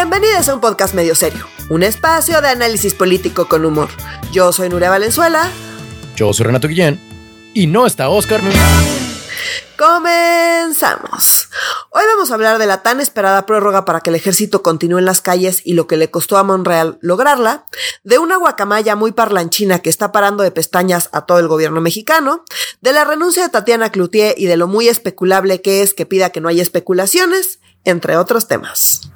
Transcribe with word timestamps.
Bienvenidos 0.00 0.48
a 0.48 0.54
un 0.54 0.60
podcast 0.60 0.94
medio 0.94 1.16
serio, 1.16 1.44
un 1.70 1.82
espacio 1.82 2.40
de 2.40 2.46
análisis 2.46 2.94
político 2.94 3.48
con 3.48 3.64
humor. 3.64 3.88
Yo 4.30 4.52
soy 4.52 4.68
Nuria 4.68 4.90
Valenzuela. 4.90 5.50
Yo 6.14 6.32
soy 6.32 6.46
Renato 6.46 6.68
Guillén. 6.68 7.00
Y 7.52 7.66
no 7.66 7.84
está 7.84 8.08
Oscar. 8.08 8.40
Comenzamos. 9.76 11.48
Hoy 11.90 12.02
vamos 12.14 12.30
a 12.30 12.34
hablar 12.34 12.58
de 12.58 12.66
la 12.66 12.84
tan 12.84 13.00
esperada 13.00 13.44
prórroga 13.44 13.84
para 13.84 13.98
que 13.98 14.10
el 14.10 14.14
ejército 14.16 14.62
continúe 14.62 14.98
en 14.98 15.04
las 15.04 15.20
calles 15.20 15.62
y 15.64 15.74
lo 15.74 15.88
que 15.88 15.96
le 15.96 16.12
costó 16.12 16.36
a 16.36 16.44
Monreal 16.44 16.98
lograrla, 17.00 17.66
de 18.04 18.20
una 18.20 18.36
guacamaya 18.36 18.94
muy 18.94 19.10
parlanchina 19.10 19.80
que 19.80 19.90
está 19.90 20.12
parando 20.12 20.44
de 20.44 20.52
pestañas 20.52 21.08
a 21.10 21.26
todo 21.26 21.40
el 21.40 21.48
gobierno 21.48 21.80
mexicano, 21.80 22.44
de 22.80 22.92
la 22.92 23.02
renuncia 23.02 23.42
de 23.42 23.48
Tatiana 23.48 23.90
Cloutier 23.90 24.36
y 24.38 24.46
de 24.46 24.56
lo 24.56 24.68
muy 24.68 24.88
especulable 24.88 25.60
que 25.60 25.82
es 25.82 25.92
que 25.92 26.06
pida 26.06 26.30
que 26.30 26.40
no 26.40 26.48
haya 26.48 26.62
especulaciones, 26.62 27.58
entre 27.82 28.16
otros 28.16 28.46
temas. 28.46 29.10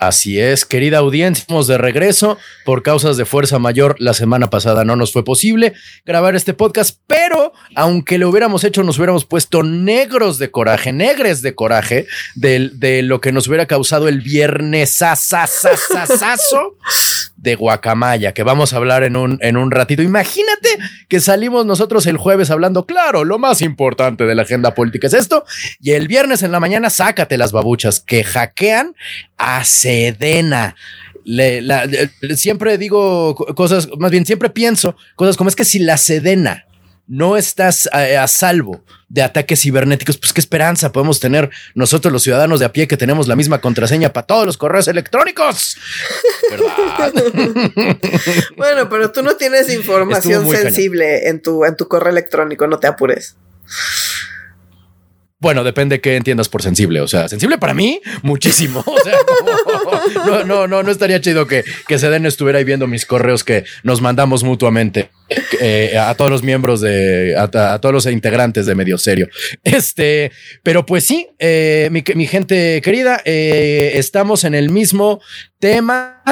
Así 0.00 0.40
es, 0.40 0.64
querida 0.64 0.96
audiencia, 0.96 1.42
estamos 1.42 1.66
de 1.66 1.76
regreso. 1.76 2.38
Por 2.64 2.82
causas 2.82 3.18
de 3.18 3.26
fuerza 3.26 3.58
mayor, 3.58 3.96
la 3.98 4.14
semana 4.14 4.48
pasada 4.48 4.82
no 4.82 4.96
nos 4.96 5.12
fue 5.12 5.24
posible 5.24 5.74
grabar 6.06 6.34
este 6.34 6.54
podcast, 6.54 6.98
pero 7.06 7.52
aunque 7.74 8.16
lo 8.16 8.30
hubiéramos 8.30 8.64
hecho, 8.64 8.82
nos 8.82 8.96
hubiéramos 8.96 9.26
puesto 9.26 9.62
negros 9.62 10.38
de 10.38 10.50
coraje, 10.50 10.94
negres 10.94 11.42
de 11.42 11.54
coraje 11.54 12.06
de, 12.34 12.70
de 12.72 13.02
lo 13.02 13.20
que 13.20 13.30
nos 13.30 13.46
hubiera 13.46 13.66
causado 13.66 14.08
el 14.08 14.22
viernes 14.22 15.02
de 17.40 17.54
Guacamaya, 17.54 18.32
que 18.32 18.42
vamos 18.42 18.72
a 18.72 18.76
hablar 18.76 19.02
en 19.02 19.16
un, 19.16 19.38
en 19.40 19.56
un 19.56 19.70
ratito. 19.70 20.02
Imagínate 20.02 20.68
que 21.08 21.20
salimos 21.20 21.64
nosotros 21.64 22.06
el 22.06 22.18
jueves 22.18 22.50
hablando, 22.50 22.84
claro, 22.84 23.24
lo 23.24 23.38
más 23.38 23.62
importante 23.62 24.24
de 24.24 24.34
la 24.34 24.42
agenda 24.42 24.74
política 24.74 25.06
es 25.06 25.14
esto, 25.14 25.44
y 25.80 25.92
el 25.92 26.06
viernes 26.06 26.42
en 26.42 26.52
la 26.52 26.60
mañana 26.60 26.90
sácate 26.90 27.38
las 27.38 27.52
babuchas 27.52 28.00
que 28.00 28.24
hackean 28.24 28.94
a 29.38 29.64
Sedena. 29.64 30.76
siempre 32.36 32.76
digo 32.76 33.34
cosas, 33.34 33.88
más 33.98 34.10
bien 34.10 34.26
siempre 34.26 34.50
pienso 34.50 34.96
cosas 35.16 35.36
como 35.36 35.48
es 35.48 35.56
que 35.56 35.64
si 35.64 35.78
la 35.78 35.96
Sedena 35.96 36.66
no 37.10 37.36
estás 37.36 37.88
a, 37.92 38.26
salvo 38.28 38.84
de 39.08 39.22
ataques 39.22 39.60
cibernéticos, 39.60 40.16
pues 40.16 40.32
qué 40.32 40.40
esperanza 40.40 40.92
podemos 40.92 41.18
tener 41.18 41.50
nosotros 41.74 42.12
los 42.12 42.22
ciudadanos 42.22 42.60
de 42.60 42.66
a 42.66 42.72
pie 42.72 42.86
que 42.86 42.96
tenemos 42.96 43.26
la 43.26 43.34
misma 43.34 43.60
contraseña 43.60 44.12
para 44.12 44.28
todos 44.28 44.46
los 44.46 44.56
correos 44.56 44.86
electrónicos. 44.86 45.76
bueno, 48.56 48.88
pero 48.88 49.10
tú 49.10 49.22
no 49.22 49.34
tienes 49.34 49.74
información 49.74 50.48
sensible 50.48 51.28
en 51.28 51.42
tu, 51.42 51.64
en 51.64 51.74
tu 51.74 51.88
correo 51.88 52.10
electrónico, 52.10 52.68
no 52.68 52.78
te 52.78 52.86
apures. 52.86 53.34
Bueno, 55.40 55.64
depende 55.64 56.02
qué 56.02 56.16
entiendas 56.16 56.50
por 56.50 56.62
sensible. 56.62 57.00
O 57.00 57.08
sea, 57.08 57.26
sensible 57.26 57.56
para 57.56 57.72
mí, 57.72 58.00
muchísimo. 58.22 58.84
O 59.00 59.02
sea, 59.02 59.14
no, 60.26 60.44
no, 60.44 60.66
no, 60.66 60.82
no 60.82 60.90
estaría 60.90 61.20
chido 61.20 61.46
que, 61.46 61.64
que 61.88 61.98
Seden 61.98 62.26
estuviera 62.26 62.58
ahí 62.58 62.64
viendo 62.64 62.86
mis 62.86 63.06
correos 63.06 63.44
que 63.44 63.64
nos 63.82 64.02
mandamos 64.02 64.42
mutuamente 64.44 65.10
eh, 65.60 65.96
a 65.96 66.14
todos 66.14 66.30
los 66.30 66.42
miembros 66.42 66.82
de, 66.82 67.34
a, 67.38 67.48
todos 67.78 67.92
los 67.94 68.06
integrantes 68.06 68.66
de 68.66 68.74
Medio 68.74 68.98
Serio. 68.98 69.28
Este, 69.64 70.32
pero 70.62 70.84
pues 70.84 71.04
sí, 71.04 71.28
eh, 71.38 71.88
mi, 71.90 72.04
mi, 72.14 72.26
gente 72.26 72.82
querida, 72.82 73.22
eh, 73.24 73.92
estamos 73.94 74.44
en 74.44 74.54
el 74.54 74.68
mismo 74.68 75.20
tema. 75.58 76.22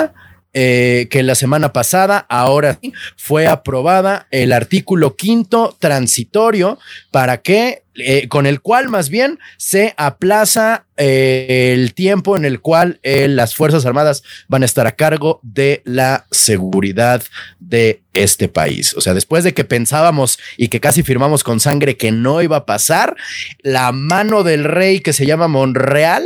que 0.52 1.22
la 1.22 1.36
semana 1.36 1.72
pasada, 1.72 2.26
ahora 2.28 2.80
fue 3.16 3.46
aprobada 3.46 4.26
el 4.32 4.52
artículo 4.52 5.14
quinto 5.14 5.76
transitorio 5.78 6.80
para 7.12 7.36
que 7.42 7.84
eh, 7.98 8.28
con 8.28 8.46
el 8.46 8.60
cual 8.60 8.88
más 8.88 9.08
bien 9.08 9.40
se 9.56 9.94
aplaza 9.96 10.86
eh, 10.96 11.72
el 11.74 11.94
tiempo 11.94 12.36
en 12.36 12.44
el 12.44 12.60
cual 12.60 13.00
eh, 13.02 13.26
las 13.28 13.54
Fuerzas 13.54 13.86
Armadas 13.86 14.22
van 14.46 14.62
a 14.62 14.66
estar 14.66 14.86
a 14.86 14.96
cargo 14.96 15.40
de 15.42 15.82
la 15.84 16.26
seguridad 16.30 17.22
de 17.58 18.02
este 18.14 18.48
país. 18.48 18.94
O 18.94 19.00
sea, 19.00 19.14
después 19.14 19.42
de 19.42 19.54
que 19.54 19.64
pensábamos 19.64 20.38
y 20.56 20.68
que 20.68 20.80
casi 20.80 21.02
firmamos 21.02 21.42
con 21.42 21.60
sangre 21.60 21.96
que 21.96 22.12
no 22.12 22.40
iba 22.40 22.56
a 22.58 22.66
pasar, 22.66 23.16
la 23.62 23.90
mano 23.92 24.44
del 24.44 24.64
rey 24.64 25.00
que 25.00 25.12
se 25.12 25.26
llama 25.26 25.48
Monreal 25.48 26.24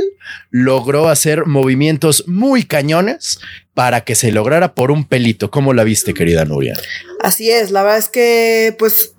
logró 0.50 1.08
hacer 1.08 1.46
movimientos 1.46 2.24
muy 2.26 2.64
cañones 2.64 3.40
para 3.74 4.02
que 4.02 4.14
se 4.14 4.32
lograra 4.32 4.74
por 4.74 4.90
un 4.90 5.04
pelito. 5.04 5.50
¿Cómo 5.50 5.72
la 5.72 5.84
viste, 5.84 6.12
querida 6.14 6.44
Nuria? 6.44 6.78
Así 7.20 7.50
es, 7.50 7.70
la 7.70 7.82
verdad 7.82 7.98
es 7.98 8.08
que 8.08 8.74
pues 8.78 9.14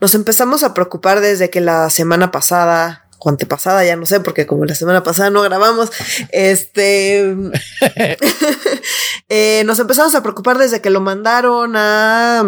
nos 0.00 0.14
empezamos 0.14 0.62
a 0.62 0.74
preocupar 0.74 1.20
desde 1.20 1.50
que 1.50 1.60
la 1.60 1.90
semana 1.90 2.30
pasada, 2.30 3.06
o 3.18 3.28
antepasada, 3.28 3.84
ya 3.84 3.96
no 3.96 4.06
sé, 4.06 4.20
porque 4.20 4.46
como 4.46 4.64
la 4.64 4.74
semana 4.74 5.02
pasada 5.02 5.30
no 5.30 5.42
grabamos, 5.42 5.90
este, 6.30 7.36
eh, 9.28 9.62
nos 9.64 9.78
empezamos 9.78 10.14
a 10.14 10.22
preocupar 10.22 10.58
desde 10.58 10.80
que 10.80 10.90
lo 10.90 11.00
mandaron 11.00 11.74
a 11.76 12.44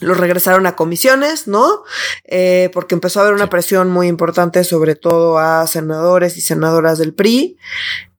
lo 0.00 0.14
regresaron 0.14 0.66
a 0.66 0.76
comisiones, 0.76 1.46
¿no? 1.46 1.84
Eh, 2.24 2.70
porque 2.72 2.94
empezó 2.94 3.20
a 3.20 3.22
haber 3.24 3.34
una 3.34 3.50
presión 3.50 3.90
muy 3.90 4.08
importante, 4.08 4.64
sobre 4.64 4.94
todo 4.94 5.38
a 5.38 5.66
senadores 5.66 6.36
y 6.36 6.40
senadoras 6.40 6.98
del 6.98 7.14
PRI. 7.14 7.58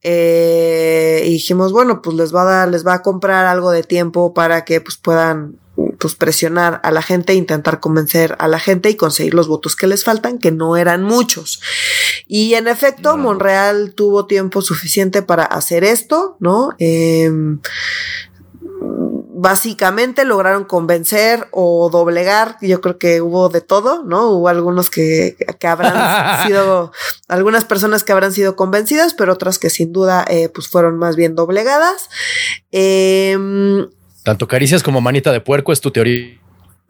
Eh, 0.04 1.24
y 1.26 1.32
dijimos, 1.32 1.72
bueno, 1.72 2.02
pues 2.02 2.16
les 2.16 2.34
va 2.34 2.44
a 2.44 2.46
dar, 2.46 2.70
les 2.70 2.86
va 2.86 2.96
a 2.96 3.02
comprar 3.02 3.46
algo 3.46 3.72
de 3.72 3.84
tiempo 3.84 4.34
para 4.34 4.64
que 4.64 4.82
pues 4.82 4.98
puedan 4.98 5.60
pues 6.02 6.16
presionar 6.16 6.82
a 6.84 6.90
la 6.90 7.04
gente, 7.04 7.36
intentar 7.36 7.80
convencer 7.80 8.36
a 8.40 8.48
la 8.48 8.60
gente 8.60 8.90
y 8.90 8.96
conseguir 8.96 9.36
los 9.36 9.48
votos 9.48 9.76
que 9.76 9.86
les 9.86 10.04
faltan, 10.04 10.40
que 10.40 10.52
no 10.52 10.76
eran 10.76 11.04
muchos. 11.04 11.62
Y 12.28 12.56
en 12.56 12.68
efecto, 12.68 13.18
Monreal 13.18 13.94
tuvo 13.94 14.26
tiempo 14.26 14.64
suficiente 14.64 15.22
para 15.22 15.44
hacer 15.44 15.84
esto, 15.84 16.38
¿no? 16.40 16.74
Em, 16.80 17.60
básicamente 18.82 20.26
lograron 20.26 20.64
convencer 20.64 21.48
o 21.52 21.92
doblegar, 21.92 22.58
yo 22.62 22.82
creo 22.82 22.98
que 22.98 23.22
hubo 23.22 23.50
de 23.50 23.62
todo, 23.62 24.04
¿no? 24.04 24.32
Hubo 24.32 24.48
algunos 24.48 24.90
que, 24.90 25.38
que 25.60 25.68
habrán 25.68 26.48
sido, 26.48 26.92
algunas 27.28 27.64
personas 27.64 28.04
que 28.04 28.12
habrán 28.12 28.34
sido 28.34 28.56
convencidas, 28.56 29.14
pero 29.14 29.34
otras 29.34 29.60
que 29.60 29.70
sin 29.70 29.94
duda 29.94 30.26
eh, 30.28 30.50
pues 30.50 30.68
fueron 30.68 30.98
más 30.98 31.16
bien 31.16 31.36
doblegadas. 31.36 32.10
Eh, 32.72 33.38
tanto 34.24 34.48
caricias 34.48 34.84
como 34.84 35.02
manita 35.02 35.32
de 35.32 35.42
puerco 35.42 35.72
es 35.72 35.82
tu 35.82 35.92
teoría. 35.92 36.41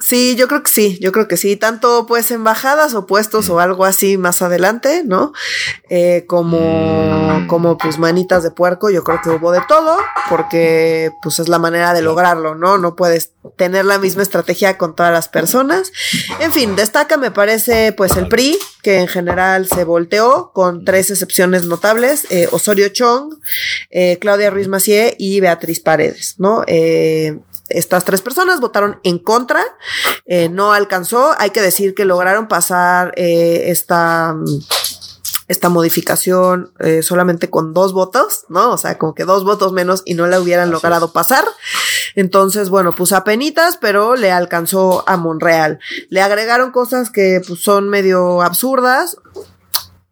Sí, 0.01 0.35
yo 0.35 0.47
creo 0.47 0.63
que 0.63 0.72
sí, 0.72 0.97
yo 1.00 1.12
creo 1.12 1.28
que 1.28 1.38
sí, 1.38 1.56
tanto 1.56 2.07
pues 2.07 2.31
embajadas 2.31 2.95
o 2.95 3.06
puestos 3.06 3.50
o 3.50 3.59
algo 3.59 3.85
así 3.85 4.17
más 4.17 4.41
adelante, 4.41 5.03
¿no? 5.06 5.31
Eh, 5.89 6.25
como, 6.28 6.59
mm. 6.59 7.47
como 7.47 7.78
pues 7.78 8.00
manitas 8.00 8.41
de 8.41 8.50
puerco, 8.50 8.90
yo 8.90 9.03
creo 9.03 9.22
que 9.23 9.29
hubo 9.29 9.51
de 9.51 9.61
todo, 9.67 9.97
porque 10.28 11.11
pues 11.22 11.38
es 11.38 11.50
la 11.50 11.59
manera 11.59 11.94
de 11.94 12.01
lograrlo, 12.01 12.56
¿no? 12.56 12.79
No 12.79 12.95
puedes 12.95 13.34
tener 13.57 13.85
la 13.85 14.00
misma 14.00 14.23
estrategia 14.23 14.78
con 14.78 14.95
todas 14.95 15.13
las 15.13 15.29
personas. 15.29 15.91
En 16.40 16.51
fin, 16.51 16.75
destaca 16.75 17.17
me 17.17 17.29
parece 17.29 17.94
pues 17.94 18.17
el 18.17 18.28
PRI, 18.28 18.57
que 18.81 19.00
en 19.00 19.07
general 19.07 19.67
se 19.67 19.84
volteó 19.84 20.51
con 20.53 20.84
tres 20.84 21.11
excepciones 21.11 21.66
notables, 21.66 22.25
eh, 22.31 22.47
Osorio 22.51 22.90
Chong, 22.90 23.35
eh, 23.91 24.17
Claudia 24.19 24.50
Ruiz 24.50 24.67
Macié 24.67 25.16
y 25.19 25.40
Beatriz 25.40 25.79
Paredes, 25.79 26.35
¿no? 26.40 26.63
Eh, 26.66 27.40
estas 27.77 28.05
tres 28.05 28.21
personas 28.21 28.59
votaron 28.59 28.99
en 29.03 29.19
contra, 29.19 29.63
eh, 30.25 30.49
no 30.49 30.73
alcanzó, 30.73 31.33
hay 31.37 31.51
que 31.51 31.61
decir 31.61 31.93
que 31.93 32.05
lograron 32.05 32.47
pasar 32.47 33.13
eh, 33.15 33.65
esta 33.67 34.35
esta 35.51 35.67
modificación 35.67 36.71
eh, 36.79 37.03
solamente 37.03 37.49
con 37.49 37.73
dos 37.73 37.91
votos, 37.91 38.45
¿no? 38.47 38.71
O 38.71 38.77
sea, 38.77 38.97
como 38.97 39.13
que 39.13 39.25
dos 39.25 39.43
votos 39.43 39.73
menos 39.73 40.01
y 40.05 40.13
no 40.13 40.25
la 40.25 40.39
hubieran 40.39 40.71
logrado 40.71 41.11
pasar. 41.11 41.43
Entonces, 42.15 42.69
bueno, 42.69 42.93
pues 42.93 43.11
a 43.11 43.25
penitas, 43.25 43.75
pero 43.75 44.15
le 44.15 44.31
alcanzó 44.31 45.03
a 45.07 45.17
Monreal. 45.17 45.79
Le 46.09 46.21
agregaron 46.21 46.71
cosas 46.71 47.09
que 47.09 47.41
pues, 47.45 47.61
son 47.61 47.89
medio 47.89 48.41
absurdas 48.41 49.17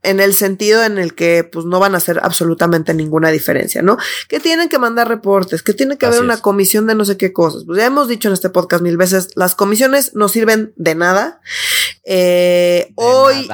en 0.02 0.20
el 0.20 0.34
sentido 0.34 0.84
en 0.84 0.98
el 0.98 1.14
que 1.14 1.44
pues 1.44 1.66
no 1.66 1.80
van 1.80 1.94
a 1.94 1.98
hacer 1.98 2.20
absolutamente 2.24 2.94
ninguna 2.94 3.30
diferencia, 3.30 3.82
¿no? 3.82 3.98
Que 4.28 4.40
tienen 4.40 4.70
que 4.70 4.80
mandar 4.80 5.10
reportes, 5.10 5.62
que 5.62 5.74
tiene 5.74 5.98
que 5.98 6.06
haber 6.06 6.22
una 6.22 6.38
comisión 6.38 6.88
de 6.88 6.96
no 6.96 7.04
sé 7.04 7.18
qué 7.18 7.34
cosas. 7.34 7.64
Pues 7.66 7.80
ya 7.80 7.86
hemos 7.86 8.08
dicho 8.08 8.30
en 8.30 8.34
este 8.34 8.50
podcast 8.50 8.82
mil 8.82 8.98
veces, 8.98 9.30
las 9.36 9.56
comisiones 9.56 10.16
no 10.16 10.30
sirven 10.30 10.74
de 10.78 10.96
nada. 10.96 11.42
Eh, 12.06 12.94
hoy 12.96 13.50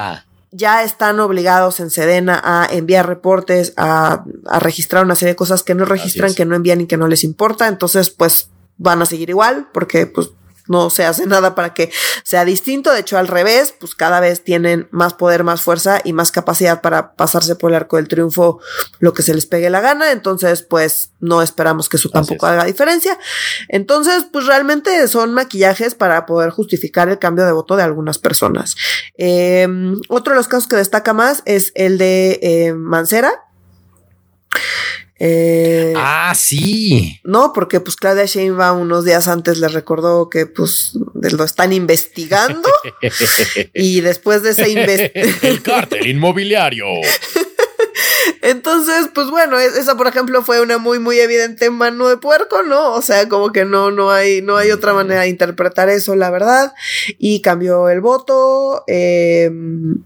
ya 0.52 0.84
están 0.84 1.18
obligados 1.20 1.80
en 1.80 1.90
Sedena 1.90 2.40
a 2.42 2.66
enviar 2.70 3.06
reportes, 3.06 3.74
a, 3.76 4.24
a, 4.46 4.58
registrar 4.60 5.04
una 5.04 5.16
serie 5.16 5.32
de 5.32 5.36
cosas 5.36 5.62
que 5.62 5.74
no 5.74 5.84
registran, 5.84 6.32
que 6.32 6.44
no 6.44 6.54
envían 6.54 6.80
y 6.80 6.86
que 6.86 6.96
no 6.96 7.08
les 7.08 7.24
importa. 7.24 7.66
Entonces, 7.66 8.10
pues 8.10 8.50
van 8.78 9.02
a 9.02 9.06
seguir 9.06 9.30
igual 9.30 9.68
porque 9.72 10.06
pues 10.06 10.30
no 10.68 10.90
se 10.90 11.04
hace 11.04 11.26
nada 11.26 11.54
para 11.54 11.74
que 11.74 11.90
sea 12.24 12.44
distinto. 12.44 12.92
De 12.92 13.00
hecho, 13.00 13.18
al 13.18 13.28
revés, 13.28 13.74
pues 13.78 13.94
cada 13.94 14.20
vez 14.20 14.42
tienen 14.42 14.88
más 14.90 15.14
poder, 15.14 15.44
más 15.44 15.60
fuerza 15.60 16.00
y 16.04 16.12
más 16.12 16.32
capacidad 16.32 16.80
para 16.80 17.14
pasarse 17.14 17.56
por 17.56 17.70
el 17.70 17.76
arco 17.76 17.96
del 17.96 18.08
triunfo 18.08 18.60
lo 18.98 19.12
que 19.12 19.22
se 19.22 19.34
les 19.34 19.46
pegue 19.46 19.70
la 19.70 19.80
gana. 19.80 20.12
Entonces, 20.12 20.62
pues 20.62 21.10
no 21.20 21.42
esperamos 21.42 21.88
que 21.88 21.96
eso 21.96 22.08
tampoco 22.08 22.46
haga 22.46 22.64
diferencia. 22.64 23.18
Entonces, 23.68 24.26
pues 24.32 24.46
realmente 24.46 25.06
son 25.08 25.34
maquillajes 25.34 25.94
para 25.94 26.26
poder 26.26 26.50
justificar 26.50 27.08
el 27.08 27.18
cambio 27.18 27.44
de 27.44 27.52
voto 27.52 27.76
de 27.76 27.82
algunas 27.82 28.18
personas. 28.18 28.76
Em, 29.16 30.00
otro 30.08 30.32
de 30.32 30.38
los 30.38 30.48
casos 30.48 30.68
que 30.68 30.76
destaca 30.76 31.12
más 31.12 31.42
es 31.44 31.72
el 31.74 31.98
de 31.98 32.38
eh, 32.42 32.74
Mancera. 32.74 33.42
Eh, 35.18 35.94
ah, 35.96 36.34
sí. 36.36 37.20
No, 37.24 37.52
porque 37.54 37.80
pues 37.80 37.96
Claudia 37.96 38.26
Sheinbaum 38.26 38.80
unos 38.80 39.04
días 39.04 39.28
antes 39.28 39.58
le 39.58 39.68
recordó 39.68 40.28
que 40.28 40.46
pues 40.46 40.92
lo 41.14 41.44
están 41.44 41.72
investigando 41.72 42.68
y 43.74 44.00
después 44.02 44.42
de 44.42 44.50
ese 44.50 44.68
investigación... 44.68 45.12
El 45.42 45.62
cártel 45.62 46.06
inmobiliario. 46.06 46.86
Entonces, 48.46 49.08
pues 49.12 49.28
bueno, 49.28 49.58
esa 49.58 49.96
por 49.96 50.06
ejemplo 50.06 50.40
fue 50.40 50.60
una 50.60 50.78
muy 50.78 51.00
muy 51.00 51.18
evidente 51.18 51.68
mano 51.68 52.06
de 52.06 52.16
puerco, 52.16 52.62
¿no? 52.62 52.92
O 52.92 53.02
sea, 53.02 53.28
como 53.28 53.50
que 53.50 53.64
no 53.64 53.90
no 53.90 54.12
hay 54.12 54.40
no 54.40 54.56
hay 54.56 54.70
otra 54.70 54.94
manera 54.94 55.22
de 55.22 55.28
interpretar 55.30 55.88
eso, 55.88 56.14
la 56.14 56.30
verdad. 56.30 56.72
Y 57.18 57.40
cambió 57.40 57.88
el 57.88 58.00
voto. 58.00 58.84
Eh, 58.86 59.46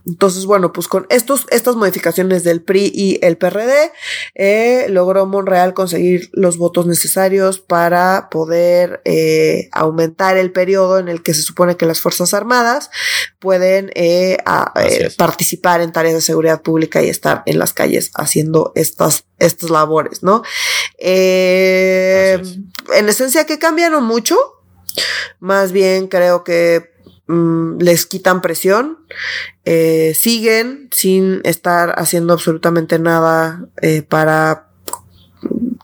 entonces, 0.06 0.46
bueno, 0.46 0.72
pues 0.72 0.88
con 0.88 1.06
estos 1.10 1.46
estas 1.50 1.76
modificaciones 1.76 2.42
del 2.42 2.62
PRI 2.62 2.90
y 2.94 3.18
el 3.20 3.36
PRD 3.36 3.92
eh, 4.34 4.86
logró 4.88 5.26
Monreal 5.26 5.74
conseguir 5.74 6.30
los 6.32 6.56
votos 6.56 6.86
necesarios 6.86 7.58
para 7.58 8.30
poder 8.30 9.02
eh, 9.04 9.68
aumentar 9.72 10.38
el 10.38 10.50
periodo 10.50 10.98
en 10.98 11.10
el 11.10 11.22
que 11.22 11.34
se 11.34 11.42
supone 11.42 11.76
que 11.76 11.84
las 11.84 12.00
fuerzas 12.00 12.32
armadas 12.32 12.90
pueden 13.40 13.90
participar 15.16 15.80
en 15.80 15.92
tareas 15.92 16.14
de 16.14 16.20
seguridad 16.20 16.62
pública 16.62 17.02
y 17.02 17.08
estar 17.08 17.42
en 17.46 17.58
las 17.58 17.72
calles 17.72 18.10
haciendo 18.14 18.72
estas, 18.74 19.24
estas 19.38 19.70
labores, 19.70 20.22
¿no? 20.22 20.42
Eh, 20.98 22.40
en 22.94 23.08
esencia 23.08 23.46
que 23.46 23.58
cambiaron 23.58 24.04
mucho, 24.04 24.36
más 25.38 25.72
bien 25.72 26.08
creo 26.08 26.44
que 26.44 26.90
mm, 27.26 27.78
les 27.78 28.06
quitan 28.06 28.42
presión, 28.42 28.98
eh, 29.64 30.12
siguen 30.14 30.90
sin 30.92 31.40
estar 31.44 31.98
haciendo 31.98 32.34
absolutamente 32.34 32.98
nada 32.98 33.64
eh, 33.80 34.02
para 34.02 34.68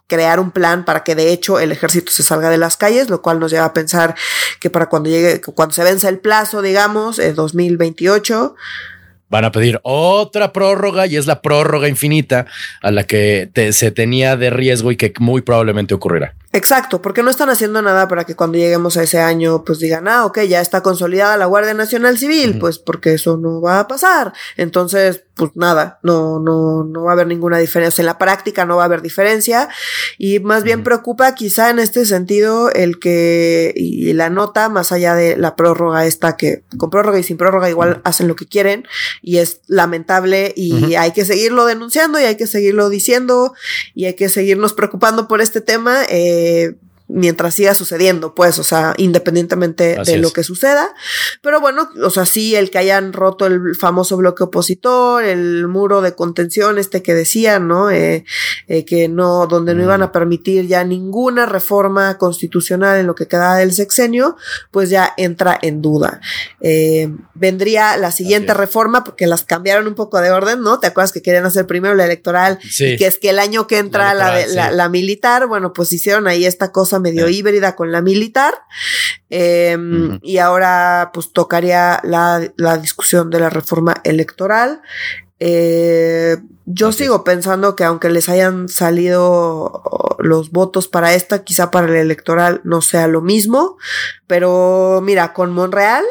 crear 0.06 0.40
un 0.40 0.50
plan 0.50 0.84
para 0.84 1.04
que 1.04 1.14
de 1.14 1.32
hecho 1.32 1.58
el 1.58 1.72
ejército 1.72 2.12
se 2.12 2.22
salga 2.22 2.50
de 2.50 2.58
las 2.58 2.76
calles, 2.76 3.10
lo 3.10 3.22
cual 3.22 3.40
nos 3.40 3.50
lleva 3.50 3.66
a 3.66 3.74
pensar 3.74 4.14
que 4.60 4.70
para 4.70 4.86
cuando 4.86 5.10
llegue, 5.10 5.40
cuando 5.40 5.74
se 5.74 5.84
vence 5.84 6.08
el 6.08 6.18
plazo, 6.18 6.62
digamos, 6.62 7.18
el 7.18 7.34
2028, 7.34 8.54
van 9.28 9.44
a 9.44 9.52
pedir 9.52 9.80
otra 9.82 10.52
prórroga 10.52 11.06
y 11.06 11.16
es 11.16 11.26
la 11.26 11.42
prórroga 11.42 11.88
infinita 11.88 12.46
a 12.80 12.90
la 12.90 13.04
que 13.04 13.50
se 13.72 13.90
tenía 13.90 14.36
de 14.36 14.50
riesgo 14.50 14.92
y 14.92 14.96
que 14.96 15.12
muy 15.18 15.42
probablemente 15.42 15.94
ocurrirá. 15.94 16.34
Exacto, 16.56 17.02
porque 17.02 17.22
no 17.22 17.28
están 17.28 17.50
haciendo 17.50 17.82
nada 17.82 18.08
para 18.08 18.24
que 18.24 18.34
cuando 18.34 18.56
lleguemos 18.56 18.96
a 18.96 19.02
ese 19.02 19.20
año, 19.20 19.62
pues 19.62 19.78
digan, 19.78 20.08
ah, 20.08 20.24
ok, 20.24 20.40
ya 20.44 20.62
está 20.62 20.82
consolidada 20.82 21.36
la 21.36 21.44
Guardia 21.44 21.74
Nacional 21.74 22.16
Civil, 22.16 22.58
pues 22.58 22.78
porque 22.78 23.12
eso 23.12 23.36
no 23.36 23.60
va 23.60 23.78
a 23.78 23.86
pasar. 23.86 24.32
Entonces, 24.56 25.24
pues 25.34 25.50
nada, 25.54 25.98
no, 26.02 26.40
no, 26.40 26.82
no 26.82 27.04
va 27.04 27.10
a 27.10 27.12
haber 27.12 27.26
ninguna 27.26 27.58
diferencia. 27.58 28.00
En 28.00 28.06
la 28.06 28.16
práctica 28.16 28.64
no 28.64 28.76
va 28.76 28.84
a 28.84 28.86
haber 28.86 29.02
diferencia. 29.02 29.68
Y 30.16 30.40
más 30.40 30.62
bien 30.62 30.82
preocupa 30.82 31.34
quizá 31.34 31.68
en 31.68 31.78
este 31.78 32.06
sentido 32.06 32.70
el 32.70 32.98
que, 32.98 33.74
y 33.76 34.14
la 34.14 34.30
nota, 34.30 34.70
más 34.70 34.92
allá 34.92 35.14
de 35.14 35.36
la 35.36 35.54
prórroga 35.54 36.06
esta, 36.06 36.38
que 36.38 36.62
con 36.78 36.88
prórroga 36.88 37.18
y 37.18 37.22
sin 37.22 37.36
prórroga 37.36 37.68
igual 37.68 38.00
hacen 38.04 38.28
lo 38.28 38.34
que 38.34 38.46
quieren, 38.46 38.88
y 39.20 39.38
es 39.38 39.60
lamentable, 39.66 40.54
y 40.56 40.94
hay 40.94 41.12
que 41.12 41.26
seguirlo 41.26 41.66
denunciando, 41.66 42.18
y 42.18 42.24
hay 42.24 42.36
que 42.36 42.46
seguirlo 42.46 42.88
diciendo, 42.88 43.52
y 43.94 44.06
hay 44.06 44.14
que 44.14 44.30
seguirnos 44.30 44.72
preocupando 44.72 45.28
por 45.28 45.42
este 45.42 45.60
tema. 45.60 45.98
Eh, 46.08 46.45
eh, 46.46 46.74
mientras 47.08 47.54
siga 47.54 47.74
sucediendo, 47.74 48.34
pues, 48.34 48.58
o 48.58 48.64
sea, 48.64 48.94
independientemente 48.96 49.96
de 50.04 50.16
lo 50.18 50.32
que 50.32 50.42
suceda. 50.42 50.92
Pero 51.40 51.60
bueno, 51.60 51.88
o 52.02 52.10
sea, 52.10 52.26
sí, 52.26 52.56
el 52.56 52.70
que 52.70 52.78
hayan 52.78 53.12
roto 53.12 53.46
el 53.46 53.76
famoso 53.76 54.16
bloque 54.16 54.44
opositor, 54.44 55.24
el 55.24 55.68
muro 55.68 56.00
de 56.00 56.14
contención, 56.14 56.78
este 56.78 57.02
que 57.02 57.14
decían, 57.14 57.68
¿no? 57.68 57.90
Eh, 57.90 58.24
eh, 58.66 58.84
que 58.84 59.08
no, 59.08 59.46
donde 59.46 59.74
no 59.74 59.84
iban 59.84 60.02
a 60.02 60.10
permitir 60.10 60.66
ya 60.66 60.82
ninguna 60.82 61.46
reforma 61.46 62.18
constitucional 62.18 62.98
en 62.98 63.06
lo 63.06 63.14
que 63.14 63.28
queda 63.28 63.56
del 63.56 63.72
sexenio, 63.72 64.36
pues 64.72 64.90
ya 64.90 65.12
entra 65.16 65.56
en 65.62 65.82
duda. 65.82 66.20
Eh, 66.60 67.14
vendría 67.34 67.96
la 67.96 68.10
siguiente 68.10 68.52
reforma, 68.52 69.04
porque 69.04 69.26
las 69.28 69.44
cambiaron 69.44 69.86
un 69.86 69.94
poco 69.94 70.20
de 70.20 70.30
orden, 70.30 70.60
¿no? 70.62 70.80
¿Te 70.80 70.88
acuerdas 70.88 71.12
que 71.12 71.22
querían 71.22 71.44
hacer 71.44 71.66
primero 71.66 71.94
la 71.94 72.04
electoral? 72.04 72.58
Sí. 72.68 72.96
que 72.96 73.06
es 73.06 73.18
que 73.18 73.30
el 73.30 73.38
año 73.38 73.66
que 73.66 73.78
entra 73.78 74.12
la, 74.14 74.72
la 74.72 74.88
militar, 74.88 75.46
bueno, 75.46 75.72
pues 75.72 75.92
hicieron 75.92 76.26
ahí 76.26 76.44
esta 76.44 76.72
cosa 76.72 76.95
medio 77.00 77.28
híbrida 77.28 77.76
con 77.76 77.92
la 77.92 78.02
militar. 78.02 78.54
Em, 79.30 80.18
y 80.22 80.38
ahora 80.38 81.10
pues 81.12 81.32
tocaría 81.32 82.00
la, 82.04 82.52
la, 82.56 82.78
discusión 82.78 83.30
de 83.30 83.40
la 83.40 83.50
reforma 83.50 83.94
electoral. 84.04 84.82
Eh, 85.38 86.38
yo 86.64 86.92
sigo 86.92 87.22
pensando 87.22 87.76
que 87.76 87.84
aunque 87.84 88.08
les 88.08 88.28
hayan 88.28 88.68
salido 88.68 89.82
los 90.18 90.50
votos 90.50 90.88
para 90.88 91.14
esta, 91.14 91.44
quizá 91.44 91.70
para 91.70 91.86
el 91.86 91.96
electoral 91.96 92.60
no 92.64 92.80
sea 92.80 93.06
lo 93.06 93.20
mismo, 93.20 93.76
pero 94.26 95.00
mira, 95.02 95.32
con 95.32 95.52
Monreal 95.52 96.04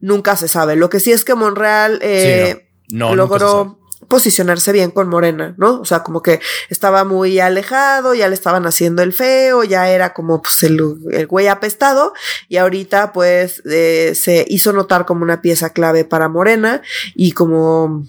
nunca 0.00 0.36
se 0.36 0.48
sabe. 0.48 0.76
Lo 0.76 0.88
que 0.88 1.00
sí 1.00 1.12
es 1.12 1.24
que 1.24 1.34
Monreal 1.34 1.98
eh, 2.02 2.70
logró 2.88 3.79
posicionarse 4.08 4.72
bien 4.72 4.90
con 4.90 5.08
Morena, 5.08 5.54
¿no? 5.56 5.80
O 5.80 5.84
sea, 5.84 6.02
como 6.02 6.22
que 6.22 6.40
estaba 6.68 7.04
muy 7.04 7.38
alejado, 7.38 8.14
ya 8.14 8.28
le 8.28 8.34
estaban 8.34 8.66
haciendo 8.66 9.02
el 9.02 9.12
feo, 9.12 9.62
ya 9.64 9.88
era 9.90 10.12
como 10.12 10.42
pues 10.42 10.62
el, 10.62 10.80
el 11.12 11.26
güey 11.26 11.48
apestado 11.48 12.12
y 12.48 12.56
ahorita 12.56 13.12
pues 13.12 13.62
eh, 13.66 14.14
se 14.14 14.44
hizo 14.48 14.72
notar 14.72 15.06
como 15.06 15.22
una 15.22 15.42
pieza 15.42 15.72
clave 15.72 16.04
para 16.04 16.28
Morena 16.28 16.82
y 17.14 17.32
como 17.32 18.04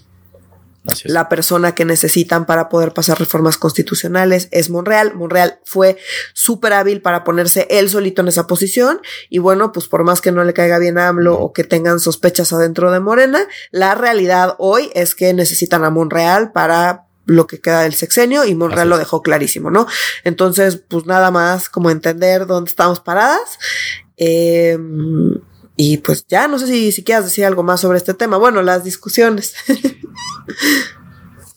la 1.04 1.28
persona 1.28 1.74
que 1.74 1.84
necesitan 1.84 2.44
para 2.44 2.68
poder 2.68 2.92
pasar 2.92 3.18
reformas 3.18 3.56
constitucionales 3.56 4.48
es 4.50 4.68
Monreal. 4.68 5.14
Monreal 5.14 5.60
fue 5.64 5.96
súper 6.32 6.72
hábil 6.72 7.00
para 7.00 7.22
ponerse 7.22 7.68
él 7.70 7.88
solito 7.88 8.22
en 8.22 8.28
esa 8.28 8.46
posición. 8.46 9.00
Y 9.28 9.38
bueno, 9.38 9.70
pues 9.72 9.86
por 9.86 10.02
más 10.02 10.20
que 10.20 10.32
no 10.32 10.42
le 10.42 10.52
caiga 10.52 10.78
bien 10.78 10.98
a 10.98 11.08
AMLO 11.08 11.38
o 11.38 11.52
que 11.52 11.62
tengan 11.62 12.00
sospechas 12.00 12.52
adentro 12.52 12.90
de 12.90 12.98
Morena, 12.98 13.46
la 13.70 13.94
realidad 13.94 14.56
hoy 14.58 14.90
es 14.94 15.14
que 15.14 15.32
necesitan 15.34 15.84
a 15.84 15.90
Monreal 15.90 16.50
para 16.50 17.06
lo 17.26 17.46
que 17.46 17.60
queda 17.60 17.82
del 17.82 17.94
sexenio 17.94 18.44
y 18.44 18.56
Monreal 18.56 18.90
lo 18.90 18.98
dejó 18.98 19.22
clarísimo, 19.22 19.70
¿no? 19.70 19.86
Entonces, 20.24 20.82
pues 20.88 21.06
nada 21.06 21.30
más 21.30 21.68
como 21.68 21.90
entender 21.90 22.46
dónde 22.46 22.70
estamos 22.70 22.98
paradas. 22.98 23.58
Eh, 24.16 24.76
y 25.76 25.98
pues 25.98 26.26
ya, 26.28 26.48
no 26.48 26.58
sé 26.58 26.66
si, 26.66 26.92
si 26.92 27.02
quieras 27.02 27.24
decir 27.24 27.44
algo 27.44 27.62
más 27.62 27.80
sobre 27.80 27.98
este 27.98 28.14
tema. 28.14 28.36
Bueno, 28.36 28.62
las 28.62 28.84
discusiones. 28.84 29.54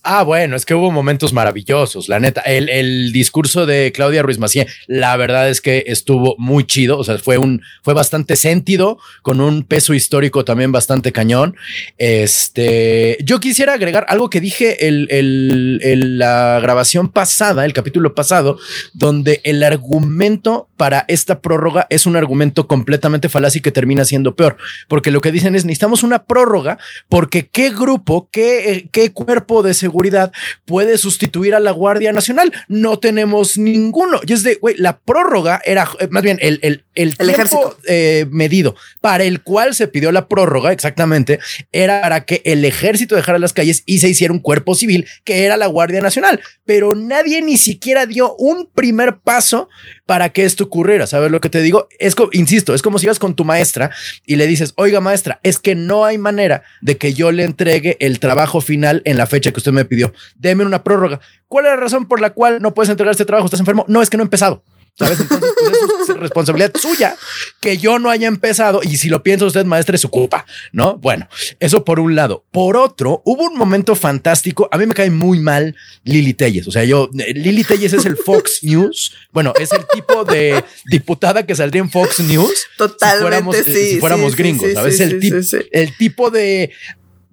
Ah, 0.07 0.21
bueno, 0.21 0.55
es 0.55 0.67
que 0.67 0.75
hubo 0.75 0.91
momentos 0.91 1.33
maravillosos, 1.33 2.09
la 2.09 2.19
neta. 2.19 2.41
El, 2.41 3.11
discurso 3.11 3.65
de 3.65 3.91
Claudia 3.91 4.21
Ruiz 4.21 4.37
Macié, 4.37 4.67
la 4.85 5.17
verdad 5.17 5.49
es 5.49 5.61
que 5.61 5.83
estuvo 5.87 6.35
muy 6.37 6.63
chido. 6.63 6.99
O 6.99 7.03
sea, 7.03 7.17
fue 7.17 7.39
un, 7.39 7.63
fue 7.81 7.95
bastante 7.95 8.35
sentido, 8.35 8.99
con 9.23 9.41
un 9.41 9.63
peso 9.63 9.95
histórico 9.95 10.45
también 10.45 10.71
bastante 10.71 11.11
cañón. 11.11 11.55
Este, 11.97 13.17
yo 13.23 13.39
quisiera 13.39 13.73
agregar 13.73 14.05
algo 14.07 14.29
que 14.29 14.41
dije 14.41 14.87
el, 14.87 15.07
el, 15.09 16.19
la 16.19 16.59
grabación 16.61 17.09
pasada, 17.09 17.65
el 17.65 17.73
capítulo 17.73 18.13
pasado, 18.13 18.59
donde 18.93 19.41
el 19.43 19.63
argumento 19.63 20.69
para 20.77 21.05
esta 21.07 21.41
prórroga 21.41 21.87
es 21.89 22.05
un 22.05 22.15
argumento 22.15 22.67
completamente 22.67 23.29
falaz 23.29 23.55
y 23.55 23.61
que 23.61 23.71
termina 23.71 24.05
siendo 24.05 24.35
peor. 24.35 24.57
Porque 24.87 25.11
lo 25.11 25.21
que 25.21 25.31
dicen 25.31 25.55
es 25.55 25.65
necesitamos 25.65 26.03
una 26.03 26.25
prórroga 26.25 26.77
porque 27.09 27.47
qué 27.47 27.69
grupo, 27.69 28.29
qué, 28.31 28.89
qué 28.91 29.11
cuerpo 29.11 29.63
de 29.63 29.73
seguridad 29.73 30.31
puede 30.65 30.97
sustituir 30.97 31.55
a 31.55 31.59
la 31.59 31.71
Guardia 31.71 32.13
Nacional. 32.13 32.51
No 32.67 32.99
tenemos 32.99 33.57
ninguno. 33.57 34.19
Y 34.25 34.33
es 34.33 34.43
de, 34.43 34.55
güey, 34.55 34.75
la 34.77 34.99
prórroga 34.99 35.61
era 35.65 35.87
eh, 35.99 36.07
más 36.09 36.23
bien 36.23 36.37
el, 36.41 36.59
el, 36.61 36.83
el, 36.95 37.17
tiempo 37.17 37.77
eh, 37.87 38.25
medido 38.29 38.75
para 39.01 39.23
el 39.23 39.41
cual 39.41 39.75
se 39.75 39.87
pidió 39.87 40.11
la 40.11 40.27
prórroga, 40.27 40.71
exactamente, 40.71 41.39
era 41.71 42.01
para 42.01 42.25
que 42.25 42.41
el 42.45 42.65
ejército 42.65 43.15
dejara 43.15 43.39
las 43.39 43.53
calles 43.53 43.83
y 43.85 43.99
se 43.99 44.09
hiciera 44.09 44.33
un 44.33 44.39
cuerpo 44.39 44.75
civil 44.75 45.07
que 45.23 45.45
era 45.45 45.57
la 45.57 45.67
Guardia 45.67 46.01
Nacional. 46.01 46.41
Pero 46.65 46.95
nadie 46.95 47.41
ni 47.41 47.57
siquiera 47.57 48.05
dio 48.05 48.35
un 48.35 48.69
primer 48.73 49.17
paso 49.17 49.69
para 50.05 50.29
que 50.29 50.43
esto 50.43 50.64
ocurriera. 50.65 51.07
¿Sabes 51.07 51.31
lo 51.31 51.41
que 51.41 51.49
te 51.49 51.61
digo? 51.61 51.87
Es 51.99 52.15
insisto, 52.33 52.73
es 52.73 52.81
como 52.81 52.99
si 52.99 53.05
ibas 53.05 53.19
con 53.19 53.35
tu 53.35 53.45
maestra 53.45 53.91
y 54.25 54.35
le 54.35 54.47
dices, 54.47 54.73
oiga 54.75 54.99
maestra, 55.01 55.39
es 55.43 55.59
que 55.59 55.75
no 55.75 56.05
hay 56.05 56.17
manera 56.17 56.63
de 56.81 56.97
que 56.97 57.13
yo 57.13 57.31
le 57.31 57.43
entregue 57.43 57.97
el 57.99 58.19
trabajo 58.19 58.61
final 58.61 59.01
en 59.05 59.17
la 59.17 59.25
fecha 59.25 59.51
que 59.51 59.59
usted 59.59 59.71
me 59.71 59.85
pidió. 59.85 60.13
Deme 60.35 60.65
una 60.65 60.83
prórroga. 60.83 61.19
¿Cuál 61.47 61.65
es 61.65 61.71
la 61.71 61.77
razón 61.77 62.07
por 62.07 62.21
la 62.21 62.31
cual 62.31 62.61
no 62.61 62.73
puedes 62.73 62.89
entregar 62.89 63.11
este 63.11 63.25
trabajo? 63.25 63.45
¿Estás 63.45 63.59
enfermo? 63.59 63.85
No, 63.87 64.01
es 64.01 64.09
que 64.09 64.17
no 64.17 64.23
he 64.23 64.25
empezado. 64.25 64.63
¿Sabes? 64.97 65.19
Entonces, 65.19 65.51
pues 65.59 66.09
es 66.09 66.17
responsabilidad 66.19 66.71
suya 66.79 67.15
que 67.59 67.77
yo 67.77 67.99
no 67.99 68.09
haya 68.09 68.27
empezado. 68.27 68.79
Y 68.81 68.95
si 68.95 69.09
lo 69.09 69.23
piensa 69.23 69.45
usted, 69.45 69.65
maestra, 69.65 69.95
es 69.95 70.01
su 70.01 70.09
culpa, 70.09 70.45
¿no? 70.71 70.97
Bueno, 70.97 71.27
eso 71.59 71.83
por 71.83 71.99
un 71.99 72.15
lado. 72.15 72.45
Por 72.51 72.77
otro, 72.77 73.21
hubo 73.25 73.43
un 73.43 73.57
momento 73.57 73.95
fantástico. 73.95 74.69
A 74.71 74.77
mí 74.77 74.85
me 74.85 74.93
cae 74.93 75.09
muy 75.09 75.39
mal 75.39 75.75
Lili 76.05 76.33
Telles. 76.33 76.65
O 76.67 76.71
sea, 76.71 76.85
yo, 76.85 77.09
Lili 77.13 77.63
Telles 77.65 77.91
es 77.91 78.05
el 78.05 78.15
Fox 78.15 78.59
News. 78.63 79.13
Bueno, 79.33 79.53
es 79.59 79.73
el 79.73 79.85
tipo 79.93 80.23
de 80.23 80.63
diputada 80.85 81.45
que 81.45 81.55
saldría 81.55 81.81
en 81.81 81.91
Fox 81.91 82.19
News. 82.21 82.67
Totalmente. 82.77 83.17
Si 83.17 83.21
fuéramos, 83.21 83.55
sí, 83.57 83.89
si 83.95 83.99
fuéramos 83.99 84.31
sí, 84.31 84.37
gringos, 84.37 84.67
sí, 84.69 84.73
¿sabes? 84.75 84.99
el, 85.01 85.19
tip- 85.19 85.67
el 85.71 85.97
tipo 85.97 86.31
de 86.31 86.71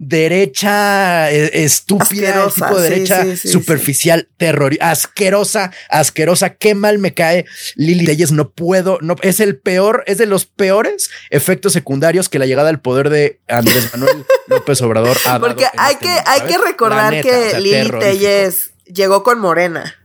derecha 0.03 1.31
eh, 1.31 1.63
estúpida, 1.65 2.45
el 2.45 2.53
tipo 2.53 2.81
de 2.81 2.91
derecha 2.91 3.23
sí, 3.23 3.37
sí, 3.37 3.49
superficial, 3.49 4.29
terror, 4.37 4.77
asquerosa, 4.81 5.73
asquerosa. 5.89 6.51
Qué 6.51 6.75
mal 6.75 6.99
me 6.99 7.15
cae 7.15 7.47
Lili 7.77 8.05
Telles. 8.05 8.33
No 8.33 8.51
puedo, 8.51 8.99
no 9.01 9.15
es 9.23 9.39
el 9.39 9.57
peor, 9.57 10.03
es 10.09 10.19
de 10.19 10.27
los 10.27 10.45
peores 10.45 11.11
efectos 11.31 11.73
secundarios 11.73 12.29
que 12.29 12.41
la 12.41 12.47
llegada 12.47 12.69
al 12.69 12.81
poder 12.81 13.11
de 13.11 13.41
Andrés 13.47 13.91
Manuel 13.93 14.27
López 14.49 14.83
Obrador 14.83 15.17
ha 15.25 15.39
Porque 15.39 15.65
en 15.65 15.71
hay 15.79 15.95
este 15.95 16.07
que, 16.07 16.21
hay 16.27 16.41
que 16.43 16.59
recordar 16.59 17.13
neta, 17.13 17.29
que 17.29 17.47
o 17.47 17.51
sea, 17.51 17.61
Lili. 17.61 17.91
Telles 18.01 18.73
llegó 18.87 19.23
con 19.23 19.39
Morena. 19.39 20.02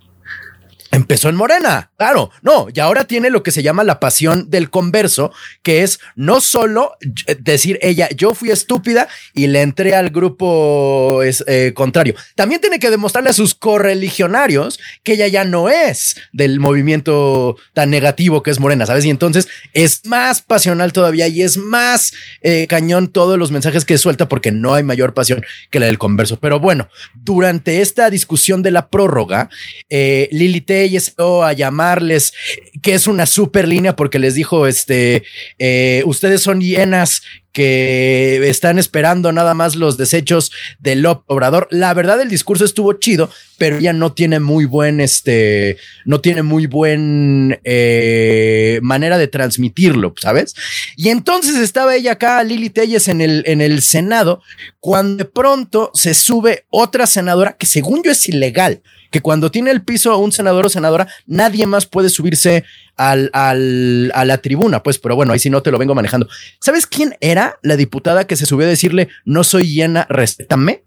Empezó 0.97 1.29
en 1.29 1.35
Morena, 1.35 1.91
claro, 1.95 2.31
no, 2.41 2.69
y 2.73 2.79
ahora 2.79 3.03
tiene 3.03 3.29
lo 3.29 3.43
que 3.43 3.51
se 3.51 3.61
llama 3.61 3.83
la 3.83 3.99
pasión 3.99 4.49
del 4.49 4.71
converso, 4.71 5.31
que 5.61 5.83
es 5.83 5.99
no 6.15 6.41
solo 6.41 6.93
eh, 7.27 7.37
decir 7.39 7.77
ella, 7.83 8.09
yo 8.15 8.33
fui 8.33 8.49
estúpida 8.49 9.07
y 9.35 9.45
le 9.45 9.61
entré 9.61 9.93
al 9.93 10.09
grupo 10.09 11.21
eh, 11.21 11.71
contrario, 11.75 12.15
también 12.33 12.61
tiene 12.61 12.79
que 12.79 12.89
demostrarle 12.89 13.29
a 13.29 13.33
sus 13.33 13.53
correligionarios 13.53 14.79
que 15.03 15.13
ella 15.13 15.27
ya 15.27 15.43
no 15.45 15.69
es 15.69 16.15
del 16.33 16.59
movimiento 16.59 17.57
tan 17.73 17.91
negativo 17.91 18.41
que 18.41 18.49
es 18.49 18.59
Morena, 18.59 18.87
¿sabes? 18.87 19.05
Y 19.05 19.11
entonces 19.11 19.47
es 19.73 20.03
más 20.07 20.41
pasional 20.41 20.93
todavía 20.93 21.27
y 21.27 21.43
es 21.43 21.57
más 21.57 22.11
eh, 22.41 22.65
cañón 22.67 23.09
todos 23.09 23.37
los 23.37 23.51
mensajes 23.51 23.85
que 23.85 23.99
suelta 23.99 24.27
porque 24.27 24.51
no 24.51 24.73
hay 24.73 24.81
mayor 24.81 25.13
pasión 25.13 25.45
que 25.69 25.79
la 25.79 25.85
del 25.85 25.99
converso. 25.99 26.39
Pero 26.39 26.59
bueno, 26.59 26.89
durante 27.13 27.81
esta 27.81 28.09
discusión 28.09 28.63
de 28.63 28.71
la 28.71 28.89
prórroga, 28.89 29.51
eh, 29.89 30.27
Lili 30.31 30.61
Telles 30.61 30.86
empezó 30.95 31.43
a 31.43 31.53
llamarles 31.53 32.33
que 32.81 32.93
es 32.93 33.07
una 33.07 33.25
super 33.25 33.67
línea 33.67 33.95
porque 33.95 34.19
les 34.19 34.35
dijo, 34.35 34.67
este, 34.67 35.23
eh, 35.59 36.03
ustedes 36.05 36.41
son 36.41 36.61
hienas 36.61 37.21
que 37.57 38.39
están 38.49 38.77
esperando 38.77 39.31
nada 39.31 39.55
más 39.55 39.75
los 39.75 39.97
desechos 39.97 40.51
del 40.77 41.01
López 41.01 41.23
Obrador. 41.25 41.67
La 41.71 41.91
verdad, 41.95 42.21
el 42.21 42.29
discurso 42.29 42.63
estuvo 42.63 42.93
chido, 42.93 43.31
pero 43.57 43.79
ella 43.79 43.93
no 43.93 44.13
tiene 44.13 44.39
muy 44.39 44.65
buen, 44.65 45.01
este, 45.01 45.77
no 46.05 46.21
tiene 46.21 46.43
muy 46.43 46.67
buen 46.67 47.59
eh, 47.63 48.77
manera 48.83 49.17
de 49.17 49.27
transmitirlo, 49.27 50.13
¿sabes? 50.21 50.53
Y 50.97 51.09
entonces 51.09 51.55
estaba 51.55 51.95
ella 51.95 52.11
acá, 52.11 52.43
Lili 52.43 52.69
Telles, 52.69 53.07
en 53.07 53.21
el, 53.21 53.41
en 53.47 53.61
el 53.61 53.81
Senado, 53.81 54.43
cuando 54.79 55.23
de 55.23 55.25
pronto 55.25 55.89
se 55.95 56.13
sube 56.13 56.65
otra 56.69 57.07
senadora 57.07 57.57
que 57.57 57.65
según 57.65 58.03
yo 58.03 58.11
es 58.11 58.29
ilegal, 58.29 58.83
que 59.09 59.21
cuando 59.21 59.49
tiene 59.49 59.71
el 59.71 59.81
piso 59.81 60.15
un 60.19 60.31
senador 60.31 60.67
o 60.67 60.69
senadora, 60.69 61.07
nadie 61.25 61.65
más 61.65 61.87
puede 61.87 62.09
subirse 62.09 62.65
al, 62.97 63.29
al, 63.33 64.11
a 64.15 64.25
la 64.25 64.39
tribuna, 64.39 64.83
pues, 64.83 64.97
pero 64.99 65.15
bueno, 65.15 65.31
ahí 65.33 65.39
si 65.39 65.49
no 65.49 65.61
te 65.63 65.71
lo 65.71 65.77
vengo 65.77 65.95
manejando. 65.95 66.27
¿Sabes 66.59 66.85
quién 66.87 67.15
era 67.21 67.57
la 67.61 67.75
diputada 67.77 68.25
que 68.27 68.35
se 68.35 68.45
subió 68.45 68.65
a 68.65 68.69
decirle, 68.69 69.07
no 69.23 69.43
soy 69.43 69.73
llena, 69.73 70.05
respétame? 70.09 70.83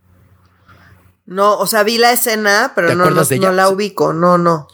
No, 1.27 1.57
o 1.59 1.67
sea, 1.67 1.85
vi 1.85 1.97
la 1.99 2.13
escena, 2.13 2.73
pero 2.75 2.89
¿Te 2.89 2.97
no, 2.97 3.09
no, 3.09 3.53
la 3.53 3.69
ubico. 3.69 4.13
No, 4.13 4.37
no. 4.37 4.67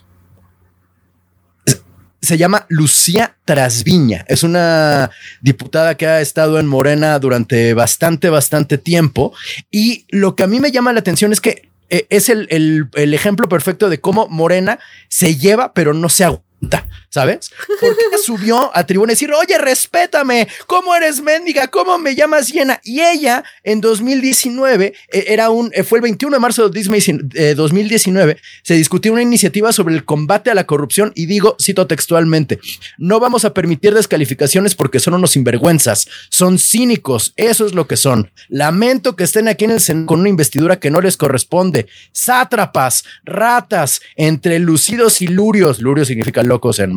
se 2.22 2.38
llama 2.38 2.66
Lucía 2.68 3.36
Trasviña. 3.44 4.24
Es 4.26 4.42
una 4.42 5.10
diputada 5.42 5.96
que 5.96 6.06
ha 6.08 6.20
estado 6.20 6.58
en 6.58 6.66
Morena 6.66 7.18
durante 7.20 7.72
bastante, 7.74 8.30
bastante 8.30 8.78
tiempo. 8.78 9.32
Y 9.70 10.06
lo 10.08 10.34
que 10.34 10.42
a 10.42 10.46
mí 10.48 10.58
me 10.58 10.72
llama 10.72 10.92
la 10.92 11.00
atención 11.00 11.32
es 11.32 11.40
que 11.40 11.70
eh, 11.88 12.06
es 12.10 12.28
el, 12.28 12.48
el- 12.50 12.88
el 12.94 13.14
ejemplo 13.14 13.48
perfecto 13.48 13.88
de 13.88 14.00
cómo 14.00 14.26
Morena 14.28 14.80
se 15.08 15.36
lleva, 15.36 15.72
pero 15.72 15.94
no 15.94 16.08
se 16.08 16.24
aguanta. 16.24 16.86
¿Sabes? 17.16 17.50
Porque 17.80 18.04
ella 18.10 18.18
subió 18.22 18.70
a 18.76 18.84
tribuna 18.84 19.12
y 19.12 19.14
decir, 19.14 19.32
oye, 19.32 19.56
respétame, 19.56 20.46
¿cómo 20.66 20.94
eres 20.94 21.22
mendiga? 21.22 21.66
¿Cómo 21.68 21.96
me 21.96 22.14
llamas 22.14 22.52
llena? 22.52 22.78
Y 22.84 23.00
ella 23.00 23.42
en 23.64 23.80
2019, 23.80 24.92
eh, 25.10 25.24
era 25.28 25.48
un, 25.48 25.70
eh, 25.72 25.82
fue 25.82 25.96
el 25.96 26.02
21 26.02 26.36
de 26.36 26.40
marzo 26.40 26.68
de 26.68 27.54
2019, 27.54 28.36
se 28.62 28.74
discutió 28.74 29.14
una 29.14 29.22
iniciativa 29.22 29.72
sobre 29.72 29.94
el 29.94 30.04
combate 30.04 30.50
a 30.50 30.54
la 30.54 30.66
corrupción 30.66 31.12
y 31.14 31.24
digo, 31.24 31.56
cito 31.58 31.86
textualmente, 31.86 32.58
no 32.98 33.18
vamos 33.18 33.46
a 33.46 33.54
permitir 33.54 33.94
descalificaciones 33.94 34.74
porque 34.74 35.00
son 35.00 35.14
unos 35.14 35.30
sinvergüenzas, 35.30 36.08
son 36.28 36.58
cínicos, 36.58 37.32
eso 37.36 37.64
es 37.64 37.72
lo 37.72 37.86
que 37.86 37.96
son. 37.96 38.30
Lamento 38.50 39.16
que 39.16 39.24
estén 39.24 39.48
aquí 39.48 39.64
en 39.64 39.70
el 39.70 39.80
Senado 39.80 40.04
con 40.04 40.20
una 40.20 40.28
investidura 40.28 40.78
que 40.78 40.90
no 40.90 41.00
les 41.00 41.16
corresponde. 41.16 41.86
Sátrapas, 42.12 43.04
ratas, 43.24 44.02
entre 44.16 44.58
lucidos 44.58 45.22
y 45.22 45.28
lurios, 45.28 45.80
lurios 45.80 46.08
significa 46.08 46.42
locos 46.42 46.78
en 46.78 46.92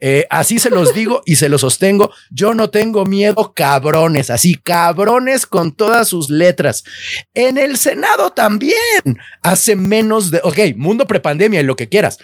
Eh, 0.00 0.26
así 0.30 0.58
se 0.58 0.70
los 0.70 0.94
digo 0.94 1.22
y 1.24 1.36
se 1.36 1.48
los 1.48 1.62
sostengo. 1.62 2.10
Yo 2.30 2.54
no 2.54 2.70
tengo 2.70 3.04
miedo, 3.04 3.52
cabrones, 3.54 4.30
así 4.30 4.54
cabrones 4.54 5.46
con 5.46 5.72
todas 5.72 6.08
sus 6.08 6.30
letras. 6.30 6.84
En 7.34 7.58
el 7.58 7.76
Senado 7.76 8.30
también 8.30 8.74
hace 9.42 9.76
menos 9.76 10.30
de, 10.30 10.40
ok, 10.42 10.58
mundo 10.76 11.06
prepandemia 11.06 11.60
y 11.60 11.64
lo 11.64 11.76
que 11.76 11.88
quieras, 11.88 12.18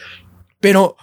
pero 0.61 0.97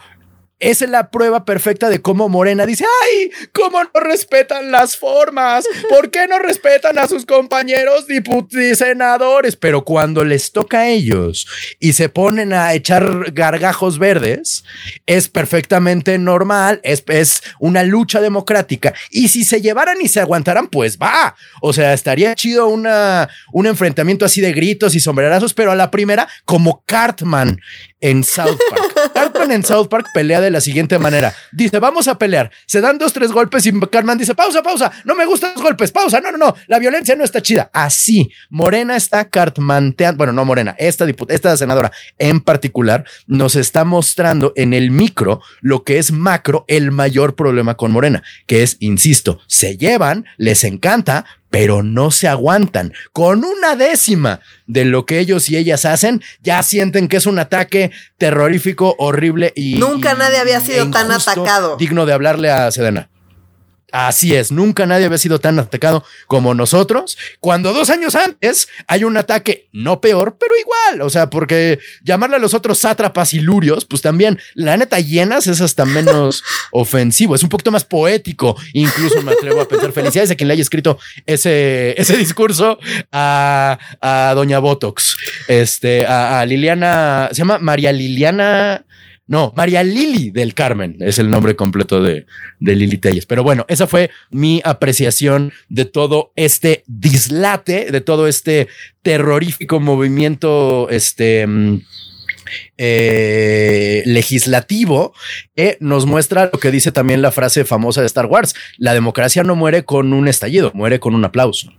es 0.59 0.81
la 0.81 1.11
prueba 1.11 1.45
perfecta 1.45 1.89
de 1.89 2.01
cómo 2.01 2.29
Morena 2.29 2.65
dice, 2.65 2.85
ay, 3.03 3.31
cómo 3.51 3.83
no 3.83 3.99
respetan 3.99 4.71
las 4.71 4.95
formas, 4.95 5.65
¿por 5.89 6.09
qué 6.09 6.27
no 6.27 6.39
respetan 6.39 6.97
a 6.97 7.07
sus 7.07 7.25
compañeros 7.25 8.05
y 8.09 8.75
senadores? 8.75 9.55
Pero 9.55 9.83
cuando 9.83 10.23
les 10.23 10.51
toca 10.51 10.79
a 10.79 10.87
ellos 10.87 11.47
y 11.79 11.93
se 11.93 12.09
ponen 12.09 12.53
a 12.53 12.73
echar 12.73 13.31
gargajos 13.33 13.99
verdes, 13.99 14.63
es 15.05 15.27
perfectamente 15.27 16.17
normal, 16.17 16.79
es, 16.83 17.03
es 17.07 17.43
una 17.59 17.83
lucha 17.83 18.21
democrática. 18.21 18.93
Y 19.11 19.27
si 19.27 19.43
se 19.43 19.61
llevaran 19.61 19.97
y 20.01 20.07
se 20.07 20.21
aguantaran, 20.21 20.67
pues 20.67 20.97
va. 20.97 21.35
O 21.61 21.73
sea, 21.73 21.93
estaría 21.93 22.35
chido 22.35 22.67
una, 22.67 23.29
un 23.51 23.67
enfrentamiento 23.67 24.25
así 24.25 24.41
de 24.41 24.53
gritos 24.53 24.95
y 24.95 24.99
sombrerazos, 24.99 25.53
pero 25.53 25.71
a 25.71 25.75
la 25.75 25.91
primera, 25.91 26.27
como 26.45 26.83
Cartman 26.85 27.59
en 28.03 28.23
South 28.23 28.59
Park. 28.69 29.11
Cartman 29.13 29.51
en 29.51 29.63
South 29.63 29.87
Park 29.87 30.07
pelea 30.13 30.41
de 30.41 30.51
la 30.51 30.61
siguiente 30.61 30.99
manera. 30.99 31.33
Dice, 31.51 31.79
vamos 31.79 32.07
a 32.07 32.17
pelear. 32.17 32.51
Se 32.65 32.81
dan 32.81 32.97
dos, 32.97 33.13
tres 33.13 33.31
golpes 33.31 33.65
y 33.65 33.79
Cartman 33.79 34.17
dice, 34.17 34.35
pausa, 34.35 34.61
pausa. 34.61 34.91
No 35.05 35.15
me 35.15 35.25
gustan 35.25 35.53
los 35.55 35.63
golpes. 35.63 35.91
Pausa. 35.91 36.19
No, 36.19 36.31
no, 36.31 36.37
no. 36.37 36.55
La 36.67 36.79
violencia 36.79 37.15
no 37.15 37.23
está 37.23 37.41
chida. 37.41 37.71
Así. 37.73 38.29
Morena 38.49 38.97
está 38.97 39.29
Cartmanteando. 39.29 40.17
Bueno, 40.17 40.33
no 40.33 40.43
Morena. 40.43 40.75
Esta, 40.77 41.05
esta 41.29 41.55
senadora 41.55 41.91
en 42.19 42.41
particular 42.41 43.05
nos 43.25 43.55
está 43.55 43.85
mostrando 43.85 44.51
en 44.57 44.73
el 44.73 44.91
micro 44.91 45.41
lo 45.61 45.83
que 45.83 45.97
es 45.97 46.11
macro 46.11 46.65
el 46.67 46.91
mayor 46.91 47.35
problema 47.35 47.75
con 47.75 47.91
Morena, 47.91 48.23
que 48.47 48.63
es, 48.63 48.77
insisto, 48.79 49.39
se 49.47 49.77
llevan, 49.77 50.25
les 50.37 50.63
encanta, 50.65 51.25
pero 51.53 51.83
no 51.83 52.09
se 52.09 52.27
aguantan. 52.27 52.93
Con 53.11 53.45
una 53.45 53.75
décima 53.75 54.39
de 54.65 54.85
lo 54.85 55.05
que 55.05 55.19
ellos 55.19 55.49
y 55.49 55.55
ellas 55.57 55.85
hacen, 55.85 56.23
ya 56.41 56.63
sienten 56.63 57.07
que 57.07 57.17
es 57.17 57.27
un 57.27 57.37
ataque 57.37 57.91
terrorífico, 58.17 58.95
horrible 58.97 59.53
y... 59.55 59.75
Nunca 59.75 60.13
y- 60.13 60.17
nadie 60.17 60.39
había 60.39 60.59
sido 60.61 60.89
tan 60.89 61.11
atacado. 61.11 61.77
Digno 61.77 62.07
de 62.07 62.13
hablarle 62.13 62.49
a 62.49 62.71
Sedena. 62.71 63.11
Así 63.93 64.33
es, 64.33 64.51
nunca 64.51 64.87
nadie 64.87 65.05
había 65.05 65.19
sido 65.19 65.39
tan 65.39 65.59
atacado 65.59 66.03
como 66.25 66.55
nosotros, 66.55 67.15
cuando 67.39 67.73
dos 67.73 67.91
años 67.91 68.15
antes 68.15 68.67
hay 68.87 69.03
un 69.03 69.15
ataque 69.17 69.67
no 69.71 70.01
peor, 70.01 70.35
pero 70.39 70.51
igual, 70.57 71.03
o 71.03 71.11
sea, 71.11 71.29
porque 71.29 71.77
llamarle 72.03 72.37
a 72.37 72.39
los 72.39 72.55
otros 72.55 72.79
sátrapas 72.79 73.35
y 73.35 73.39
lurios, 73.39 73.85
pues 73.85 74.01
también, 74.01 74.39
la 74.55 74.77
neta, 74.77 74.99
llenas 74.99 75.45
es 75.45 75.61
hasta 75.61 75.85
menos 75.85 76.43
ofensivo, 76.71 77.35
es 77.35 77.43
un 77.43 77.49
poquito 77.49 77.69
más 77.69 77.85
poético, 77.85 78.57
incluso 78.73 79.21
me 79.21 79.33
atrevo 79.33 79.61
a 79.61 79.67
pensar, 79.67 79.91
felicidades 79.91 80.31
a 80.31 80.35
quien 80.35 80.47
le 80.47 80.55
haya 80.55 80.63
escrito 80.63 80.97
ese, 81.27 81.93
ese 81.95 82.17
discurso 82.17 82.79
a, 83.11 83.77
a 84.01 84.33
Doña 84.33 84.57
Botox, 84.57 85.15
este, 85.47 86.07
a, 86.07 86.39
a 86.39 86.45
Liliana, 86.47 87.29
se 87.31 87.37
llama 87.37 87.59
María 87.59 87.91
Liliana... 87.91 88.85
No, 89.25 89.53
María 89.55 89.83
Lili 89.83 90.31
del 90.31 90.53
Carmen 90.53 90.97
es 90.99 91.17
el 91.17 91.29
nombre 91.29 91.55
completo 91.55 92.01
de, 92.01 92.25
de 92.59 92.75
Lili 92.75 92.97
Telles. 92.97 93.25
Pero 93.25 93.41
bueno, 93.41 93.65
esa 93.69 93.87
fue 93.87 94.11
mi 94.31 94.61
apreciación 94.65 95.53
de 95.69 95.85
todo 95.85 96.33
este 96.35 96.83
dislate, 96.87 97.91
de 97.91 98.01
todo 98.01 98.27
este 98.27 98.67
terrorífico 99.01 99.79
movimiento, 99.79 100.89
este, 100.89 101.47
mm, 101.47 101.81
eh, 102.77 104.03
legislativo 104.05 105.13
que 105.55 105.77
nos 105.79 106.05
muestra 106.05 106.49
lo 106.51 106.59
que 106.59 106.71
dice 106.71 106.91
también 106.91 107.21
la 107.21 107.31
frase 107.31 107.63
famosa 107.65 108.01
de 108.01 108.07
Star 108.07 108.25
Wars. 108.25 108.55
La 108.77 108.93
democracia 108.93 109.43
no 109.43 109.55
muere 109.55 109.85
con 109.85 110.11
un 110.11 110.27
estallido, 110.27 110.71
muere 110.73 110.99
con 110.99 111.15
un 111.15 111.23
aplauso. 111.23 111.71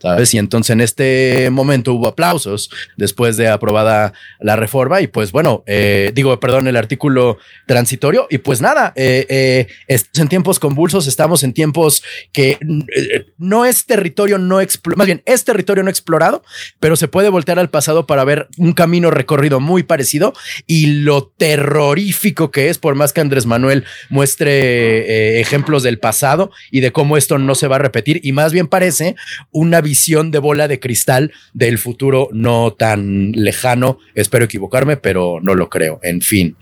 ¿Sabes? 0.00 0.32
Y 0.34 0.38
entonces 0.38 0.70
en 0.70 0.80
este 0.80 1.50
momento 1.50 1.94
hubo 1.94 2.08
aplausos 2.08 2.70
después 2.96 3.36
de 3.36 3.48
aprobada 3.48 4.12
la 4.40 4.56
reforma 4.56 5.00
y 5.00 5.06
pues 5.06 5.32
bueno, 5.32 5.62
eh, 5.66 6.10
digo, 6.14 6.38
perdón, 6.40 6.66
el 6.68 6.76
artículo 6.76 7.38
transitorio 7.66 8.26
y 8.30 8.38
pues 8.38 8.60
nada, 8.60 8.92
eh, 8.96 9.26
eh, 9.88 10.00
en 10.16 10.28
tiempos 10.28 10.58
convulsos, 10.58 11.06
estamos 11.06 11.42
en 11.42 11.52
tiempos 11.52 12.02
que 12.32 12.58
no 13.38 13.64
es 13.64 13.86
territorio 13.86 14.38
no 14.38 14.60
más 14.96 15.06
bien 15.06 15.22
es 15.26 15.44
territorio 15.44 15.82
no 15.82 15.90
explorado, 15.90 16.42
pero 16.78 16.96
se 16.96 17.08
puede 17.08 17.28
voltear 17.28 17.58
al 17.58 17.70
pasado 17.70 18.06
para 18.06 18.24
ver 18.24 18.48
un 18.56 18.72
camino 18.72 19.10
recorrido 19.10 19.60
muy 19.60 19.82
parecido 19.82 20.32
y 20.66 20.86
lo 20.86 21.26
terrorífico 21.26 22.50
que 22.50 22.68
es, 22.68 22.78
por 22.78 22.94
más 22.94 23.12
que 23.12 23.20
Andrés 23.20 23.46
Manuel 23.46 23.84
muestre 24.08 25.40
ejemplos 25.40 25.82
del 25.82 25.98
pasado 25.98 26.50
y 26.70 26.80
de 26.80 26.92
cómo 26.92 27.16
esto 27.16 27.38
no 27.38 27.54
se 27.54 27.68
va 27.68 27.76
a 27.76 27.80
repetir 27.80 28.20
y 28.22 28.32
más 28.32 28.52
bien 28.52 28.66
parece 28.66 29.16
una 29.50 29.80
visión 29.90 30.30
de 30.30 30.38
bola 30.38 30.68
de 30.68 30.78
cristal 30.78 31.32
del 31.52 31.76
futuro 31.76 32.28
no 32.32 32.74
tan 32.74 33.32
lejano. 33.32 33.98
Espero 34.14 34.44
equivocarme, 34.44 34.96
pero 34.96 35.40
no 35.42 35.56
lo 35.56 35.68
creo. 35.68 35.98
En 36.04 36.20
fin, 36.20 36.54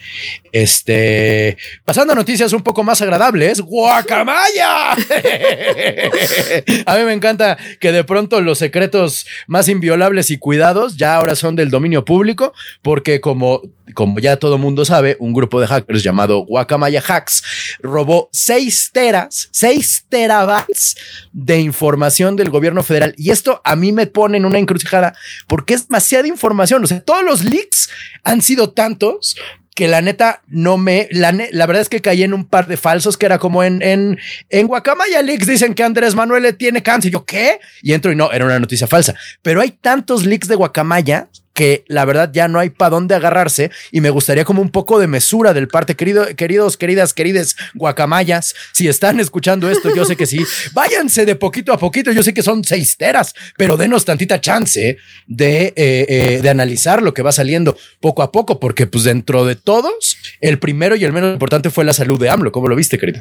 este 0.53 1.57
pasando 1.85 2.13
a 2.13 2.17
noticias 2.17 2.53
un 2.53 2.63
poco 2.63 2.83
más 2.83 3.01
agradables. 3.03 3.61
¡Guacamaya! 3.61 4.93
a 6.87 6.97
mí 6.97 7.05
me 7.05 7.13
encanta 7.13 7.57
que 7.81 7.93
de 7.93 8.05
pronto 8.05 8.41
los 8.41 8.59
secretos 8.59 9.27
más 9.47 9.69
inviolables 9.69 10.31
y 10.31 10.39
cuidados 10.39 10.97
ya 10.97 11.17
ahora 11.17 11.35
son 11.35 11.57
del 11.57 11.71
dominio 11.71 12.05
público, 12.05 12.53
porque 12.83 13.21
como, 13.21 13.63
como 13.95 14.19
ya 14.19 14.37
todo 14.37 14.59
mundo 14.59 14.85
sabe, 14.85 15.17
un 15.21 15.33
grupo 15.33 15.61
de 15.61 15.67
hackers 15.67 16.03
llamado 16.03 16.41
Guacamaya 16.41 17.03
Hacks 17.07 17.43
robó 17.81 18.29
seis 18.33 18.91
teras, 18.93 19.49
seis 19.53 20.05
terabytes 20.09 20.97
de 21.33 21.61
información 21.61 22.37
del 22.37 22.51
gobierno 22.51 22.83
federal. 22.83 23.15
Y 23.17 23.31
esto 23.31 23.61
a 23.65 23.77
mí 23.77 23.93
me 23.93 24.07
pone 24.07 24.39
en 24.39 24.45
una 24.45 24.59
encrucijada 24.59 25.15
porque 25.47 25.75
es 25.75 25.89
demasiada 25.89 26.29
información. 26.29 26.85
O 26.85 26.87
sea, 26.87 27.01
todos 27.01 27.25
los 27.25 27.45
leaks 27.45 27.91
han 28.25 28.43
sido 28.43 28.71
tantos 28.71 29.37
que 29.79 29.87
la 29.87 30.03
neta 30.03 30.43
no 30.49 30.77
me, 30.77 31.07
la, 31.13 31.31
la, 31.31 31.67
verdad 31.67 31.83
es 31.83 31.89
que 31.89 32.01
caí 32.01 32.25
en 32.25 32.35
un 32.35 32.45
par 32.45 32.67
de 32.67 32.77
falsos 32.77 33.17
que 33.17 33.27
era 33.27 33.39
como 33.39 33.63
en, 33.63 33.81
en, 33.81 34.19
en 34.49 34.67
Guacamaya 34.67 35.23
Leaks 35.23 35.47
dicen 35.47 35.73
que 35.73 35.85
Andrés 35.85 36.17
Manuel 36.17 36.57
tiene 36.57 36.83
cáncer. 36.83 37.13
yo, 37.13 37.25
¿qué? 37.25 37.61
Y 37.81 37.93
entro 37.93 38.11
y 38.11 38.17
no, 38.17 38.33
era 38.33 38.45
una 38.45 38.59
noticia 38.59 38.89
falsa. 38.89 39.15
Pero 39.41 39.61
hay 39.61 39.71
tantos 39.71 40.27
leaks 40.27 40.49
de 40.49 40.57
Guacamaya 40.57 41.29
que 41.59 41.85
la 41.89 42.05
verdad 42.05 42.31
ya 42.33 42.47
no 42.47 42.61
hay 42.61 42.71
para 42.71 42.91
dónde 42.91 43.17
agarrarse 43.17 43.73
y 43.91 44.01
me 44.01 44.11
gustaría 44.11 44.45
como 44.45 44.63
un 44.63 44.71
poco 44.71 45.01
de 45.01 45.09
mesura 45.09 45.53
del 45.53 45.67
parte, 45.67 45.97
querido, 45.97 46.25
queridos, 46.37 46.77
queridas, 46.77 47.13
querides 47.13 47.57
guacamayas, 47.75 48.55
si 48.73 48.87
están 48.87 49.19
escuchando 49.19 49.69
esto, 49.69 49.93
yo 49.93 50.05
sé 50.05 50.15
que 50.15 50.25
sí, 50.25 50.39
váyanse 50.73 51.27
de 51.27 51.35
poquito 51.35 51.73
a 51.73 51.79
poquito, 51.79 52.13
yo 52.13 52.23
sé 52.23 52.33
que 52.33 52.45
son 52.45 52.63
seis 52.63 52.97
teras, 52.97 53.35
pero 53.57 53.77
denos 53.77 54.05
tantita 54.05 54.41
chance 54.41 54.99
de, 55.27 55.67
eh, 55.67 55.75
eh, 55.75 56.39
de 56.41 56.49
analizar 56.49 57.03
lo 57.03 57.13
que 57.13 57.23
va 57.23 57.33
saliendo 57.33 57.77
poco 57.99 58.23
a 58.23 58.31
poco, 58.31 58.61
porque 58.61 58.87
pues 58.87 59.03
dentro 59.03 59.45
de 59.45 59.57
todos, 59.57 60.17
el 60.41 60.61
primero 60.61 60.95
y 60.95 61.05
el 61.05 61.13
menos 61.13 61.33
importante 61.33 61.71
fue 61.71 61.85
la 61.85 61.93
salud 61.93 62.21
de 62.21 62.31
AMLO, 62.31 62.53
¿cómo 62.53 62.69
lo 62.69 62.77
viste, 62.77 62.99
querida? 62.99 63.21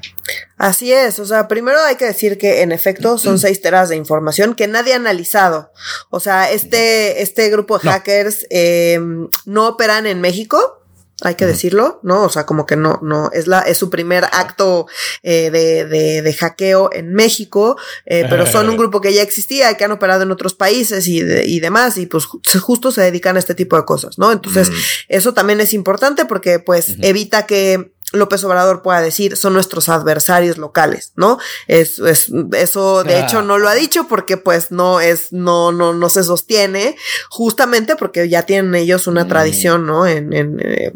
Así 0.59 0.93
es, 0.93 1.17
o 1.17 1.25
sea, 1.25 1.47
primero 1.47 1.79
hay 1.83 1.95
que 1.95 2.05
decir 2.05 2.37
que 2.37 2.61
en 2.61 2.71
efecto 2.71 3.17
son 3.17 3.39
seis 3.39 3.63
teras 3.63 3.89
de 3.89 3.95
información 3.95 4.53
que 4.53 4.67
nadie 4.67 4.93
ha 4.93 4.97
analizado, 4.97 5.71
o 6.11 6.19
sea, 6.19 6.51
este, 6.51 7.23
este 7.23 7.49
grupo 7.49 7.79
de 7.79 7.89
hackers 7.89 8.26
Em, 8.49 9.27
no 9.45 9.67
operan 9.67 10.05
en 10.05 10.21
México, 10.21 10.77
hay 11.21 11.33
que 11.33 11.47
decirlo, 11.47 11.99
¿no? 12.03 12.23
O 12.23 12.29
sea, 12.29 12.45
como 12.45 12.67
que 12.67 12.75
no, 12.75 12.99
no, 13.01 13.31
es 13.33 13.47
la, 13.47 13.61
es 13.61 13.77
su 13.77 13.89
primer 13.89 14.25
acto 14.25 14.85
eh, 15.23 15.49
de, 15.49 15.85
de, 15.85 16.21
de, 16.21 16.33
hackeo 16.33 16.91
en 16.93 17.13
México, 17.13 17.75
eh, 18.05 18.27
pero 18.29 18.45
son 18.45 18.69
un 18.69 18.77
grupo 18.77 19.01
que 19.01 19.13
ya 19.13 19.23
existía 19.23 19.71
y 19.71 19.75
que 19.75 19.85
han 19.85 19.91
operado 19.91 20.23
en 20.23 20.31
otros 20.31 20.53
países 20.53 21.07
y, 21.07 21.19
y 21.19 21.59
demás, 21.59 21.97
y 21.97 22.05
pues 22.05 22.25
justo 22.25 22.91
se 22.91 23.01
dedican 23.01 23.35
a 23.35 23.39
este 23.39 23.55
tipo 23.55 23.75
de 23.77 23.85
cosas, 23.85 24.19
¿no? 24.19 24.31
Entonces, 24.31 24.69
eso 25.07 25.33
también 25.33 25.59
es 25.59 25.73
importante 25.73 26.25
porque 26.25 26.59
pues 26.59 26.95
evita 27.01 27.47
que 27.47 27.96
López 28.13 28.43
Obrador 28.45 28.81
pueda 28.81 29.01
decir 29.01 29.35
son 29.35 29.53
nuestros 29.53 29.89
adversarios 29.89 30.57
locales, 30.57 31.11
¿no? 31.15 31.39
Es, 31.67 31.99
es 31.99 32.31
eso 32.53 33.03
de 33.03 33.19
hecho 33.19 33.41
no 33.41 33.57
lo 33.57 33.67
ha 33.67 33.75
dicho 33.75 34.07
porque 34.07 34.37
pues 34.37 34.71
no 34.71 35.01
es, 35.01 35.33
no, 35.33 35.73
no, 35.73 35.93
no 35.93 36.09
se 36.09 36.23
sostiene 36.23 36.95
justamente 37.29 37.95
porque 37.97 38.29
ya 38.29 38.43
tienen 38.43 38.75
ellos 38.75 39.07
una 39.07 39.25
mm. 39.25 39.27
tradición, 39.27 39.85
¿no? 39.85 40.07
En, 40.07 40.31
en, 40.31 40.59
eh, 40.61 40.93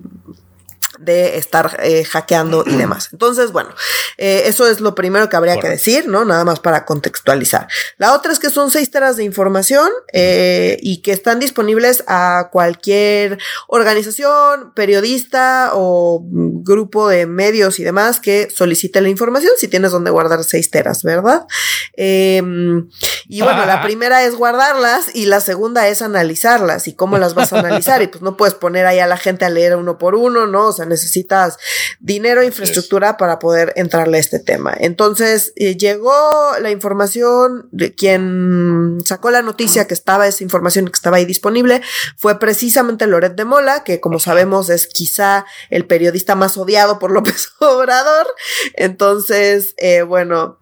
de 1.01 1.37
estar 1.37 1.79
eh, 1.83 2.03
hackeando 2.03 2.63
y 2.65 2.75
demás. 2.75 3.09
Entonces, 3.11 3.51
bueno, 3.51 3.69
eh, 4.17 4.43
eso 4.45 4.67
es 4.67 4.79
lo 4.81 4.95
primero 4.95 5.29
que 5.29 5.35
habría 5.35 5.57
que 5.57 5.67
decir, 5.67 6.07
¿no? 6.07 6.25
Nada 6.25 6.43
más 6.45 6.59
para 6.59 6.85
contextualizar. 6.85 7.67
La 7.97 8.13
otra 8.13 8.31
es 8.31 8.39
que 8.39 8.49
son 8.49 8.71
seis 8.71 8.91
teras 8.91 9.17
de 9.17 9.23
información 9.23 9.89
eh, 10.13 10.77
y 10.81 11.01
que 11.01 11.11
están 11.11 11.39
disponibles 11.39 12.03
a 12.07 12.49
cualquier 12.51 13.39
organización, 13.67 14.73
periodista 14.75 15.71
o 15.73 16.23
grupo 16.23 17.07
de 17.07 17.25
medios 17.25 17.79
y 17.79 17.83
demás 17.83 18.19
que 18.19 18.49
solicite 18.49 19.01
la 19.01 19.09
información 19.09 19.51
si 19.57 19.67
tienes 19.67 19.91
donde 19.91 20.11
guardar 20.11 20.43
seis 20.43 20.69
teras, 20.69 21.03
¿verdad? 21.03 21.45
Em, 21.93 22.89
y 23.27 23.41
bueno, 23.41 23.65
la 23.65 23.81
primera 23.83 24.23
es 24.23 24.35
guardarlas 24.35 25.15
y 25.15 25.25
la 25.25 25.39
segunda 25.39 25.87
es 25.87 26.01
analizarlas 26.01 26.87
y 26.87 26.93
cómo 26.93 27.17
las 27.17 27.33
vas 27.33 27.53
a 27.53 27.59
analizar 27.59 28.01
y 28.01 28.07
pues 28.07 28.21
no 28.21 28.37
puedes 28.37 28.53
poner 28.53 28.85
ahí 28.85 28.99
a 28.99 29.07
la 29.07 29.17
gente 29.17 29.45
a 29.45 29.49
leer 29.49 29.75
uno 29.75 29.97
por 29.97 30.15
uno, 30.15 30.47
¿no? 30.47 30.67
O 30.67 30.73
sea, 30.73 30.85
necesitas 30.91 31.57
dinero 31.99 32.41
e 32.41 32.45
infraestructura 32.45 33.17
para 33.17 33.39
poder 33.39 33.73
entrarle 33.75 34.17
a 34.17 34.19
este 34.19 34.39
tema. 34.39 34.73
Entonces, 34.77 35.53
eh, 35.55 35.75
llegó 35.75 36.13
la 36.61 36.69
información 36.69 37.67
de 37.71 37.93
quien 37.93 38.99
sacó 39.05 39.31
la 39.31 39.41
noticia 39.41 39.87
que 39.87 39.93
estaba 39.93 40.27
esa 40.27 40.43
información 40.43 40.85
que 40.85 40.93
estaba 40.93 41.17
ahí 41.17 41.25
disponible 41.25 41.81
fue 42.17 42.39
precisamente 42.39 43.07
Loret 43.07 43.35
de 43.35 43.45
Mola, 43.45 43.83
que 43.83 43.99
como 43.99 44.19
sabemos 44.19 44.69
es 44.69 44.87
quizá 44.87 45.45
el 45.69 45.85
periodista 45.85 46.35
más 46.35 46.57
odiado 46.57 46.99
por 46.99 47.11
López 47.11 47.49
Obrador. 47.59 48.27
Entonces, 48.75 49.73
eh, 49.77 50.03
bueno, 50.03 50.60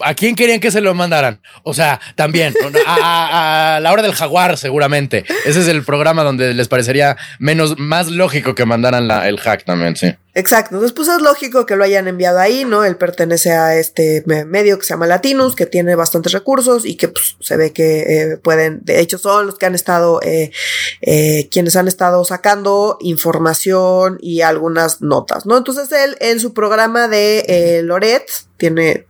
¿A 0.00 0.14
quién 0.14 0.34
querían 0.36 0.60
que 0.60 0.70
se 0.70 0.80
lo 0.80 0.94
mandaran? 0.94 1.40
O 1.64 1.74
sea, 1.74 2.00
también 2.14 2.54
a, 2.86 3.80
la 3.82 3.92
hora 3.92 4.02
del 4.02 4.14
jaguar, 4.14 4.56
seguramente. 4.56 5.24
Ese 5.44 5.60
es 5.60 5.68
el 5.68 5.84
programa 5.84 6.22
donde 6.22 6.54
les 6.54 6.68
parecería 6.68 7.16
menos, 7.38 7.78
más 7.78 8.08
lógico 8.08 8.54
que 8.54 8.64
mandaran 8.64 9.08
la, 9.08 9.28
el 9.28 9.38
hack 9.38 9.64
también, 9.64 9.96
sí. 9.96 10.14
Exacto. 10.38 10.76
Entonces, 10.76 10.94
pues 10.94 11.08
es 11.08 11.20
lógico 11.20 11.66
que 11.66 11.74
lo 11.74 11.82
hayan 11.82 12.06
enviado 12.06 12.38
ahí, 12.38 12.64
¿no? 12.64 12.84
Él 12.84 12.96
pertenece 12.96 13.50
a 13.50 13.74
este 13.76 14.22
medio 14.26 14.78
que 14.78 14.84
se 14.84 14.94
llama 14.94 15.08
Latinus, 15.08 15.56
que 15.56 15.66
tiene 15.66 15.96
bastantes 15.96 16.30
recursos 16.30 16.86
y 16.86 16.96
que 16.96 17.08
pues, 17.08 17.36
se 17.40 17.56
ve 17.56 17.72
que 17.72 18.02
eh, 18.02 18.36
pueden, 18.36 18.78
de 18.84 19.00
hecho, 19.00 19.18
son 19.18 19.46
los 19.46 19.58
que 19.58 19.66
han 19.66 19.74
estado, 19.74 20.20
eh, 20.22 20.52
eh, 21.00 21.48
quienes 21.50 21.74
han 21.74 21.88
estado 21.88 22.24
sacando 22.24 22.98
información 23.00 24.18
y 24.20 24.42
algunas 24.42 25.02
notas, 25.02 25.44
¿no? 25.44 25.56
Entonces, 25.56 25.90
él 25.90 26.16
en 26.20 26.38
su 26.38 26.54
programa 26.54 27.08
de 27.08 27.80
Loret 27.82 28.30
tiene 28.58 29.07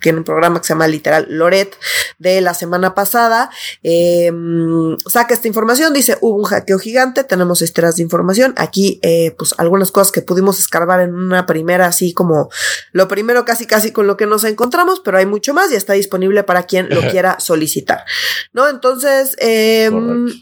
tiene 0.00 0.18
un 0.18 0.24
programa 0.24 0.60
que 0.60 0.66
se 0.66 0.72
llama 0.74 0.88
literal 0.88 1.26
Loret 1.28 1.76
de 2.18 2.40
la 2.40 2.54
semana 2.54 2.94
pasada, 2.94 3.50
eh, 3.82 4.32
saca 5.06 5.34
esta 5.34 5.48
información, 5.48 5.92
dice, 5.92 6.16
hubo 6.20 6.36
un 6.36 6.44
hackeo 6.44 6.78
gigante, 6.78 7.24
tenemos 7.24 7.62
historias 7.62 7.96
de 7.96 8.02
información, 8.02 8.54
aquí 8.56 8.98
eh, 9.02 9.34
pues 9.36 9.54
algunas 9.58 9.92
cosas 9.92 10.12
que 10.12 10.22
pudimos 10.22 10.58
escarbar 10.58 11.00
en 11.00 11.14
una 11.14 11.46
primera, 11.46 11.86
así 11.86 12.12
como 12.12 12.48
lo 12.92 13.08
primero 13.08 13.44
casi 13.44 13.66
casi 13.66 13.92
con 13.92 14.06
lo 14.06 14.16
que 14.16 14.26
nos 14.26 14.44
encontramos, 14.44 15.00
pero 15.00 15.18
hay 15.18 15.26
mucho 15.26 15.54
más 15.54 15.70
y 15.70 15.74
está 15.74 15.92
disponible 15.92 16.44
para 16.44 16.64
quien 16.64 16.88
lo 16.88 17.00
quiera 17.10 17.38
solicitar, 17.40 18.04
¿no? 18.52 18.68
Entonces, 18.68 19.36
eh, 19.38 19.90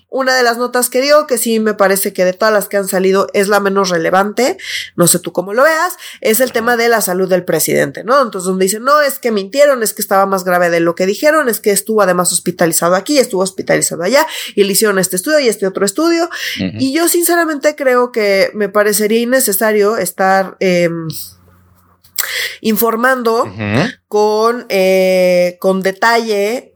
una 0.09 0.37
de 0.37 0.43
las 0.43 0.59
notas 0.59 0.89
que 0.89 1.01
dio, 1.01 1.27
que 1.27 1.39
sí 1.39 1.61
me 1.61 1.75
parece 1.75 2.13
que 2.13 2.25
de 2.25 2.33
todas 2.33 2.55
las 2.55 2.69
que 2.69 2.77
han 2.77 2.89
salido 2.89 3.29
es 3.33 3.49
la 3.49 3.61
menos 3.61 3.91
relevante, 3.91 4.57
no 4.95 5.07
sé 5.07 5.19
tú 5.19 5.33
cómo 5.33 5.53
lo 5.53 5.63
veas, 5.63 5.97
es 6.21 6.41
el 6.41 6.53
tema 6.53 6.77
de 6.77 6.89
la 6.89 7.01
salud 7.01 7.29
del 7.29 7.45
presidente, 7.45 8.05
¿no? 8.05 8.23
Entonces, 8.23 8.47
donde 8.47 8.65
dice, 8.65 8.81
no, 8.81 9.01
es 9.01 9.16
que 9.19 9.31
mintieron, 9.31 9.83
es 9.83 9.93
que 9.93 10.03
estaba 10.03 10.27
más 10.27 10.45
grave 10.45 10.71
de 10.71 10.81
lo 10.81 10.95
que 10.95 11.07
dijeron, 11.07 11.49
es 11.49 11.61
que 11.61 11.71
estuvo 11.71 12.03
además 12.03 12.33
hospitalizado 12.33 12.95
aquí, 12.95 13.19
estuvo 13.19 13.43
hospitalizado 13.43 14.03
allá, 14.03 14.27
y 14.55 14.65
le 14.65 14.73
hicieron 14.73 14.99
este 14.99 15.17
estudio 15.17 15.41
y 15.41 15.49
este 15.49 15.67
otro 15.67 15.85
estudio. 15.85 16.29
Y 16.57 16.93
yo 16.93 17.09
sinceramente 17.09 17.75
creo 17.77 18.13
que 18.13 18.51
me 18.55 18.69
parecería 18.69 19.21
innecesario 19.21 19.97
estar... 19.97 20.57
Em, 20.61 21.09
informando 22.61 23.45
con, 24.09 24.67
eh, 24.69 25.59
con 25.61 25.83
detalle 25.83 26.76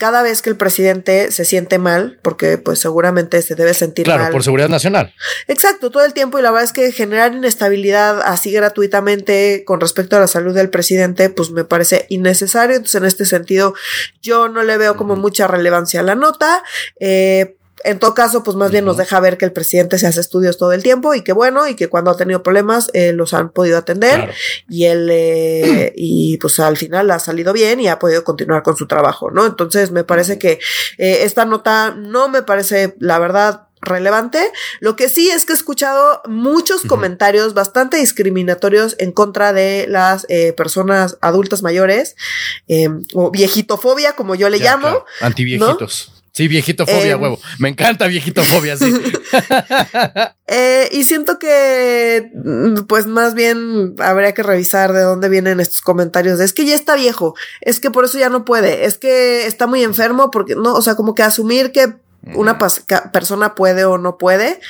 cada 0.00 0.22
vez 0.22 0.40
que 0.40 0.48
el 0.48 0.56
presidente 0.56 1.30
se 1.30 1.44
siente 1.44 1.78
mal, 1.78 2.18
porque 2.22 2.56
pues 2.56 2.78
seguramente 2.78 3.42
se 3.42 3.54
debe 3.54 3.74
sentir 3.74 4.08
mal. 4.08 4.16
Claro, 4.16 4.32
por 4.32 4.42
seguridad 4.42 4.70
nacional. 4.70 5.12
Exacto, 5.46 5.90
todo 5.90 6.06
el 6.06 6.14
tiempo 6.14 6.38
y 6.38 6.42
la 6.42 6.50
verdad 6.50 6.64
es 6.64 6.72
que 6.72 6.90
generar 6.90 7.34
inestabilidad 7.34 8.22
así 8.22 8.50
gratuitamente 8.50 9.62
con 9.66 9.78
respecto 9.78 10.16
a 10.16 10.20
la 10.20 10.26
salud 10.26 10.54
del 10.54 10.70
presidente, 10.70 11.28
pues 11.28 11.50
me 11.50 11.64
parece 11.64 12.06
innecesario. 12.08 12.76
Entonces, 12.76 12.94
en 12.94 13.04
este 13.04 13.26
sentido, 13.26 13.74
yo 14.22 14.48
no 14.48 14.62
le 14.62 14.78
veo 14.78 14.96
como 14.96 15.16
mucha 15.16 15.46
relevancia 15.46 16.00
a 16.00 16.02
la 16.02 16.14
nota. 16.14 16.62
Eh, 16.98 17.58
en 17.84 17.98
todo 17.98 18.14
caso, 18.14 18.42
pues 18.42 18.56
más 18.56 18.70
bien 18.70 18.84
nos 18.84 18.96
deja 18.96 19.20
ver 19.20 19.38
que 19.38 19.44
el 19.44 19.52
presidente 19.52 19.98
se 19.98 20.06
hace 20.06 20.20
estudios 20.20 20.58
todo 20.58 20.72
el 20.72 20.82
tiempo 20.82 21.14
y 21.14 21.22
que 21.22 21.32
bueno, 21.32 21.66
y 21.68 21.74
que 21.74 21.88
cuando 21.88 22.10
ha 22.10 22.16
tenido 22.16 22.42
problemas 22.42 22.90
eh, 22.92 23.12
los 23.12 23.34
han 23.34 23.50
podido 23.50 23.78
atender 23.78 24.32
y 24.68 24.84
él, 24.84 25.08
eh, 25.10 25.92
y 25.96 26.36
pues 26.38 26.60
al 26.60 26.76
final 26.76 27.10
ha 27.10 27.18
salido 27.18 27.52
bien 27.52 27.80
y 27.80 27.88
ha 27.88 27.98
podido 27.98 28.24
continuar 28.24 28.62
con 28.62 28.76
su 28.76 28.86
trabajo, 28.86 29.30
¿no? 29.30 29.46
Entonces 29.46 29.90
me 29.90 30.04
parece 30.04 30.38
que 30.38 30.58
eh, 30.98 31.20
esta 31.22 31.44
nota 31.44 31.94
no 31.96 32.28
me 32.28 32.42
parece, 32.42 32.94
la 32.98 33.18
verdad, 33.18 33.68
relevante. 33.80 34.52
Lo 34.80 34.96
que 34.96 35.08
sí 35.08 35.30
es 35.30 35.46
que 35.46 35.52
he 35.52 35.56
escuchado 35.56 36.22
muchos 36.26 36.82
comentarios 36.82 37.54
bastante 37.54 37.96
discriminatorios 37.96 38.94
en 38.98 39.12
contra 39.12 39.52
de 39.52 39.86
las 39.88 40.26
eh, 40.28 40.52
personas 40.52 41.16
adultas 41.20 41.62
mayores 41.62 42.16
em, 42.68 43.04
o 43.14 43.30
viejitofobia, 43.30 44.12
como 44.14 44.34
yo 44.34 44.48
le 44.50 44.58
llamo. 44.58 44.82
Claro. 44.82 45.06
Antiviejitos. 45.20 46.19
Sí, 46.32 46.48
viejitofobia, 46.48 47.12
em, 47.12 47.22
huevo. 47.22 47.38
Me 47.58 47.68
encanta 47.68 48.06
viejitofobia, 48.06 48.76
sí. 48.76 48.92
eh, 50.46 50.88
y 50.92 51.04
siento 51.04 51.38
que, 51.38 52.30
mm, 52.34 52.86
pues 52.86 53.06
más 53.06 53.34
bien 53.34 53.94
habría 53.98 54.32
que 54.32 54.42
revisar 54.42 54.92
de 54.92 55.02
dónde 55.02 55.28
vienen 55.28 55.60
estos 55.60 55.80
comentarios. 55.80 56.40
es 56.40 56.52
que 56.52 56.64
ya 56.64 56.74
está 56.74 56.94
viejo, 56.94 57.34
es 57.60 57.80
que 57.80 57.90
por 57.90 58.04
eso 58.04 58.18
ya 58.18 58.28
no 58.28 58.44
puede, 58.44 58.84
es 58.84 58.98
que 58.98 59.46
está 59.46 59.66
muy 59.66 59.82
enfermo, 59.82 60.30
porque 60.30 60.54
no, 60.54 60.74
o 60.74 60.82
sea, 60.82 60.94
como 60.94 61.14
que 61.14 61.22
asumir 61.22 61.72
que 61.72 61.94
una 62.34 62.58
persona 62.58 63.54
puede 63.54 63.84
o 63.84 63.98
no 63.98 64.18
puede, 64.18 64.60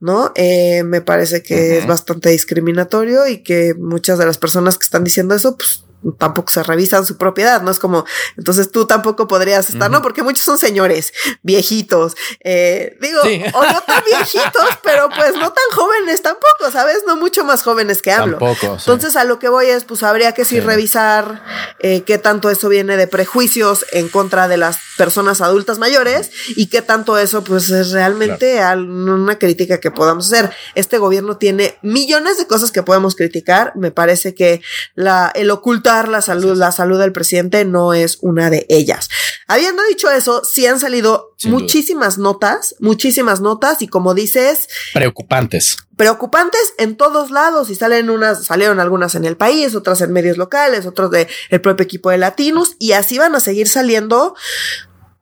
¿no? 0.00 0.32
Eh, 0.36 0.84
me 0.84 1.00
parece 1.00 1.42
que 1.42 1.78
es 1.78 1.86
bastante 1.86 2.30
discriminatorio 2.30 3.26
y 3.26 3.38
que 3.42 3.74
muchas 3.74 4.18
de 4.18 4.26
las 4.26 4.38
personas 4.38 4.78
que 4.78 4.84
están 4.84 5.02
diciendo 5.02 5.34
eso, 5.34 5.56
pues 5.56 5.84
tampoco 6.18 6.50
se 6.50 6.62
revisan 6.62 7.06
su 7.06 7.16
propiedad, 7.16 7.62
¿no? 7.62 7.70
Es 7.70 7.78
como, 7.78 8.04
entonces 8.36 8.70
tú 8.70 8.86
tampoco 8.86 9.28
podrías 9.28 9.68
estar, 9.70 9.90
¿no? 9.90 10.02
Porque 10.02 10.22
muchos 10.22 10.44
son 10.44 10.58
señores, 10.58 11.12
viejitos, 11.42 12.16
eh, 12.40 12.96
digo, 13.00 13.20
o 13.54 13.64
no 13.64 13.80
tan 13.82 14.02
viejitos, 14.06 14.78
pero 14.82 15.08
pues 15.10 15.34
no 15.34 15.52
tan 15.52 15.64
jóvenes 15.72 16.22
tampoco, 16.22 16.70
¿sabes? 16.72 16.98
No 17.06 17.16
mucho 17.16 17.44
más 17.44 17.62
jóvenes 17.62 18.02
que 18.02 18.12
hablo. 18.12 18.38
Tampoco, 18.38 18.76
Entonces 18.78 19.16
a 19.16 19.24
lo 19.24 19.38
que 19.38 19.48
voy 19.48 19.66
es, 19.66 19.84
pues 19.84 20.02
habría 20.02 20.32
que 20.32 20.44
sí, 20.44 20.60
revisar 20.60 21.42
eh, 21.78 22.02
qué 22.02 22.18
tanto 22.18 22.50
eso 22.50 22.68
viene 22.68 22.96
de 22.96 23.06
prejuicios 23.06 23.86
en 23.92 24.08
contra 24.08 24.48
de 24.48 24.56
las 24.56 24.78
personas 24.96 25.40
adultas 25.40 25.78
mayores 25.78 26.30
y 26.56 26.66
qué 26.66 26.82
tanto 26.82 27.18
eso 27.18 27.44
pues 27.44 27.70
es 27.70 27.92
realmente 27.92 28.60
una 28.76 29.38
crítica 29.38 29.78
que 29.80 29.90
podamos 29.90 30.26
hacer. 30.26 30.50
Este 30.74 30.98
gobierno 30.98 31.36
tiene 31.36 31.78
millones 31.82 32.38
de 32.38 32.46
cosas 32.46 32.72
que 32.72 32.82
podemos 32.82 33.16
criticar, 33.16 33.72
me 33.76 33.90
parece 33.90 34.34
que 34.34 34.62
la, 34.94 35.30
el 35.34 35.50
oculta 35.50 35.91
la 36.08 36.22
salud, 36.22 36.56
la 36.56 36.72
salud 36.72 36.98
del 36.98 37.12
presidente 37.12 37.64
no 37.64 37.92
es 37.92 38.18
una 38.20 38.50
de 38.50 38.66
ellas. 38.68 39.08
Habiendo 39.46 39.82
dicho 39.84 40.10
eso, 40.10 40.42
sí 40.44 40.66
han 40.66 40.80
salido 40.80 41.34
muchísimas 41.44 42.18
notas, 42.18 42.74
muchísimas 42.80 43.40
notas 43.40 43.82
y 43.82 43.88
como 43.88 44.14
dices, 44.14 44.68
preocupantes. 44.94 45.76
Preocupantes 45.96 46.74
en 46.78 46.96
todos 46.96 47.30
lados 47.30 47.70
y 47.70 47.74
salen 47.74 48.10
unas, 48.10 48.44
salieron 48.44 48.80
algunas 48.80 49.14
en 49.14 49.24
el 49.24 49.36
país, 49.36 49.74
otras 49.74 50.00
en 50.00 50.12
medios 50.12 50.36
locales, 50.36 50.86
otros 50.86 51.10
de 51.10 51.28
el 51.50 51.60
propio 51.60 51.84
equipo 51.84 52.10
de 52.10 52.18
Latinos 52.18 52.76
y 52.78 52.92
así 52.92 53.18
van 53.18 53.34
a 53.34 53.40
seguir 53.40 53.68
saliendo 53.68 54.34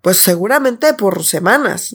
pues 0.03 0.19
seguramente 0.19 0.95
por 0.95 1.25
semanas. 1.25 1.95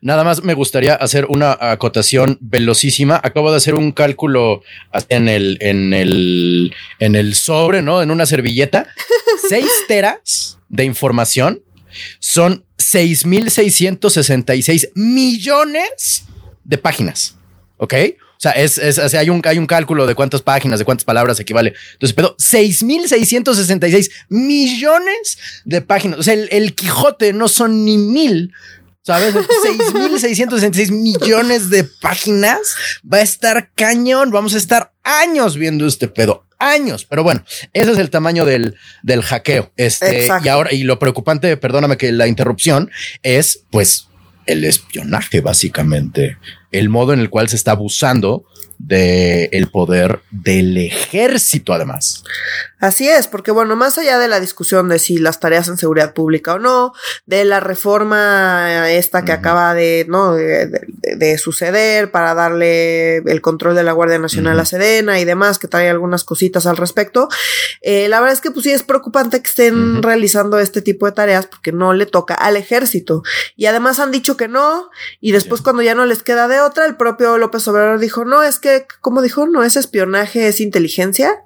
Nada 0.00 0.24
más 0.24 0.42
me 0.42 0.54
gustaría 0.54 0.94
hacer 0.94 1.26
una 1.26 1.58
acotación 1.60 2.38
velocísima. 2.40 3.20
Acabo 3.22 3.50
de 3.50 3.56
hacer 3.56 3.74
un 3.74 3.92
cálculo 3.92 4.62
en 5.08 5.28
el, 5.28 5.58
en 5.60 5.92
el, 5.94 6.74
en 6.98 7.14
el 7.16 7.34
sobre, 7.34 7.82
¿no? 7.82 8.00
En 8.02 8.10
una 8.10 8.26
servilleta. 8.26 8.86
Seis 9.48 9.70
teras 9.88 10.58
de 10.68 10.84
información 10.84 11.62
son 12.18 12.64
6.666 12.78 14.90
millones 14.94 16.24
de 16.64 16.78
páginas. 16.78 17.36
¿Ok? 17.76 17.94
O 18.40 18.42
sea, 18.42 18.52
es, 18.52 18.78
es, 18.78 19.14
hay, 19.14 19.28
un, 19.28 19.42
hay 19.44 19.58
un 19.58 19.66
cálculo 19.66 20.06
de 20.06 20.14
cuántas 20.14 20.40
páginas, 20.40 20.78
de 20.78 20.86
cuántas 20.86 21.04
palabras 21.04 21.38
equivale. 21.38 21.74
Entonces, 21.92 22.14
pero 22.14 22.34
6.666 22.38 24.10
millones 24.30 25.38
de 25.66 25.82
páginas. 25.82 26.20
O 26.20 26.22
sea, 26.22 26.32
el, 26.32 26.48
el 26.50 26.74
Quijote 26.74 27.34
no 27.34 27.48
son 27.48 27.84
ni 27.84 27.98
mil 27.98 28.54
¿Sabes? 29.02 29.34
6.666 29.34 30.92
millones 30.92 31.70
de 31.70 31.84
páginas. 31.84 32.74
Va 33.10 33.18
a 33.18 33.22
estar 33.22 33.70
cañón. 33.74 34.30
Vamos 34.30 34.54
a 34.54 34.58
estar 34.58 34.92
años 35.02 35.56
viendo 35.56 35.86
este 35.86 36.08
pedo. 36.08 36.44
Años. 36.58 37.06
Pero 37.06 37.22
bueno, 37.22 37.42
ese 37.72 37.92
es 37.92 37.98
el 37.98 38.10
tamaño 38.10 38.44
del, 38.44 38.76
del 39.02 39.22
hackeo. 39.22 39.72
Este, 39.76 40.28
y 40.44 40.48
ahora, 40.48 40.74
y 40.74 40.82
lo 40.82 40.98
preocupante, 40.98 41.56
perdóname 41.56 41.96
que 41.96 42.12
la 42.12 42.26
interrupción, 42.26 42.90
es 43.22 43.64
pues 43.70 44.08
el 44.44 44.64
espionaje, 44.64 45.40
básicamente. 45.40 46.36
El 46.70 46.90
modo 46.90 47.14
en 47.14 47.20
el 47.20 47.30
cual 47.30 47.48
se 47.48 47.56
está 47.56 47.72
abusando 47.72 48.44
del 48.78 49.48
el 49.52 49.70
poder 49.70 50.20
del 50.30 50.76
ejército, 50.76 51.72
además. 51.72 52.24
Así 52.80 53.06
es, 53.06 53.28
porque 53.28 53.50
bueno, 53.50 53.76
más 53.76 53.98
allá 53.98 54.18
de 54.18 54.26
la 54.26 54.40
discusión 54.40 54.88
de 54.88 54.98
si 54.98 55.18
las 55.18 55.38
tareas 55.38 55.68
en 55.68 55.76
seguridad 55.76 56.14
pública 56.14 56.54
o 56.54 56.58
no, 56.58 56.94
de 57.26 57.44
la 57.44 57.60
reforma 57.60 58.90
esta 58.90 59.22
que 59.22 59.32
acaba 59.32 59.74
de, 59.74 60.06
¿no? 60.08 60.32
De, 60.34 61.36
suceder 61.36 62.10
para 62.10 62.34
darle 62.34 63.18
el 63.18 63.42
control 63.42 63.74
de 63.74 63.82
la 63.82 63.92
Guardia 63.92 64.18
Nacional 64.18 64.58
a 64.58 64.64
Sedena 64.64 65.20
y 65.20 65.26
demás, 65.26 65.58
que 65.58 65.68
trae 65.68 65.90
algunas 65.90 66.24
cositas 66.24 66.66
al 66.66 66.78
respecto, 66.78 67.28
eh, 67.82 68.08
la 68.08 68.20
verdad 68.20 68.32
es 68.32 68.40
que 68.40 68.50
pues 68.50 68.64
sí 68.64 68.72
es 68.72 68.82
preocupante 68.82 69.42
que 69.42 69.48
estén 69.48 70.02
realizando 70.02 70.58
este 70.58 70.80
tipo 70.80 71.04
de 71.04 71.12
tareas 71.12 71.46
porque 71.46 71.72
no 71.72 71.92
le 71.92 72.06
toca 72.06 72.34
al 72.34 72.56
ejército. 72.56 73.22
Y 73.56 73.66
además 73.66 74.00
han 74.00 74.10
dicho 74.10 74.38
que 74.38 74.48
no, 74.48 74.90
y 75.20 75.32
después 75.32 75.60
cuando 75.60 75.82
ya 75.82 75.94
no 75.94 76.06
les 76.06 76.22
queda 76.22 76.48
de 76.48 76.60
otra, 76.60 76.86
el 76.86 76.96
propio 76.96 77.36
López 77.36 77.68
Obrador 77.68 77.98
dijo, 77.98 78.24
no, 78.24 78.42
es 78.42 78.58
que, 78.58 78.86
como 79.02 79.20
dijo, 79.20 79.46
no 79.46 79.64
es 79.64 79.76
espionaje, 79.76 80.48
es 80.48 80.62
inteligencia 80.62 81.44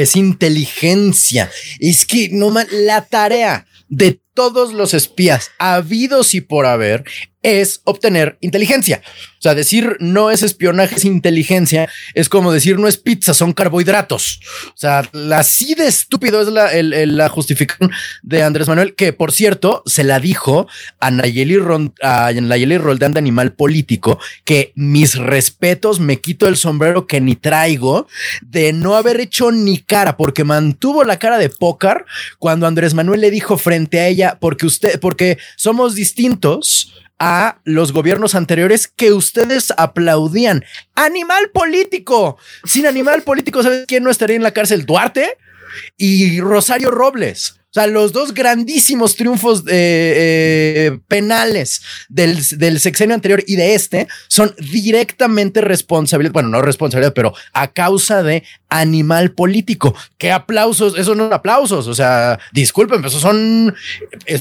es 0.00 0.16
inteligencia. 0.16 1.50
Es 1.78 2.06
que 2.06 2.28
no 2.32 2.52
la 2.70 3.06
tarea 3.06 3.66
de 3.88 4.20
todos 4.34 4.72
los 4.72 4.94
espías 4.94 5.50
habidos 5.58 6.34
y 6.34 6.40
por 6.40 6.66
haber 6.66 7.04
es 7.42 7.80
obtener 7.84 8.36
inteligencia. 8.40 9.02
O 9.40 9.42
sea, 9.42 9.54
decir 9.54 9.96
no 10.00 10.30
es 10.30 10.42
espionaje, 10.42 10.96
es 10.96 11.06
inteligencia, 11.06 11.88
es 12.12 12.28
como 12.28 12.52
decir 12.52 12.78
no 12.78 12.86
es 12.86 12.98
pizza, 12.98 13.32
son 13.32 13.54
carbohidratos. 13.54 14.40
O 14.68 14.76
sea, 14.76 15.08
así 15.34 15.74
de 15.74 15.86
estúpido 15.86 16.42
es 16.42 16.48
la, 16.48 16.70
la 16.82 17.28
justificación 17.30 17.90
de 18.22 18.42
Andrés 18.42 18.68
Manuel, 18.68 18.94
que 18.94 19.14
por 19.14 19.32
cierto 19.32 19.82
se 19.86 20.04
la 20.04 20.20
dijo 20.20 20.68
a 20.98 21.10
Nayeli, 21.10 21.56
Ron, 21.56 21.94
a 22.02 22.30
Nayeli 22.32 22.76
Roldán 22.76 23.14
de 23.14 23.20
Animal 23.20 23.54
Político, 23.54 24.18
que 24.44 24.72
mis 24.74 25.14
respetos, 25.14 26.00
me 26.00 26.20
quito 26.20 26.46
el 26.46 26.58
sombrero 26.58 27.06
que 27.06 27.22
ni 27.22 27.34
traigo 27.34 28.06
de 28.42 28.74
no 28.74 28.94
haber 28.94 29.20
hecho 29.20 29.50
ni 29.52 29.78
cara, 29.78 30.18
porque 30.18 30.44
mantuvo 30.44 31.02
la 31.04 31.18
cara 31.18 31.38
de 31.38 31.48
pócar 31.48 32.04
cuando 32.38 32.66
Andrés 32.66 32.92
Manuel 32.92 33.22
le 33.22 33.30
dijo 33.30 33.56
frente 33.56 34.00
a 34.00 34.08
ella, 34.08 34.36
porque 34.38 34.66
usted, 34.66 35.00
porque 35.00 35.38
somos 35.56 35.94
distintos 35.94 36.92
a 37.20 37.60
los 37.64 37.92
gobiernos 37.92 38.34
anteriores 38.34 38.88
que 38.88 39.12
ustedes 39.12 39.72
aplaudían. 39.76 40.64
Animal 40.94 41.50
político. 41.50 42.38
Sin 42.64 42.86
animal 42.86 43.22
político, 43.22 43.62
¿sabes 43.62 43.84
quién 43.86 44.02
no 44.02 44.10
estaría 44.10 44.36
en 44.36 44.42
la 44.42 44.52
cárcel? 44.52 44.86
Duarte 44.86 45.36
y 45.96 46.40
Rosario 46.40 46.90
Robles. 46.90 47.59
O 47.70 47.72
sea, 47.72 47.86
los 47.86 48.12
dos 48.12 48.34
grandísimos 48.34 49.14
triunfos 49.14 49.62
eh, 49.68 50.98
penales 51.06 51.80
del, 52.08 52.80
sexenio 52.80 53.14
anterior 53.14 53.44
y 53.46 53.54
de 53.54 53.74
este 53.76 54.08
son 54.26 54.52
directamente 54.58 55.60
responsabilidad, 55.60 56.32
bueno, 56.32 56.48
no 56.48 56.62
responsabilidad, 56.62 57.14
pero 57.14 57.32
a 57.52 57.68
causa 57.68 58.24
de 58.24 58.42
animal 58.70 59.32
político. 59.32 59.94
¿Qué 60.18 60.32
aplausos? 60.32 60.98
Eso 60.98 61.14
no 61.14 61.24
son 61.24 61.32
aplausos. 61.32 61.86
O 61.86 61.94
sea, 61.94 62.40
disculpen, 62.52 63.04
eso 63.04 63.20
son, 63.20 63.74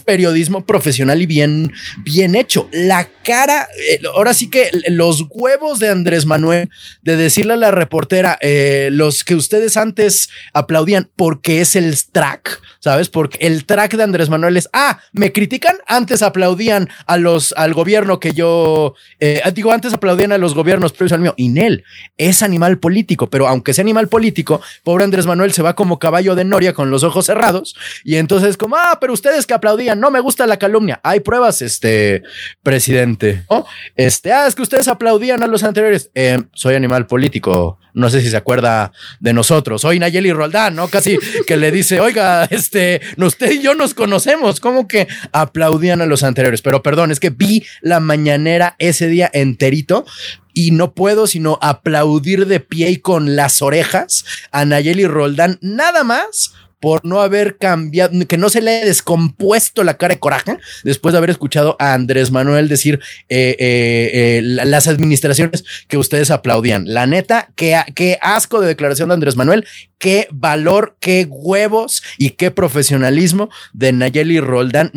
periodismo 0.05 0.65
profesional 0.65 1.21
y 1.21 1.27
bien, 1.27 1.71
bien 2.03 2.33
hecho. 2.33 2.67
La 2.71 3.09
cara, 3.23 3.67
eh, 3.91 4.01
ahora 4.15 4.33
sí 4.33 4.49
que 4.49 4.71
los 4.87 5.25
huevos 5.29 5.77
de 5.77 5.89
Andrés 5.89 6.25
Manuel 6.25 6.69
de 7.03 7.15
decirle 7.15 7.53
a 7.53 7.57
la 7.57 7.69
reportera, 7.69 8.39
eh, 8.41 8.89
los 8.91 9.23
que 9.23 9.35
ustedes 9.35 9.77
antes 9.77 10.29
aplaudían 10.53 11.11
porque 11.15 11.61
es 11.61 11.75
el 11.75 11.95
track, 12.11 12.59
¿sabes? 12.79 13.09
Porque 13.19 13.45
el 13.45 13.65
track 13.65 13.97
de 13.97 14.03
Andrés 14.03 14.29
Manuel 14.29 14.55
es, 14.55 14.69
ah, 14.71 15.01
me 15.11 15.33
critican, 15.33 15.75
antes 15.87 16.21
aplaudían 16.21 16.87
a 17.05 17.17
los, 17.17 17.53
al 17.57 17.73
gobierno 17.73 18.17
que 18.17 18.31
yo, 18.31 18.95
eh, 19.19 19.41
digo, 19.53 19.73
antes 19.73 19.91
aplaudían 19.91 20.31
a 20.31 20.37
los 20.37 20.53
gobiernos 20.53 20.93
previos 20.93 21.11
al 21.11 21.19
mío. 21.19 21.33
Inel 21.35 21.83
es 22.17 22.41
animal 22.43 22.79
político, 22.79 23.29
pero 23.29 23.49
aunque 23.49 23.73
sea 23.73 23.81
animal 23.81 24.07
político, 24.07 24.61
pobre 24.85 25.03
Andrés 25.03 25.25
Manuel 25.25 25.51
se 25.51 25.61
va 25.61 25.75
como 25.75 25.99
caballo 25.99 26.33
de 26.33 26.45
noria 26.45 26.71
con 26.71 26.91
los 26.91 27.03
ojos 27.03 27.25
cerrados 27.25 27.75
y 28.05 28.15
entonces 28.15 28.55
como, 28.55 28.77
ah, 28.77 28.99
pero 29.01 29.11
ustedes 29.11 29.45
que 29.45 29.53
aplaudían, 29.53 29.99
no 29.99 30.11
me 30.11 30.21
gusta 30.21 30.47
la 30.47 30.55
calumnia. 30.55 31.01
Hay 31.03 31.19
pruebas, 31.19 31.61
este 31.61 32.23
presidente. 32.63 33.43
¿no? 33.51 33.65
Este, 33.97 34.31
ah, 34.31 34.47
es 34.47 34.55
que 34.55 34.61
ustedes 34.61 34.87
aplaudían 34.87 35.43
a 35.43 35.47
los 35.47 35.63
anteriores. 35.63 36.09
Eh, 36.15 36.39
soy 36.53 36.75
animal 36.75 37.05
político. 37.05 37.79
No 37.93 38.09
sé 38.09 38.21
si 38.21 38.29
se 38.29 38.37
acuerda 38.37 38.91
de 39.19 39.33
nosotros. 39.33 39.81
Soy 39.81 39.99
Nayeli 39.99 40.31
Roldán, 40.31 40.75
¿no? 40.75 40.87
Casi 40.87 41.17
que 41.47 41.57
le 41.57 41.71
dice, 41.71 41.99
oiga, 41.99 42.45
este, 42.49 43.01
usted 43.17 43.51
y 43.51 43.61
yo 43.61 43.73
nos 43.75 43.93
conocemos. 43.93 44.59
¿Cómo 44.59 44.87
que 44.87 45.07
aplaudían 45.31 46.01
a 46.01 46.05
los 46.05 46.23
anteriores? 46.23 46.61
Pero 46.61 46.83
perdón, 46.83 47.11
es 47.11 47.19
que 47.19 47.29
vi 47.29 47.65
la 47.81 47.99
mañanera 47.99 48.75
ese 48.79 49.07
día 49.07 49.29
enterito 49.33 50.05
y 50.53 50.71
no 50.71 50.93
puedo 50.93 51.27
sino 51.27 51.57
aplaudir 51.61 52.45
de 52.45 52.59
pie 52.59 52.89
y 52.91 52.97
con 52.97 53.35
las 53.35 53.61
orejas 53.61 54.25
a 54.51 54.65
Nayeli 54.65 55.07
Roldán, 55.07 55.57
nada 55.61 56.03
más 56.03 56.53
por 56.79 57.05
no 57.05 57.21
haber 57.21 57.57
cambiado, 57.57 58.25
que 58.27 58.37
no 58.37 58.49
se 58.49 58.61
le 58.61 58.77
haya 58.77 58.85
descompuesto 58.85 59.83
la 59.83 59.97
cara 59.97 60.13
de 60.13 60.19
coraje 60.19 60.57
después 60.83 61.13
de 61.13 61.17
haber 61.17 61.29
escuchado 61.29 61.75
a 61.79 61.93
Andrés 61.93 62.31
Manuel 62.31 62.69
decir 62.69 62.99
eh, 63.27 63.55
eh, 63.59 64.37
eh, 64.37 64.41
las 64.41 64.87
administraciones 64.87 65.63
que 65.87 65.97
ustedes 65.97 66.31
aplaudían. 66.31 66.85
La 66.93 67.05
neta, 67.05 67.49
qué, 67.55 67.79
qué 67.95 68.17
asco 68.21 68.61
de 68.61 68.67
declaración 68.67 69.09
de 69.09 69.15
Andrés 69.15 69.35
Manuel, 69.35 69.65
qué 69.97 70.27
valor, 70.31 70.95
qué 70.99 71.27
huevos 71.29 72.01
y 72.17 72.31
qué 72.31 72.51
profesionalismo 72.51 73.49
de 73.73 73.91
Nayeli 73.91 74.39
Roldán. 74.39 74.91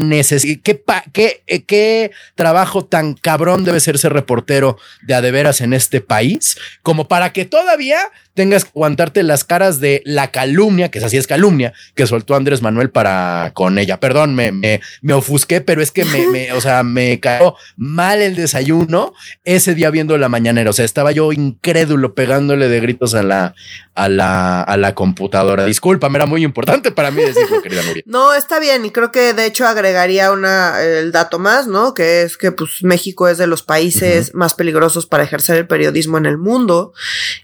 qué, 0.62 0.82
qué, 1.12 1.64
qué 1.66 2.10
trabajo 2.34 2.84
tan 2.84 3.14
cabrón 3.14 3.64
debe 3.64 3.80
ser 3.80 3.98
ser 3.98 4.12
reportero 4.12 4.78
de 5.02 5.14
adeveras 5.14 5.60
en 5.60 5.72
este 5.72 6.00
país, 6.00 6.56
como 6.82 7.08
para 7.08 7.32
que 7.32 7.44
todavía 7.44 7.98
tengas 8.34 8.64
que 8.64 8.70
aguantarte 8.70 9.22
las 9.22 9.44
caras 9.44 9.80
de 9.80 10.02
la 10.04 10.30
calumnia, 10.30 10.90
que 10.90 10.98
es 10.98 11.04
así 11.04 11.16
es 11.16 11.26
calumnia, 11.26 11.72
que 11.94 12.06
soltó 12.06 12.34
Andrés 12.34 12.62
Manuel 12.62 12.90
para 12.90 13.52
con 13.54 13.78
ella. 13.78 14.00
Perdón, 14.00 14.34
me, 14.34 14.52
me, 14.52 14.80
me 15.00 15.12
ofusqué, 15.12 15.60
pero 15.60 15.82
es 15.82 15.90
que 15.90 16.04
me, 16.04 16.26
me, 16.28 16.52
o 16.52 16.60
sea, 16.60 16.82
me 16.82 17.20
cayó 17.20 17.56
mal 17.76 18.22
el 18.22 18.34
desayuno 18.34 19.14
ese 19.44 19.74
día 19.74 19.90
viendo 19.90 20.16
la 20.18 20.28
mañanera. 20.28 20.70
O 20.70 20.72
sea, 20.72 20.84
estaba 20.84 21.12
yo 21.12 21.32
incrédulo 21.32 22.14
pegándole 22.14 22.68
de 22.68 22.80
gritos 22.80 23.14
a 23.14 23.22
la, 23.22 23.54
a 23.94 24.08
la, 24.08 24.62
a 24.62 24.76
la 24.76 24.94
computadora. 24.94 25.64
Discúlpame, 25.64 26.18
era 26.18 26.26
muy 26.26 26.44
importante 26.44 26.92
para 26.92 27.10
mí 27.10 27.22
decirlo, 27.22 27.60
querida 27.62 27.82
Nuria. 27.82 28.02
No, 28.06 28.34
está 28.34 28.58
bien, 28.58 28.84
y 28.84 28.90
creo 28.90 29.12
que 29.12 29.34
de 29.34 29.46
hecho 29.46 29.66
agregaría 29.66 30.32
una, 30.32 30.82
el 30.82 31.12
dato 31.12 31.38
más, 31.38 31.66
¿no? 31.66 31.94
Que 31.94 32.22
es 32.22 32.36
que 32.36 32.52
pues 32.52 32.82
México 32.82 33.28
es 33.28 33.38
de 33.38 33.46
los 33.46 33.62
países 33.62 34.34
más 34.34 34.54
peligrosos 34.54 35.06
para 35.06 35.24
ejercer 35.24 35.56
el 35.56 35.66
periodismo 35.66 36.18
en 36.18 36.26
el 36.26 36.38
mundo. 36.38 36.92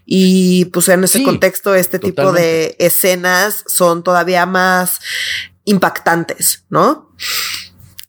Y 0.05 0.65
pues 0.65 0.78
en 0.87 1.03
ese 1.03 1.23
contexto, 1.23 1.75
este 1.75 1.99
tipo 1.99 2.31
de 2.31 2.75
escenas 2.79 3.63
son 3.67 4.03
todavía 4.03 4.45
más 4.45 4.99
impactantes, 5.65 6.63
¿no? 6.69 7.13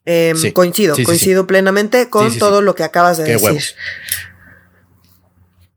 Em, 0.05 0.53
coincido, 0.53 0.97
coincido 1.05 1.47
plenamente 1.47 2.09
con 2.09 2.39
todo 2.39 2.63
lo 2.63 2.75
que 2.75 2.85
acabas 2.85 3.19
de 3.19 3.25
decir. 3.25 3.63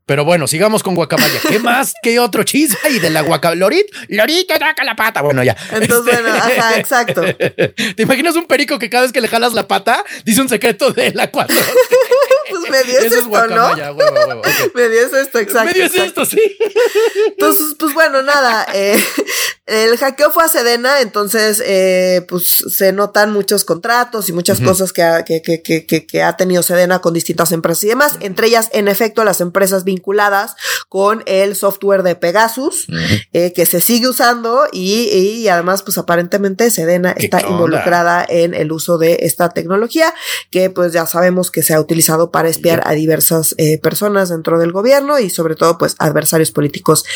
Pero 0.06 0.24
bueno, 0.24 0.46
sigamos 0.46 0.82
con 0.82 0.94
guacamaya. 0.94 1.40
¿Qué 1.48 1.58
más? 1.58 1.94
¿Qué 2.02 2.18
otro 2.18 2.42
chisme 2.44 2.76
hay 2.84 2.98
de 2.98 3.08
la 3.08 3.22
guacamaya? 3.22 3.58
Lorit, 3.58 3.86
Lorito, 4.08 4.54
saca 4.58 4.84
la 4.84 4.94
pata. 4.94 5.22
Bueno, 5.22 5.42
ya. 5.42 5.56
Entonces, 5.72 6.20
bueno, 6.22 6.36
ajá, 6.36 6.78
exacto. 6.78 7.22
¿Te 7.96 8.02
imaginas 8.02 8.36
un 8.36 8.46
perico 8.46 8.78
que 8.78 8.90
cada 8.90 9.04
vez 9.04 9.12
que 9.12 9.22
le 9.22 9.28
jalas 9.28 9.54
la 9.54 9.66
pata 9.66 10.04
dice 10.24 10.42
un 10.42 10.48
secreto 10.50 10.90
de 10.92 11.12
la 11.14 11.30
cuatro? 11.30 11.56
pues 12.50 12.70
me 12.70 12.82
dio 12.84 12.98
esto, 12.98 13.46
¿no? 13.48 13.74
Me 14.74 14.88
dio 14.88 15.02
esto, 15.02 15.38
exacto. 15.38 15.64
Me 15.64 15.72
dio 15.72 15.84
esto, 15.84 16.24
sí. 16.24 16.40
Entonces, 17.28 17.76
pues 17.78 17.94
bueno, 17.94 18.22
nada. 18.22 18.66
Eh, 18.74 19.02
el 19.66 19.96
hackeo 19.96 20.30
fue 20.30 20.44
a 20.44 20.48
Sedena, 20.48 21.00
entonces, 21.00 21.62
eh, 21.64 22.26
pues 22.28 22.64
se 22.68 22.92
notan 22.92 23.32
muchos 23.32 23.64
contratos 23.64 24.28
y 24.28 24.32
muchas 24.32 24.60
cosas 24.60 24.92
que 24.92 25.02
ha, 25.02 25.24
que, 25.24 25.40
que, 25.40 25.62
que, 25.62 25.86
que, 25.86 26.22
ha 26.22 26.36
tenido 26.36 26.62
Sedena 26.62 26.98
con 26.98 27.14
distintas 27.14 27.50
empresas 27.50 27.84
y 27.84 27.88
demás. 27.88 28.18
Entre 28.20 28.48
ellas, 28.48 28.68
en 28.74 28.88
efecto, 28.88 29.24
las 29.24 29.40
empresas 29.40 29.84
vinculadas 29.84 30.54
con 30.90 31.22
el 31.24 31.56
software 31.56 32.02
de 32.02 32.14
Pegasus, 32.14 32.86
eh, 33.32 33.54
que 33.54 33.64
se 33.64 33.80
sigue 33.80 34.06
usando 34.06 34.66
y, 34.70 35.08
y, 35.08 35.48
además, 35.48 35.82
pues 35.82 35.96
aparentemente 35.96 36.70
Sedena 36.70 37.12
está 37.12 37.40
involucrada 37.40 38.24
en 38.28 38.52
el 38.52 38.70
uso 38.70 38.98
de 38.98 39.20
esta 39.22 39.48
tecnología, 39.48 40.12
que 40.50 40.68
pues 40.68 40.92
ya 40.92 41.06
sabemos 41.06 41.50
que 41.50 41.62
se 41.62 41.72
ha 41.72 41.80
utilizado 41.80 42.30
para 42.30 42.50
espiar 42.50 42.82
a 42.86 42.92
diversas 42.92 43.54
eh, 43.56 43.78
personas 43.78 44.28
dentro 44.28 44.58
del 44.58 44.72
gobierno 44.72 45.18
y 45.18 45.30
sobre 45.30 45.56
todo 45.56 45.78
pues 45.78 45.96
adversarios 45.98 46.50
políticos 46.50 47.06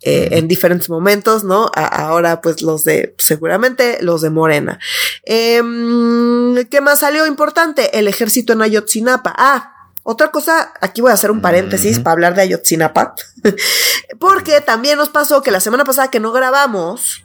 eh, 0.00 0.30
en 0.32 0.48
diferentes 0.48 0.88
momentos, 0.88 1.44
¿no? 1.44 1.70
Ahora 1.98 2.40
pues 2.40 2.62
los 2.62 2.84
de, 2.84 3.14
seguramente 3.18 3.98
los 4.00 4.22
de 4.22 4.30
Morena. 4.30 4.78
Em, 5.24 6.64
¿Qué 6.66 6.80
más 6.80 7.00
salió 7.00 7.26
importante? 7.26 7.98
El 7.98 8.08
ejército 8.08 8.52
en 8.52 8.62
Ayotzinapa. 8.62 9.34
Ah, 9.36 9.90
otra 10.04 10.30
cosa, 10.30 10.72
aquí 10.80 11.00
voy 11.00 11.10
a 11.10 11.14
hacer 11.14 11.30
un 11.30 11.42
paréntesis 11.42 11.98
para 11.98 12.12
hablar 12.12 12.34
de 12.34 12.42
Ayotzinapa, 12.42 13.14
porque 14.18 14.60
también 14.60 14.96
nos 14.96 15.10
pasó 15.10 15.42
que 15.42 15.50
la 15.50 15.60
semana 15.60 15.84
pasada 15.84 16.10
que 16.10 16.20
no 16.20 16.32
grabamos, 16.32 17.24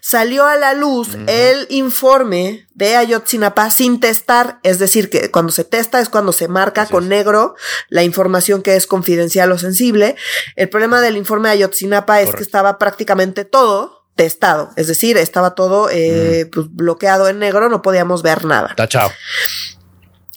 Salió 0.00 0.44
a 0.44 0.56
la 0.56 0.74
luz 0.74 1.16
el 1.26 1.66
informe 1.70 2.68
de 2.74 2.96
Ayotzinapa 2.96 3.70
sin 3.70 4.00
testar, 4.00 4.58
es 4.62 4.78
decir, 4.78 5.08
que 5.08 5.30
cuando 5.30 5.50
se 5.50 5.64
testa 5.64 6.00
es 6.00 6.10
cuando 6.10 6.32
se 6.32 6.48
marca 6.48 6.86
con 6.86 7.08
negro 7.08 7.54
la 7.88 8.02
información 8.02 8.62
que 8.62 8.76
es 8.76 8.86
confidencial 8.86 9.50
o 9.50 9.58
sensible. 9.58 10.16
El 10.56 10.68
problema 10.68 11.00
del 11.00 11.16
informe 11.16 11.48
de 11.48 11.54
Ayotzinapa 11.54 12.20
es 12.20 12.34
que 12.34 12.42
estaba 12.42 12.78
prácticamente 12.78 13.44
todo 13.44 14.01
testado, 14.14 14.70
es 14.76 14.86
decir, 14.86 15.16
estaba 15.16 15.54
todo 15.54 15.88
eh, 15.90 16.48
pues, 16.52 16.66
bloqueado 16.70 17.28
en 17.28 17.38
negro, 17.38 17.68
no 17.68 17.82
podíamos 17.82 18.22
ver 18.22 18.44
nada. 18.44 18.74
Tachao. 18.76 19.10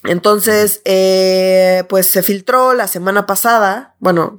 Entonces, 0.04 0.80
eh, 0.84 1.84
pues 1.88 2.06
se 2.06 2.22
filtró 2.22 2.74
la 2.74 2.86
semana 2.86 3.26
pasada, 3.26 3.94
bueno, 3.98 4.36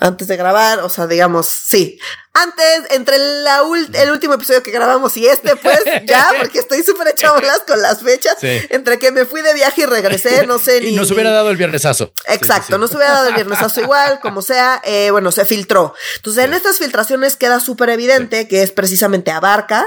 antes 0.00 0.26
de 0.26 0.36
grabar, 0.36 0.80
o 0.80 0.88
sea, 0.88 1.06
digamos, 1.06 1.46
sí. 1.46 1.98
Antes, 2.34 2.90
entre 2.90 3.18
la 3.18 3.60
el 3.92 4.10
último 4.10 4.34
episodio 4.34 4.62
que 4.62 4.70
grabamos 4.70 5.16
y 5.18 5.26
este, 5.26 5.54
pues 5.56 5.80
ya, 6.06 6.30
porque 6.38 6.60
estoy 6.60 6.82
súper 6.82 7.08
echado 7.08 7.38
con 7.66 7.82
las 7.82 8.00
fechas, 8.02 8.36
entre 8.40 8.98
que 8.98 9.12
me 9.12 9.26
fui 9.26 9.42
de 9.42 9.52
viaje 9.52 9.82
y 9.82 9.86
regresé, 9.86 10.46
no 10.46 10.58
sé. 10.58 10.80
Ni, 10.82 10.88
y 10.88 10.96
nos 10.96 11.10
hubiera 11.10 11.30
dado 11.30 11.50
el 11.50 11.56
viernesazo. 11.56 12.12
Exacto, 12.26 12.78
nos 12.78 12.94
hubiera 12.94 13.12
dado 13.12 13.28
el 13.28 13.34
viernesazo 13.34 13.80
igual, 13.82 14.20
como 14.20 14.40
sea, 14.40 14.80
eh, 14.84 15.10
bueno, 15.10 15.30
se 15.30 15.44
filtró. 15.44 15.94
Entonces, 16.16 16.44
en 16.44 16.54
estas 16.54 16.78
filtraciones 16.78 17.36
queda 17.36 17.60
súper 17.60 17.90
evidente 17.90 18.48
que 18.48 18.62
es 18.62 18.72
precisamente 18.72 19.30
Abarca, 19.30 19.86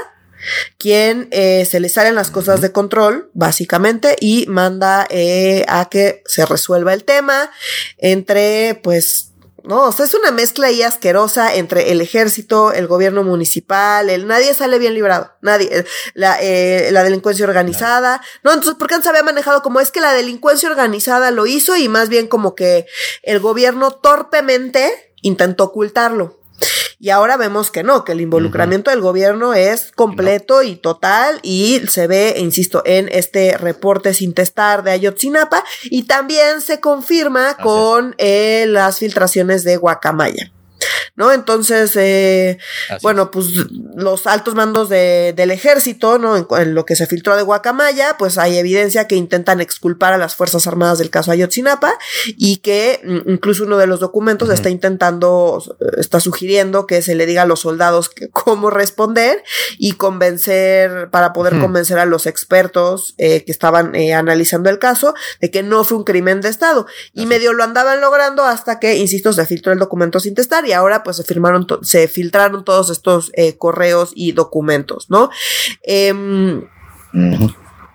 quien 0.78 1.28
eh, 1.30 1.66
se 1.68 1.80
le 1.80 1.88
salen 1.88 2.14
las 2.14 2.30
cosas 2.30 2.60
de 2.60 2.72
control, 2.72 3.30
básicamente, 3.34 4.16
y 4.20 4.46
manda 4.46 5.06
eh, 5.10 5.64
a 5.68 5.88
que 5.88 6.22
se 6.26 6.46
resuelva 6.46 6.94
el 6.94 7.04
tema 7.04 7.50
entre, 7.98 8.80
pues, 8.82 9.25
¿no? 9.66 9.82
O 9.82 9.92
sea, 9.92 10.06
es 10.06 10.14
una 10.14 10.30
mezcla 10.30 10.68
ahí 10.68 10.82
asquerosa 10.82 11.54
entre 11.54 11.90
el 11.92 12.00
ejército, 12.00 12.72
el 12.72 12.86
gobierno 12.86 13.22
municipal, 13.22 14.08
el 14.10 14.26
nadie 14.26 14.54
sale 14.54 14.78
bien 14.78 14.94
librado, 14.94 15.32
nadie, 15.42 15.68
eh, 15.70 15.84
la, 16.14 16.38
eh, 16.40 16.88
la 16.92 17.02
delincuencia 17.02 17.46
organizada, 17.46 18.22
¿no? 18.42 18.52
Entonces, 18.52 18.74
¿por 18.78 18.88
qué 18.88 18.96
no 18.96 19.02
se 19.02 19.08
había 19.08 19.22
manejado 19.22 19.62
como 19.62 19.80
es 19.80 19.90
que 19.90 20.00
la 20.00 20.12
delincuencia 20.12 20.70
organizada 20.70 21.30
lo 21.30 21.46
hizo 21.46 21.76
y 21.76 21.88
más 21.88 22.08
bien 22.08 22.28
como 22.28 22.54
que 22.54 22.86
el 23.22 23.40
gobierno 23.40 23.90
torpemente 23.90 25.14
intentó 25.22 25.64
ocultarlo? 25.64 26.45
Y 26.98 27.10
ahora 27.10 27.36
vemos 27.36 27.70
que 27.70 27.82
no, 27.82 28.04
que 28.04 28.12
el 28.12 28.22
involucramiento 28.22 28.90
del 28.90 29.02
gobierno 29.02 29.52
es 29.52 29.92
completo 29.94 30.62
y 30.62 30.76
total 30.76 31.40
y 31.42 31.82
se 31.88 32.06
ve, 32.06 32.36
insisto, 32.38 32.82
en 32.86 33.08
este 33.12 33.58
reporte 33.58 34.14
sin 34.14 34.32
testar 34.32 34.82
de 34.82 34.92
Ayotzinapa 34.92 35.62
y 35.84 36.04
también 36.04 36.62
se 36.62 36.80
confirma 36.80 37.58
con 37.58 38.14
eh, 38.16 38.64
las 38.68 38.98
filtraciones 38.98 39.62
de 39.62 39.76
Guacamaya. 39.76 40.52
¿No? 41.16 41.32
Entonces, 41.32 41.96
eh, 41.96 42.58
bueno, 43.02 43.30
pues 43.30 43.48
los 43.96 44.26
altos 44.26 44.54
mandos 44.54 44.88
de, 44.88 45.32
del 45.34 45.50
ejército, 45.50 46.18
¿no? 46.18 46.36
En, 46.36 46.74
lo 46.74 46.84
que 46.84 46.94
se 46.94 47.06
filtró 47.06 47.36
de 47.36 47.42
Guacamaya, 47.42 48.16
pues 48.18 48.38
hay 48.38 48.58
evidencia 48.58 49.06
que 49.06 49.16
intentan 49.16 49.60
exculpar 49.60 50.12
a 50.12 50.18
las 50.18 50.36
Fuerzas 50.36 50.66
Armadas 50.66 50.98
del 50.98 51.10
caso 51.10 51.30
Ayotzinapa 51.30 51.94
y 52.26 52.58
que 52.58 53.00
mm, 53.02 53.30
incluso 53.30 53.64
uno 53.64 53.78
de 53.78 53.86
los 53.86 54.00
documentos 54.00 54.50
está 54.50 54.68
intentando, 54.68 55.62
está 55.96 56.20
sugiriendo 56.20 56.86
que 56.86 57.00
se 57.00 57.14
le 57.14 57.26
diga 57.26 57.42
a 57.42 57.46
los 57.46 57.60
soldados 57.60 58.10
cómo 58.32 58.70
responder 58.70 59.42
y 59.78 59.92
convencer, 59.92 61.08
para 61.10 61.32
poder 61.32 61.58
convencer 61.58 61.98
a 61.98 62.04
los 62.04 62.26
expertos 62.26 63.14
eh, 63.16 63.44
que 63.44 63.52
estaban 63.52 63.94
eh, 63.94 64.12
analizando 64.12 64.68
el 64.68 64.78
caso 64.78 65.14
de 65.40 65.50
que 65.50 65.62
no 65.62 65.84
fue 65.84 65.96
un 65.96 66.04
crimen 66.04 66.42
de 66.42 66.50
Estado. 66.50 66.86
Y 67.14 67.24
medio 67.26 67.54
lo 67.54 67.64
andaban 67.64 68.00
logrando 68.00 68.44
hasta 68.44 68.78
que, 68.78 68.96
insisto, 68.96 69.32
se 69.32 69.46
filtró 69.46 69.72
el 69.72 69.78
documento 69.78 70.20
sin 70.20 70.34
testar 70.34 70.66
y 70.66 70.72
ahora 70.72 71.02
pues 71.06 71.18
se 71.18 71.22
firmaron, 71.22 71.68
se 71.82 72.08
filtraron 72.08 72.64
todos 72.64 72.90
estos 72.90 73.30
eh, 73.34 73.56
correos 73.56 74.10
y 74.16 74.32
documentos, 74.32 75.08
¿no? 75.08 75.30
Em, 75.84 76.64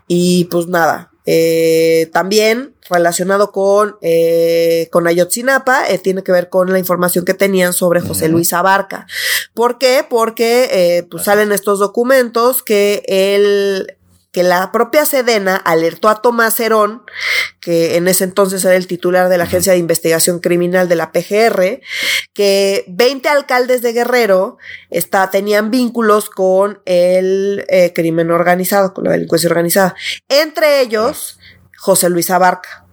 y 0.08 0.46
pues 0.46 0.68
nada, 0.68 1.12
eh, 1.26 2.10
también 2.14 2.74
relacionado 2.90 3.52
con, 3.52 3.98
eh, 4.02 4.88
con 4.94 5.08
Ayotzinapa, 5.08 5.88
tiene 6.02 6.24
que 6.24 6.32
ver 6.32 6.48
con 6.48 6.72
la 6.72 6.80
información 6.80 7.26
que 7.26 7.34
tenían 7.34 7.74
sobre 7.74 8.00
José 8.00 8.30
Luis 8.30 8.54
Abarca. 8.54 9.08
¿Por 9.54 9.78
qué? 9.78 10.06
Porque 10.10 11.06
pues 11.12 11.26
salen 11.26 11.52
estos 11.52 11.80
documentos 11.80 12.64
que 12.64 13.04
él 13.08 13.98
que 14.32 14.44
la 14.44 14.72
propia 14.72 15.06
Sedena 15.06 15.58
alertó 15.58 16.08
a 16.08 16.22
Tomás 16.22 16.60
Herón, 16.60 17.04
que 17.60 17.98
en 17.98 18.08
ese 18.08 18.24
entonces 18.24 18.64
era 18.64 18.76
el 18.76 18.88
titular 18.88 19.30
de 19.30 19.38
la 19.38 19.44
Agencia 19.44 19.74
de 19.74 19.80
Investigación 19.80 20.40
Criminal 20.40 20.88
de 20.88 20.96
la 20.96 21.12
PGR, 21.12 21.82
que 22.34 22.86
20 22.88 23.28
alcaldes 23.28 23.82
de 23.82 23.94
Guerrero 23.94 24.58
está, 24.90 25.30
tenían 25.30 25.70
vínculos 25.70 26.30
con 26.30 26.82
el 26.86 27.66
eh, 27.68 27.92
crimen 27.94 28.32
organizado, 28.32 28.94
con 28.94 29.04
la 29.04 29.12
delincuencia 29.12 29.50
organizada. 29.50 29.96
Entre 30.30 30.82
ellos, 30.82 31.38
José 31.78 32.10
Luis 32.10 32.30
Abarca. 32.30 32.86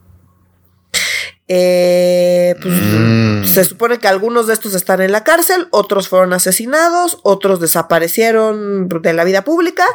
Eh, 1.48 2.54
pues, 2.60 2.74
mm. 2.74 3.44
Se 3.44 3.64
supone 3.64 3.98
que 3.98 4.06
algunos 4.06 4.46
de 4.46 4.52
estos 4.52 4.74
están 4.74 5.00
en 5.00 5.12
la 5.12 5.24
cárcel, 5.24 5.66
otros 5.70 6.08
fueron 6.08 6.34
asesinados, 6.34 7.18
otros 7.22 7.58
desaparecieron 7.58 8.88
de 8.88 9.12
la 9.14 9.24
vida 9.24 9.42
pública 9.42 9.86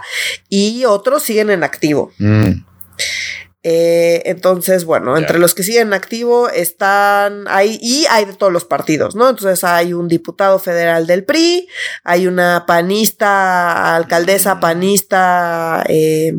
y 0.50 0.86
otros 0.86 1.24
siguen 1.24 1.52
en 1.52 1.64
activo. 1.64 2.12
Mm. 2.18 2.64
Eh, 3.66 4.24
entonces, 4.26 4.84
bueno, 4.84 5.16
entre 5.16 5.40
los 5.40 5.56
que 5.56 5.64
siguen 5.64 5.88
en 5.88 5.94
activo 5.94 6.50
están 6.50 7.46
ahí 7.48 7.80
y 7.82 8.06
hay 8.10 8.26
de 8.26 8.34
todos 8.34 8.52
los 8.52 8.66
partidos, 8.66 9.16
¿no? 9.16 9.30
Entonces 9.30 9.64
hay 9.64 9.94
un 9.94 10.10
diputado 10.10 10.60
federal 10.60 11.08
del 11.08 11.24
PRI, 11.24 11.70
hay 12.04 12.28
una 12.28 12.66
panista, 12.68 13.96
alcaldesa 13.96 14.60
panista, 14.60 15.82
eh, 15.88 16.34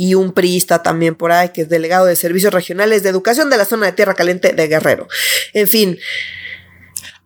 y 0.00 0.14
un 0.14 0.32
priista 0.32 0.82
también 0.82 1.14
por 1.14 1.30
ahí, 1.30 1.50
que 1.50 1.60
es 1.60 1.68
delegado 1.68 2.06
de 2.06 2.16
Servicios 2.16 2.54
Regionales 2.54 3.02
de 3.02 3.10
Educación 3.10 3.50
de 3.50 3.58
la 3.58 3.66
zona 3.66 3.84
de 3.84 3.92
Tierra 3.92 4.14
Caliente 4.14 4.54
de 4.54 4.66
Guerrero. 4.66 5.08
En 5.52 5.68
fin, 5.68 5.98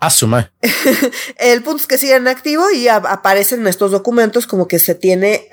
Asuma. 0.05 0.53
el 1.39 1.63
punto 1.63 1.81
es 1.81 1.87
que 1.87 1.99
siguen 1.99 2.29
activo 2.29 2.71
y 2.71 2.89
aparecen 2.89 3.61
en 3.61 3.69
estos 3.69 3.91
documentos 3.91 4.47
como 4.47 4.69
que 4.69 4.79
se 4.79 4.95
tiene 4.95 5.35
eh, 5.35 5.49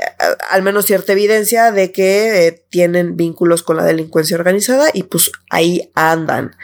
al 0.49 0.61
menos 0.61 0.85
cierta 0.85 1.13
evidencia 1.13 1.71
de 1.71 1.91
que 1.91 2.47
eh, 2.47 2.63
tienen 2.69 3.15
vínculos 3.15 3.63
con 3.63 3.77
la 3.77 3.85
delincuencia 3.85 4.35
organizada 4.35 4.89
y 4.93 5.03
pues 5.03 5.31
ahí 5.49 5.89
andan. 5.95 6.55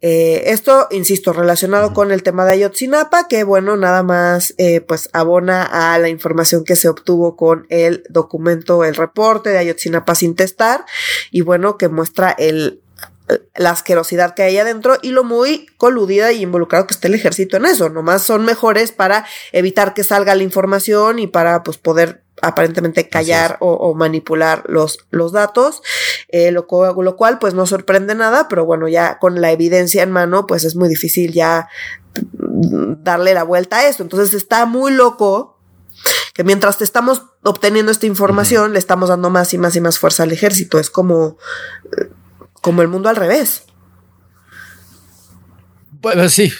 Eh, 0.00 0.44
esto, 0.46 0.88
insisto, 0.90 1.32
relacionado 1.32 1.94
con 1.94 2.10
el 2.10 2.22
tema 2.22 2.44
de 2.44 2.52
Ayotzinapa, 2.52 3.28
que 3.28 3.44
bueno, 3.44 3.76
nada 3.76 4.02
más 4.02 4.54
pues 4.86 5.08
abona 5.12 5.62
a 5.62 5.98
la 5.98 6.08
información 6.08 6.64
que 6.64 6.76
se 6.76 6.88
obtuvo 6.88 7.36
con 7.36 7.66
el 7.70 8.04
documento, 8.08 8.84
el 8.84 8.94
reporte 8.94 9.50
de 9.50 9.58
Ayotzinapa 9.58 10.14
sin 10.14 10.34
testar 10.34 10.84
y 11.30 11.42
bueno, 11.42 11.78
que 11.78 11.88
muestra 11.88 12.30
el 12.30 12.80
la 13.56 13.70
asquerosidad 13.70 14.34
que 14.34 14.42
hay 14.42 14.58
adentro 14.58 14.98
y 15.02 15.10
lo 15.10 15.24
muy 15.24 15.66
coludida 15.76 16.32
y 16.32 16.42
involucrado 16.42 16.86
que 16.86 16.94
esté 16.94 17.08
el 17.08 17.14
ejército 17.14 17.56
en 17.56 17.66
eso. 17.66 17.88
Nomás 17.88 18.22
son 18.22 18.44
mejores 18.44 18.92
para 18.92 19.26
evitar 19.52 19.94
que 19.94 20.04
salga 20.04 20.34
la 20.34 20.42
información 20.42 21.18
y 21.18 21.26
para 21.26 21.62
pues 21.62 21.78
poder 21.78 22.22
aparentemente 22.42 23.08
callar 23.08 23.58
o, 23.60 23.94
manipular 23.94 24.64
los, 24.66 25.06
los 25.10 25.32
datos, 25.32 25.82
eh, 26.28 26.50
lo, 26.50 26.66
lo, 26.70 27.16
cual 27.16 27.38
pues 27.38 27.52
no 27.52 27.66
sorprende 27.66 28.14
nada, 28.14 28.48
pero 28.48 28.64
bueno, 28.64 28.88
ya 28.88 29.18
con 29.18 29.42
la 29.42 29.52
evidencia 29.52 30.02
en 30.02 30.10
mano 30.10 30.46
pues 30.46 30.64
es 30.64 30.74
muy 30.74 30.88
difícil 30.88 31.34
ya 31.34 31.68
darle 32.32 33.34
la 33.34 33.42
vuelta 33.42 33.78
a 33.78 33.88
esto. 33.88 34.02
Entonces 34.02 34.34
está 34.34 34.64
muy 34.66 34.92
loco 34.92 35.58
que 36.32 36.44
mientras 36.44 36.78
te 36.78 36.84
estamos 36.84 37.26
obteniendo 37.42 37.92
esta 37.92 38.06
información, 38.06 38.72
le 38.72 38.78
estamos 38.78 39.08
dando 39.08 39.30
más 39.30 39.52
y 39.52 39.58
más 39.58 39.76
y 39.76 39.80
más 39.80 39.98
fuerza 39.98 40.22
al 40.22 40.32
ejército. 40.32 40.78
Es 40.78 40.90
como 40.90 41.36
como 42.60 42.82
el 42.82 42.88
mundo 42.88 43.08
al 43.08 43.16
revés. 43.16 43.64
Pues 46.00 46.32
sí, 46.32 46.50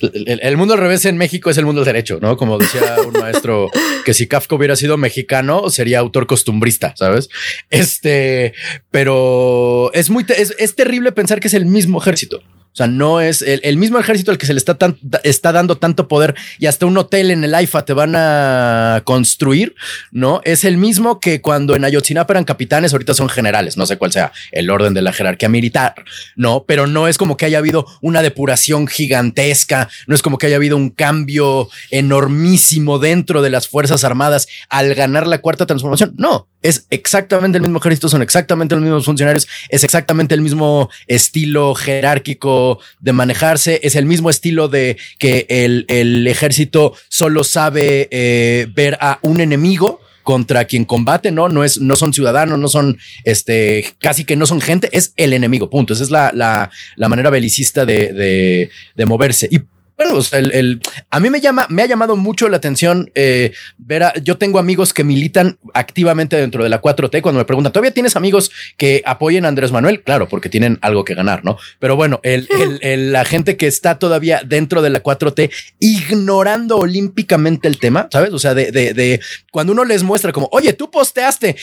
el, 0.00 0.56
mundo 0.56 0.74
al 0.74 0.80
revés 0.80 1.04
en 1.04 1.16
México 1.16 1.50
es 1.50 1.58
el 1.58 1.64
mundo 1.64 1.82
del 1.82 1.86
derecho, 1.86 2.18
¿no? 2.20 2.36
Como 2.36 2.58
decía 2.58 2.96
un 3.06 3.12
maestro, 3.20 3.70
que 4.04 4.12
si 4.12 4.26
Kafka 4.26 4.56
hubiera 4.56 4.74
sido 4.74 4.96
mexicano, 4.96 5.70
sería 5.70 6.00
autor 6.00 6.26
costumbrista, 6.26 6.92
¿sabes? 6.96 7.28
Este, 7.70 8.54
pero 8.90 9.92
es 9.94 10.10
muy, 10.10 10.26
es 10.28 10.74
terrible 10.74 11.12
pensar 11.12 11.38
que 11.38 11.46
es 11.46 11.54
el 11.54 11.66
mismo 11.66 12.00
ejército. 12.00 12.42
O 12.76 12.80
sea, 12.84 12.88
no 12.88 13.22
es 13.22 13.40
el, 13.40 13.78
mismo 13.78 13.98
ejército 13.98 14.30
al 14.30 14.36
que 14.36 14.44
se 14.44 14.52
le 14.52 14.58
está, 14.58 14.76
está 15.22 15.50
dando 15.50 15.78
tanto 15.78 16.08
poder 16.08 16.34
y 16.58 16.66
hasta 16.66 16.84
un 16.84 16.98
hotel 16.98 17.30
en 17.30 17.42
el 17.42 17.54
AIFA 17.54 17.86
te 17.86 17.94
van 17.94 18.12
a 18.14 19.00
construir, 19.04 19.74
¿no? 20.10 20.42
Es 20.44 20.62
el 20.62 20.76
mismo 20.76 21.18
que 21.18 21.40
cuando 21.40 21.74
en 21.74 21.86
Ayotzinapa 21.86 22.34
eran 22.34 22.44
capitanes, 22.44 22.92
ahorita 22.92 23.14
son 23.14 23.30
generales, 23.30 23.78
no 23.78 23.86
sé 23.86 23.96
cuál 23.96 24.12
sea 24.12 24.30
el 24.52 24.68
orden 24.68 24.92
de 24.92 25.00
la 25.00 25.14
jerarquía 25.14 25.48
militar, 25.48 25.94
¿no? 26.34 26.64
Pero 26.68 26.86
no 26.86 27.08
es 27.08 27.16
como 27.16 27.38
que 27.38 27.46
haya 27.46 27.56
habido 27.56 27.86
una 28.02 28.20
depuración 28.20 28.86
gigantesca, 28.88 29.88
no 30.06 30.14
es 30.14 30.20
como 30.20 30.36
que 30.36 30.48
haya 30.48 30.56
habido 30.56 30.76
un 30.76 30.90
cambio 30.90 31.70
enormísimo 31.90 32.98
dentro 32.98 33.40
de 33.40 33.48
las 33.48 33.68
Fuerzas 33.68 34.04
Armadas 34.04 34.48
al 34.68 34.94
ganar 34.94 35.26
la 35.26 35.38
cuarta 35.38 35.64
transformación, 35.64 36.12
no, 36.18 36.46
es 36.60 36.86
exactamente 36.90 37.56
el 37.56 37.62
mismo 37.62 37.78
ejército, 37.78 38.10
son 38.10 38.20
exactamente 38.20 38.74
los 38.74 38.84
mismos 38.84 39.06
funcionarios, 39.06 39.48
es 39.70 39.82
exactamente 39.82 40.34
el 40.34 40.42
mismo 40.42 40.90
estilo 41.06 41.74
jerárquico 41.74 42.65
de 43.00 43.12
manejarse, 43.12 43.80
es 43.82 43.94
el 43.94 44.06
mismo 44.06 44.30
estilo 44.30 44.68
de 44.68 44.96
que 45.18 45.46
el, 45.48 46.26
ejército 46.26 46.94
solo 47.08 47.44
sabe 47.44 48.08
eh, 48.10 48.66
ver 48.74 48.98
a 49.00 49.18
un 49.22 49.40
enemigo 49.40 50.00
contra 50.22 50.64
quien 50.64 50.84
combate, 50.84 51.30
¿no? 51.30 51.48
No 51.48 51.62
es, 51.62 51.80
no 51.80 51.94
son 51.94 52.12
ciudadanos, 52.12 52.58
no 52.58 52.66
son, 52.66 52.98
este, 53.22 53.94
casi 54.00 54.24
que 54.24 54.34
no 54.34 54.44
son 54.44 54.60
gente, 54.60 54.88
es 54.90 55.12
el 55.16 55.32
enemigo, 55.32 55.70
punto. 55.70 55.94
Esa 55.94 56.02
es 56.02 56.10
la, 56.10 56.32
la, 56.34 56.70
la 56.96 57.08
manera 57.08 57.30
belicista 57.30 57.86
de, 57.86 58.12
de, 58.12 58.70
de 58.96 59.06
moverse. 59.06 59.48
Y 59.50 59.60
bueno, 59.96 60.20
el, 60.32 60.80
a 61.10 61.20
mí 61.20 61.30
me 61.30 61.40
llama, 61.40 61.66
me 61.70 61.82
ha 61.82 61.86
llamado 61.86 62.16
mucho 62.16 62.48
la 62.48 62.58
atención 62.58 63.10
eh, 63.14 63.52
ver 63.78 64.02
a, 64.02 64.14
yo 64.22 64.36
tengo 64.36 64.58
amigos 64.58 64.92
que 64.92 65.04
militan 65.04 65.58
activamente 65.72 66.36
dentro 66.36 66.62
de 66.62 66.68
la 66.68 66.82
4T 66.82 67.22
cuando 67.22 67.38
me 67.38 67.44
preguntan, 67.46 67.72
¿todavía 67.72 67.92
tienes 67.92 68.14
amigos 68.14 68.50
que 68.76 69.02
apoyen 69.06 69.46
a 69.46 69.48
Andrés 69.48 69.72
Manuel? 69.72 70.02
Claro, 70.02 70.28
porque 70.28 70.50
tienen 70.50 70.78
algo 70.82 71.04
que 71.04 71.14
ganar, 71.14 71.44
¿no? 71.44 71.56
Pero 71.78 71.96
bueno, 71.96 72.20
el, 72.22 72.46
el, 72.82 73.12
la 73.12 73.24
gente 73.24 73.56
que 73.56 73.66
está 73.66 73.98
todavía 73.98 74.42
dentro 74.44 74.82
de 74.82 74.90
la 74.90 75.02
4T 75.02 75.50
ignorando 75.80 76.76
olímpicamente 76.76 77.66
el 77.66 77.78
tema, 77.78 78.08
¿sabes? 78.12 78.32
O 78.32 78.38
sea, 78.38 78.54
de, 78.54 78.70
de, 78.72 78.92
de 78.92 79.20
cuando 79.50 79.72
uno 79.72 79.84
les 79.84 80.02
muestra 80.02 80.32
como, 80.32 80.48
oye, 80.52 80.74
tú 80.74 80.90
posteaste 80.90 81.56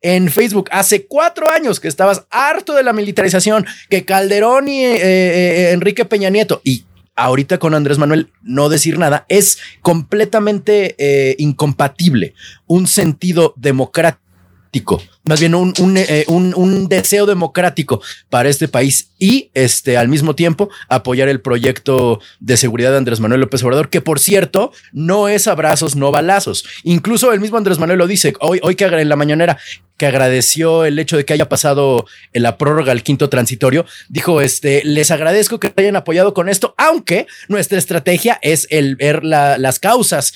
en 0.00 0.30
Facebook 0.30 0.68
hace 0.70 1.06
cuatro 1.06 1.48
años 1.48 1.80
que 1.80 1.88
estabas 1.88 2.26
harto 2.30 2.74
de 2.74 2.82
la 2.82 2.92
militarización, 2.92 3.66
que 3.90 4.04
Calderón 4.04 4.68
y 4.68 4.84
eh, 4.84 4.98
eh, 5.02 5.70
Enrique 5.72 6.04
Peña 6.04 6.30
Nieto 6.30 6.60
y 6.62 6.84
ahorita 7.18 7.58
con 7.58 7.74
Andrés 7.74 7.98
Manuel 7.98 8.30
no 8.42 8.68
decir 8.68 8.98
nada 8.98 9.26
es 9.28 9.58
completamente 9.82 10.94
eh, 10.98 11.34
incompatible. 11.38 12.34
Un 12.66 12.86
sentido 12.86 13.52
democrático, 13.56 15.02
más 15.24 15.40
bien 15.40 15.54
un, 15.54 15.74
eh, 15.96 16.24
un, 16.28 16.54
un, 16.54 16.88
deseo 16.88 17.26
democrático 17.26 18.00
para 18.30 18.48
este 18.48 18.68
país 18.68 19.10
y 19.18 19.50
este 19.54 19.96
al 19.96 20.08
mismo 20.08 20.36
tiempo 20.36 20.68
apoyar 20.88 21.28
el 21.28 21.40
proyecto 21.40 22.20
de 22.38 22.56
seguridad 22.56 22.92
de 22.92 22.98
Andrés 22.98 23.18
Manuel 23.18 23.40
López 23.40 23.62
Obrador, 23.64 23.88
que 23.88 24.00
por 24.00 24.20
cierto 24.20 24.70
no 24.92 25.28
es 25.28 25.48
abrazos, 25.48 25.96
no 25.96 26.12
balazos. 26.12 26.64
Incluso 26.84 27.32
el 27.32 27.40
mismo 27.40 27.58
Andrés 27.58 27.78
Manuel 27.78 27.98
lo 27.98 28.06
dice 28.06 28.34
hoy, 28.40 28.60
hoy 28.62 28.76
que 28.76 28.84
en 28.84 29.08
la 29.08 29.16
mañanera 29.16 29.58
que 29.98 30.06
agradeció 30.06 30.84
el 30.84 30.98
hecho 30.98 31.16
de 31.16 31.24
que 31.24 31.34
haya 31.34 31.48
pasado 31.48 32.06
en 32.32 32.42
la 32.44 32.56
prórroga 32.56 32.92
al 32.92 33.02
quinto 33.02 33.28
transitorio, 33.28 33.84
dijo, 34.08 34.40
este, 34.40 34.82
les 34.84 35.10
agradezco 35.10 35.60
que 35.60 35.72
hayan 35.76 35.96
apoyado 35.96 36.32
con 36.32 36.48
esto, 36.48 36.74
aunque 36.78 37.26
nuestra 37.48 37.78
estrategia 37.78 38.38
es 38.40 38.66
el 38.70 38.96
ver 38.96 39.24
las 39.24 39.80
causas 39.80 40.32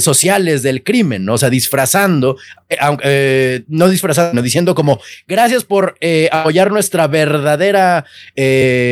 sociales 0.00 0.62
del 0.62 0.82
crimen, 0.82 1.24
¿no? 1.24 1.34
o 1.34 1.38
sea, 1.38 1.50
disfrazando, 1.50 2.36
eh, 2.68 2.76
eh, 3.02 3.62
no 3.66 3.88
disfrazando, 3.88 4.42
diciendo 4.42 4.76
como, 4.76 5.00
gracias 5.26 5.64
por 5.64 5.96
eh, 6.00 6.28
apoyar 6.30 6.70
nuestra 6.70 7.08
verdadera, 7.08 8.04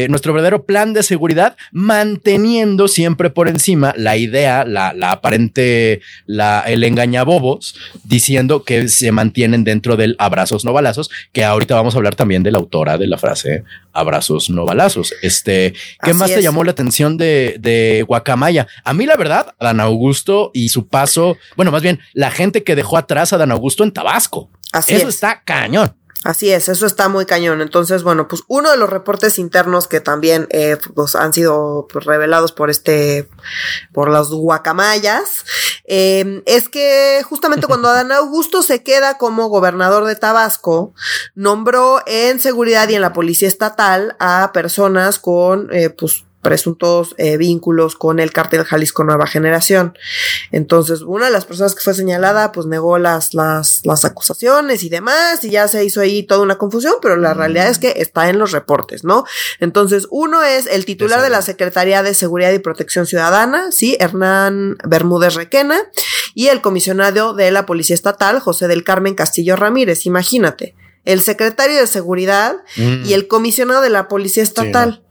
nuestro 0.08 0.32
verdadero 0.32 0.64
plan 0.64 0.92
de 0.92 1.04
seguridad, 1.04 1.56
manteniendo 1.70 2.88
siempre 2.88 3.30
por 3.30 3.46
encima 3.46 3.94
la 3.96 4.16
idea, 4.16 4.64
la, 4.64 4.92
la 4.92 5.12
aparente, 5.12 6.00
la, 6.26 6.64
el 6.66 6.82
engañabobos, 6.82 7.76
diciendo 8.02 8.64
que 8.64 8.88
se 8.88 9.12
mantienen 9.12 9.62
dentro 9.62 9.96
abrazos 10.18 10.64
no 10.64 10.72
balazos, 10.72 11.10
que 11.32 11.44
ahorita 11.44 11.74
vamos 11.74 11.94
a 11.94 11.98
hablar 11.98 12.14
también 12.14 12.42
de 12.42 12.50
la 12.50 12.58
autora 12.58 12.98
de 12.98 13.06
la 13.06 13.18
frase 13.18 13.64
abrazos 13.92 14.50
no 14.50 14.64
balazos. 14.64 15.14
Este, 15.22 15.74
¿qué 16.02 16.14
más 16.14 16.32
te 16.32 16.42
llamó 16.42 16.64
la 16.64 16.70
atención 16.70 17.16
de, 17.16 17.56
de 17.58 18.04
Guacamaya? 18.06 18.66
A 18.84 18.94
mí, 18.94 19.06
la 19.06 19.16
verdad, 19.16 19.54
Dan 19.60 19.80
Augusto 19.80 20.50
y 20.54 20.68
su 20.68 20.88
paso, 20.88 21.36
bueno, 21.56 21.72
más 21.72 21.82
bien 21.82 22.00
la 22.12 22.30
gente 22.30 22.62
que 22.62 22.76
dejó 22.76 22.96
atrás 22.96 23.32
a 23.32 23.38
Dan 23.38 23.52
Augusto 23.52 23.84
en 23.84 23.92
Tabasco. 23.92 24.50
Así 24.72 24.94
Eso 24.94 25.08
está 25.08 25.42
cañón. 25.44 25.94
Así 26.24 26.50
es, 26.50 26.68
eso 26.68 26.84
está 26.86 27.08
muy 27.08 27.26
cañón. 27.26 27.60
Entonces, 27.60 28.02
bueno, 28.02 28.26
pues 28.26 28.42
uno 28.48 28.70
de 28.70 28.76
los 28.76 28.90
reportes 28.90 29.38
internos 29.38 29.86
que 29.86 30.00
también 30.00 30.48
eh, 30.50 30.76
pues, 30.94 31.14
han 31.14 31.32
sido 31.32 31.86
pues, 31.92 32.04
revelados 32.04 32.50
por 32.52 32.70
este, 32.70 33.28
por 33.92 34.10
los 34.10 34.30
guacamayas, 34.32 35.44
eh, 35.84 36.42
es 36.44 36.68
que 36.68 37.22
justamente 37.24 37.68
cuando 37.68 37.88
Adán 37.88 38.10
Augusto 38.10 38.62
se 38.62 38.82
queda 38.82 39.16
como 39.16 39.48
gobernador 39.48 40.06
de 40.06 40.16
Tabasco, 40.16 40.92
nombró 41.36 42.00
en 42.06 42.40
seguridad 42.40 42.88
y 42.88 42.96
en 42.96 43.02
la 43.02 43.12
policía 43.12 43.48
estatal 43.48 44.16
a 44.18 44.50
personas 44.52 45.20
con, 45.20 45.72
eh, 45.72 45.90
pues, 45.90 46.24
presuntos 46.48 47.14
eh, 47.18 47.36
vínculos 47.36 47.94
con 47.94 48.20
el 48.20 48.32
cártel 48.32 48.64
Jalisco 48.64 49.04
Nueva 49.04 49.26
Generación. 49.26 49.92
Entonces, 50.50 51.02
una 51.02 51.26
de 51.26 51.30
las 51.30 51.44
personas 51.44 51.74
que 51.74 51.82
fue 51.82 51.92
señalada, 51.92 52.52
pues 52.52 52.66
negó 52.66 52.96
las, 52.96 53.34
las, 53.34 53.82
las 53.84 54.06
acusaciones 54.06 54.82
y 54.82 54.88
demás, 54.88 55.44
y 55.44 55.50
ya 55.50 55.68
se 55.68 55.84
hizo 55.84 56.00
ahí 56.00 56.22
toda 56.22 56.40
una 56.40 56.56
confusión, 56.56 56.94
pero 57.02 57.16
la 57.16 57.34
realidad 57.34 57.68
es 57.68 57.78
que 57.78 57.92
está 57.98 58.30
en 58.30 58.38
los 58.38 58.52
reportes, 58.52 59.04
¿no? 59.04 59.26
Entonces, 59.60 60.06
uno 60.10 60.42
es 60.42 60.64
el 60.64 60.86
titular 60.86 61.20
de 61.20 61.28
la 61.28 61.42
Secretaría 61.42 62.02
de 62.02 62.14
Seguridad 62.14 62.52
y 62.52 62.60
Protección 62.60 63.04
Ciudadana, 63.04 63.70
sí, 63.70 63.98
Hernán 64.00 64.78
Bermúdez 64.84 65.34
Requena, 65.34 65.78
y 66.34 66.46
el 66.46 66.62
comisionado 66.62 67.34
de 67.34 67.50
la 67.50 67.66
Policía 67.66 67.92
Estatal, 67.92 68.40
José 68.40 68.68
del 68.68 68.84
Carmen 68.84 69.14
Castillo 69.14 69.54
Ramírez, 69.54 70.06
imagínate 70.06 70.74
el 71.04 71.22
secretario 71.22 71.76
de 71.76 71.86
seguridad 71.86 72.56
Mm. 72.76 73.06
y 73.06 73.14
el 73.14 73.28
comisionado 73.28 73.80
de 73.80 73.88
la 73.88 74.08
policía 74.08 74.42
estatal. 74.42 75.02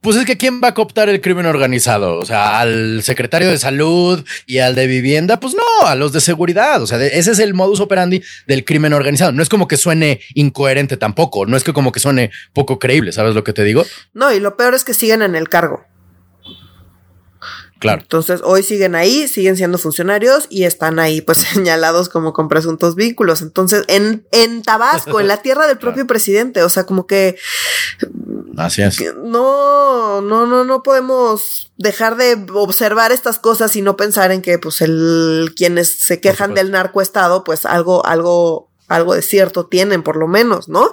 Pues 0.00 0.16
es 0.16 0.24
que 0.24 0.36
¿quién 0.36 0.60
va 0.62 0.68
a 0.68 0.74
cooptar 0.74 1.08
el 1.08 1.20
crimen 1.20 1.46
organizado? 1.46 2.18
O 2.18 2.24
sea, 2.24 2.60
al 2.60 3.02
secretario 3.02 3.48
de 3.48 3.58
salud 3.58 4.24
y 4.46 4.58
al 4.58 4.76
de 4.76 4.86
vivienda, 4.86 5.40
pues 5.40 5.54
no, 5.54 5.86
a 5.86 5.96
los 5.96 6.12
de 6.12 6.20
seguridad. 6.20 6.80
O 6.80 6.86
sea, 6.86 7.04
ese 7.04 7.32
es 7.32 7.38
el 7.40 7.54
modus 7.54 7.80
operandi 7.80 8.22
del 8.46 8.64
crimen 8.64 8.92
organizado. 8.92 9.32
No 9.32 9.42
es 9.42 9.48
como 9.48 9.66
que 9.66 9.76
suene 9.76 10.20
incoherente 10.34 10.96
tampoco, 10.96 11.46
no 11.46 11.56
es 11.56 11.64
que 11.64 11.72
como 11.72 11.90
que 11.90 11.98
suene 11.98 12.30
poco 12.52 12.78
creíble, 12.78 13.10
¿sabes 13.10 13.34
lo 13.34 13.42
que 13.42 13.52
te 13.52 13.64
digo? 13.64 13.84
No, 14.14 14.32
y 14.32 14.38
lo 14.38 14.56
peor 14.56 14.74
es 14.74 14.84
que 14.84 14.94
siguen 14.94 15.22
en 15.22 15.34
el 15.34 15.48
cargo. 15.48 15.84
Claro. 17.78 18.02
Entonces, 18.02 18.40
hoy 18.42 18.62
siguen 18.62 18.94
ahí, 18.94 19.28
siguen 19.28 19.56
siendo 19.56 19.76
funcionarios 19.76 20.46
y 20.48 20.64
están 20.64 20.98
ahí, 20.98 21.20
pues, 21.20 21.38
señalados 21.52 22.08
como 22.08 22.32
con 22.32 22.48
presuntos 22.48 22.94
vínculos. 22.94 23.42
Entonces, 23.42 23.84
en, 23.88 24.26
en 24.32 24.62
Tabasco, 24.62 25.20
en 25.20 25.28
la 25.28 25.42
tierra 25.42 25.66
del 25.66 25.78
propio 25.78 26.06
presidente, 26.06 26.62
o 26.62 26.68
sea, 26.68 26.84
como 26.84 27.06
que 27.06 27.36
Así 28.56 28.82
es. 28.82 28.96
no, 29.22 30.20
no, 30.20 30.46
no, 30.46 30.64
no 30.64 30.82
podemos 30.82 31.72
dejar 31.76 32.16
de 32.16 32.46
observar 32.54 33.12
estas 33.12 33.38
cosas 33.38 33.76
y 33.76 33.82
no 33.82 33.96
pensar 33.96 34.32
en 34.32 34.42
que, 34.42 34.58
pues, 34.58 34.80
el 34.80 35.52
quienes 35.56 36.00
se 36.00 36.20
quejan 36.20 36.54
del 36.54 36.70
narcoestado, 36.70 37.44
pues, 37.44 37.66
algo, 37.66 38.04
algo, 38.06 38.70
algo 38.88 39.14
de 39.14 39.22
cierto 39.22 39.66
tienen, 39.66 40.02
por 40.02 40.16
lo 40.16 40.26
menos, 40.26 40.68
¿no? 40.68 40.90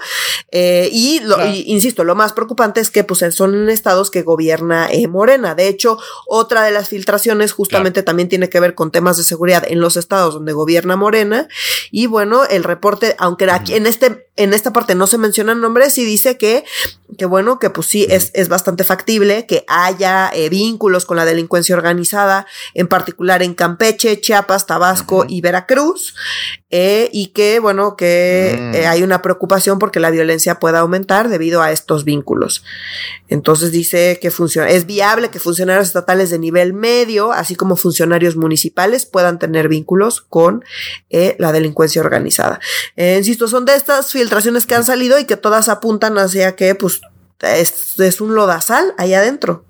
Eh, 0.51 0.89
y, 0.91 1.19
lo, 1.21 1.35
Claro. 1.35 1.51
y 1.51 1.63
insisto, 1.67 2.03
lo 2.03 2.15
más 2.15 2.33
preocupante 2.33 2.81
es 2.81 2.91
que, 2.91 3.03
pues, 3.03 3.23
son 3.33 3.55
en 3.55 3.69
estados 3.69 4.11
que 4.11 4.23
gobierna 4.23 4.89
eh, 4.91 5.07
Morena. 5.07 5.55
De 5.55 5.67
hecho, 5.67 5.97
otra 6.27 6.63
de 6.63 6.71
las 6.71 6.89
filtraciones 6.89 7.53
justamente 7.53 8.03
también 8.03 8.29
tiene 8.29 8.49
que 8.49 8.59
ver 8.59 8.75
con 8.75 8.91
temas 8.91 9.15
de 9.17 9.23
seguridad 9.23 9.63
en 9.65 9.79
los 9.79 9.95
estados 9.95 10.33
donde 10.33 10.51
gobierna 10.53 10.97
Morena. 10.97 11.47
Y 11.91 12.07
bueno, 12.07 12.43
el 12.45 12.63
reporte, 12.63 13.15
aunque 13.19 13.49
aquí 13.49 13.75
en 13.75 13.87
este, 13.87 14.22
en 14.35 14.53
esta 14.53 14.73
parte 14.73 14.95
no 14.95 15.07
se 15.07 15.17
mencionan 15.17 15.61
nombres, 15.61 15.93
sí 15.93 16.05
dice 16.05 16.37
que 16.37 16.63
que 17.17 17.25
bueno, 17.25 17.59
que 17.59 17.69
pues 17.69 17.87
sí, 17.87 18.07
es, 18.09 18.31
es 18.33 18.49
bastante 18.49 18.83
factible 18.83 19.45
que 19.45 19.63
haya 19.67 20.31
eh, 20.33 20.49
vínculos 20.49 21.05
con 21.05 21.17
la 21.17 21.25
delincuencia 21.25 21.75
organizada, 21.75 22.47
en 22.73 22.87
particular 22.87 23.43
en 23.43 23.53
Campeche, 23.53 24.19
Chiapas, 24.19 24.65
Tabasco 24.65 25.25
y 25.27 25.41
Veracruz, 25.41 26.15
eh, 26.71 27.09
y 27.13 27.27
que 27.27 27.59
bueno, 27.59 27.95
que 27.95 28.57
Mm. 28.59 28.75
eh, 28.75 28.87
hay 28.87 29.03
una 29.03 29.21
preocupación 29.21 29.79
porque 29.79 29.99
la 29.99 30.09
violencia 30.09 30.59
pueda 30.59 30.79
aumentar 30.79 31.29
debido 31.29 31.61
a 31.61 31.71
estos 31.71 32.03
vínculos. 32.03 32.63
Entonces 33.27 33.71
dice 33.71 34.19
que 34.21 34.31
funciona, 34.31 34.69
es 34.69 34.85
viable 34.85 35.29
que 35.29 35.39
funcionarios 35.39 35.87
estatales 35.87 36.29
de 36.29 36.39
nivel 36.39 36.73
medio, 36.73 37.31
así 37.31 37.55
como 37.55 37.75
funcionarios 37.75 38.35
municipales, 38.35 39.05
puedan 39.05 39.39
tener 39.39 39.69
vínculos 39.69 40.21
con 40.21 40.63
la 41.09 41.51
delincuencia 41.51 42.01
organizada. 42.01 42.59
Insisto, 42.95 43.47
son 43.47 43.65
de 43.65 43.75
estas 43.75 44.07
filtraciones 44.23 44.65
que 44.65 44.75
han 44.75 44.85
salido 44.85 45.19
y 45.19 45.25
que 45.25 45.37
todas 45.37 45.69
apuntan 45.69 46.17
hacia 46.17 46.55
que, 46.55 46.75
pues, 46.75 47.01
es, 47.41 47.99
es 47.99 48.21
un 48.21 48.35
lodazal 48.35 48.93
ahí 48.97 49.13
adentro. 49.13 49.65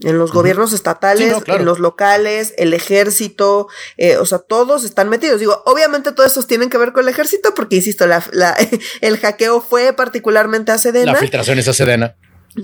En 0.00 0.18
los 0.18 0.30
gobiernos 0.30 0.74
estatales, 0.74 1.24
Sí, 1.28 1.32
no, 1.32 1.40
claro. 1.40 1.60
en 1.60 1.64
los 1.66 1.78
locales, 1.78 2.52
el 2.58 2.74
ejército, 2.74 3.68
eh, 3.96 4.18
o 4.18 4.26
sea, 4.26 4.38
todos 4.40 4.84
están 4.84 5.08
metidos. 5.08 5.40
Digo, 5.40 5.62
obviamente 5.64 6.12
todos 6.12 6.28
estos 6.28 6.46
tienen 6.46 6.68
que 6.68 6.76
ver 6.76 6.92
con 6.92 7.04
el 7.04 7.08
ejército, 7.08 7.54
porque 7.54 7.76
insisto, 7.76 8.06
la, 8.06 8.22
la- 8.32 8.54
el 9.00 9.16
hackeo 9.16 9.62
fue 9.62 9.94
particularmente 9.94 10.70
a 10.70 10.76
Sedena 10.76 11.12
La 11.12 11.18
filtración 11.18 11.58
es 11.58 11.68
a 11.68 11.72
Sedena. 11.72 12.14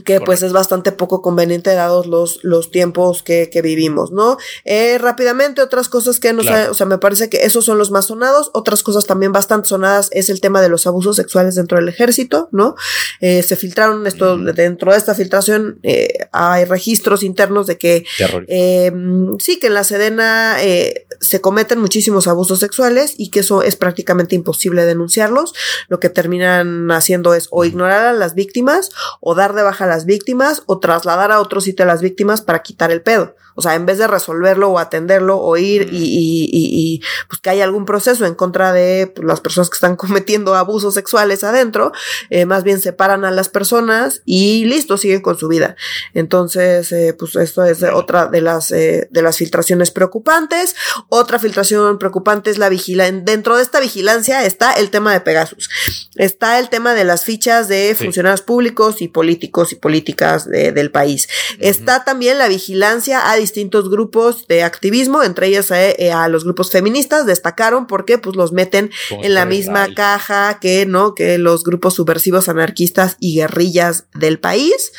Que 0.05 0.21
pues 0.21 0.43
es 0.43 0.53
bastante 0.53 0.93
poco 0.93 1.23
conveniente 1.23 1.75
dados 1.75 2.07
los, 2.07 2.41
los 2.43 2.71
tiempos 2.71 3.23
que, 3.23 3.51
que 3.51 3.63
vivimos, 3.63 4.11
¿no? 4.13 4.37
Eh, 4.65 4.99
rápidamente, 4.99 5.63
otras 5.63 5.89
cosas 5.89 6.19
que 6.19 6.33
nos, 6.33 6.47
Claro. 6.47 6.73
o 6.73 6.75
sea, 6.75 6.87
me 6.87 6.99
parece 6.99 7.29
que 7.29 7.45
esos 7.45 7.65
son 7.65 7.79
los 7.79 7.91
más 7.91 8.07
sonados, 8.07 8.51
otras 8.55 8.83
cosas 8.83 9.07
también 9.07 9.33
bastante 9.33 9.69
sonadas 9.69 10.09
es 10.13 10.29
el 10.31 10.41
tema 10.41 10.61
de 10.61 10.69
los 10.69 10.87
abusos 10.87 11.17
sexuales 11.17 11.55
dentro 11.55 11.79
del 11.79 11.89
ejército, 11.89 12.49
¿no? 12.53 12.75
Eh, 13.21 13.43
se 13.43 13.57
filtraron 13.57 14.07
esto, 14.07 14.37
dentro 14.39 14.93
de 14.93 14.99
esta 14.99 15.15
filtración 15.15 15.79
eh, 15.83 16.29
hay 16.33 16.65
registros 16.65 17.23
internos 17.23 17.67
de 17.67 17.79
que 17.79 18.05
eh, 18.49 18.93
sí, 19.39 19.59
que 19.59 19.67
en 19.69 19.75
la 19.75 19.85
Sedena 19.85 20.57
eh, 20.63 21.07
se 21.21 21.41
cometen 21.41 21.79
muchísimos 21.79 22.27
abusos 22.27 22.59
sexuales 22.59 23.15
y 23.17 23.31
que 23.31 23.41
eso 23.41 23.63
es 23.63 23.77
prácticamente 23.77 24.35
imposible 24.35 24.85
denunciarlos. 24.85 25.55
Lo 25.89 26.01
que 26.01 26.09
terminan 26.09 26.91
haciendo 26.91 27.35
es 27.35 27.49
o 27.51 27.65
ignorar 27.65 28.07
a 28.07 28.13
las 28.13 28.35
víctimas 28.35 28.91
o 29.21 29.35
dar 29.35 29.55
de 29.55 29.63
baja 29.63 29.82
a 29.83 29.87
las 29.87 30.05
víctimas 30.07 30.63
o 30.67 30.79
trasladar 30.79 31.33
a 31.33 31.41
otro 31.41 31.61
sitio 31.61 31.85
a 31.85 31.89
las 31.89 32.01
víctimas 32.01 32.41
para 32.41 32.63
quitar 32.63 32.91
el 32.91 33.03
pedo. 33.03 33.35
O 33.55 33.63
sea, 33.63 33.75
en 33.75 33.87
vez 33.87 33.99
de 33.99 34.07
resolverlo 34.07 34.71
o 34.71 34.79
atenderlo 34.79 35.39
o 35.39 35.57
ir 35.57 35.89
y, 35.93 35.97
y- 35.97 36.45
y- 36.53 36.95
y, 36.95 37.03
pues 37.29 37.41
que 37.41 37.51
haya 37.51 37.65
algún 37.65 37.85
proceso 37.85 38.25
en 38.27 38.35
contra 38.35 38.73
de 38.73 39.13
pues, 39.15 39.27
las 39.27 39.41
personas 39.41 39.69
que 39.71 39.75
están 39.75 39.97
cometiendo 40.23 40.55
abusos 40.55 40.95
sexuales 40.95 41.45
adentro, 41.45 41.93
eh, 42.31 42.47
más 42.47 42.65
bien 42.65 42.81
separan 42.81 43.25
a 43.25 43.31
las 43.31 43.49
personas 43.49 44.23
y 44.25 44.65
listo, 44.65 44.97
siguen 44.97 45.21
con 45.23 45.39
su 45.39 45.49
vida. 45.49 45.77
Entonces, 46.15 46.93
eh, 46.93 47.15
pues 47.19 47.37
esto 47.37 47.65
es 47.65 47.83
otra 47.83 48.27
de 48.27 48.41
las, 48.41 48.71
eh, 48.71 49.09
de 49.11 49.23
las 49.23 49.37
filtraciones 49.37 49.91
preocupantes. 49.91 50.75
Otra 51.09 51.39
filtración 51.39 51.99
preocupante 51.99 52.51
es 52.51 52.59
la 52.59 52.69
vigilancia. 52.69 53.23
Dentro 53.25 53.57
de 53.57 53.63
esta 53.63 53.81
vigilancia 53.81 54.45
está 54.45 54.73
el 54.75 54.91
tema 54.91 55.13
de 55.13 55.21
Pegasus. 55.21 55.69
Está 56.17 56.59
el 56.59 56.69
tema 56.69 56.95
de 56.95 57.05
las 57.05 57.25
fichas 57.25 57.69
de 57.69 57.95
Sí. 57.99 58.05
funcionarios 58.05 58.43
públicos 58.43 59.03
y 59.03 59.09
políticos 59.09 59.73
y 59.73 59.77
políticas 59.77 60.47
de- 60.49 60.73
del 60.73 60.91
país. 60.91 61.29
Está 61.59 62.05
también 62.05 62.39
la 62.39 62.49
vigilancia 62.49 63.31
a 63.31 63.37
distintos 63.43 63.91
grupos 63.91 64.47
de 64.49 64.63
activismo, 64.63 65.23
entre 65.23 65.49
ellos 65.49 65.71
eh, 65.71 65.95
eh, 65.99 66.11
a 66.11 66.29
los 66.29 66.45
grupos 66.45 66.71
feministas, 66.71 67.27
destacaron 67.27 67.87
porque 67.87 68.19
pues 68.19 68.37
los 68.37 68.53
meten 68.53 68.91
en 69.11 69.35
la 69.35 69.45
misma 69.45 69.81
Israel. 69.81 69.95
caja 69.95 70.59
que, 70.61 70.87
¿no? 70.87 71.15
Que 71.15 71.39
los 71.39 71.65
grupos 71.65 71.95
subversivos 71.95 72.49
anarquistas 72.49 73.17
y 73.21 73.37
guerrillas 73.37 74.07
del 74.15 74.39
país. 74.39 74.93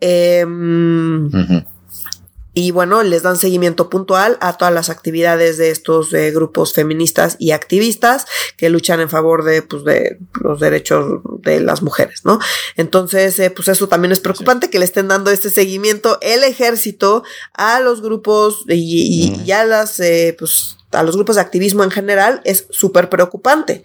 Em. 0.00 1.30
Y 2.58 2.70
bueno, 2.70 3.02
les 3.02 3.22
dan 3.22 3.36
seguimiento 3.36 3.90
puntual 3.90 4.38
a 4.40 4.56
todas 4.56 4.72
las 4.72 4.88
actividades 4.88 5.58
de 5.58 5.70
estos 5.70 6.10
eh, 6.14 6.30
grupos 6.30 6.72
feministas 6.72 7.36
y 7.38 7.50
activistas 7.50 8.24
que 8.56 8.70
luchan 8.70 8.98
en 9.00 9.10
favor 9.10 9.44
de, 9.44 9.60
pues, 9.60 9.84
de 9.84 10.18
los 10.40 10.58
derechos 10.58 11.20
de 11.42 11.60
las 11.60 11.82
mujeres, 11.82 12.22
¿no? 12.24 12.38
Entonces, 12.76 13.38
eh, 13.40 13.50
pues 13.50 13.68
eso 13.68 13.88
también 13.88 14.10
es 14.10 14.20
preocupante 14.20 14.70
que 14.70 14.78
le 14.78 14.86
estén 14.86 15.06
dando 15.06 15.30
este 15.30 15.50
seguimiento 15.50 16.16
el 16.22 16.44
ejército 16.44 17.24
a 17.52 17.80
los 17.80 18.00
grupos 18.00 18.64
y, 18.68 19.26
y- 19.26 19.30
Mm. 19.36 19.44
y 19.44 19.52
a 19.52 19.64
las, 19.66 20.00
eh, 20.00 20.34
pues, 20.38 20.78
a 20.92 21.02
los 21.02 21.14
grupos 21.14 21.36
de 21.36 21.42
activismo 21.42 21.84
en 21.84 21.90
general 21.90 22.40
es 22.44 22.68
súper 22.70 23.10
preocupante 23.10 23.84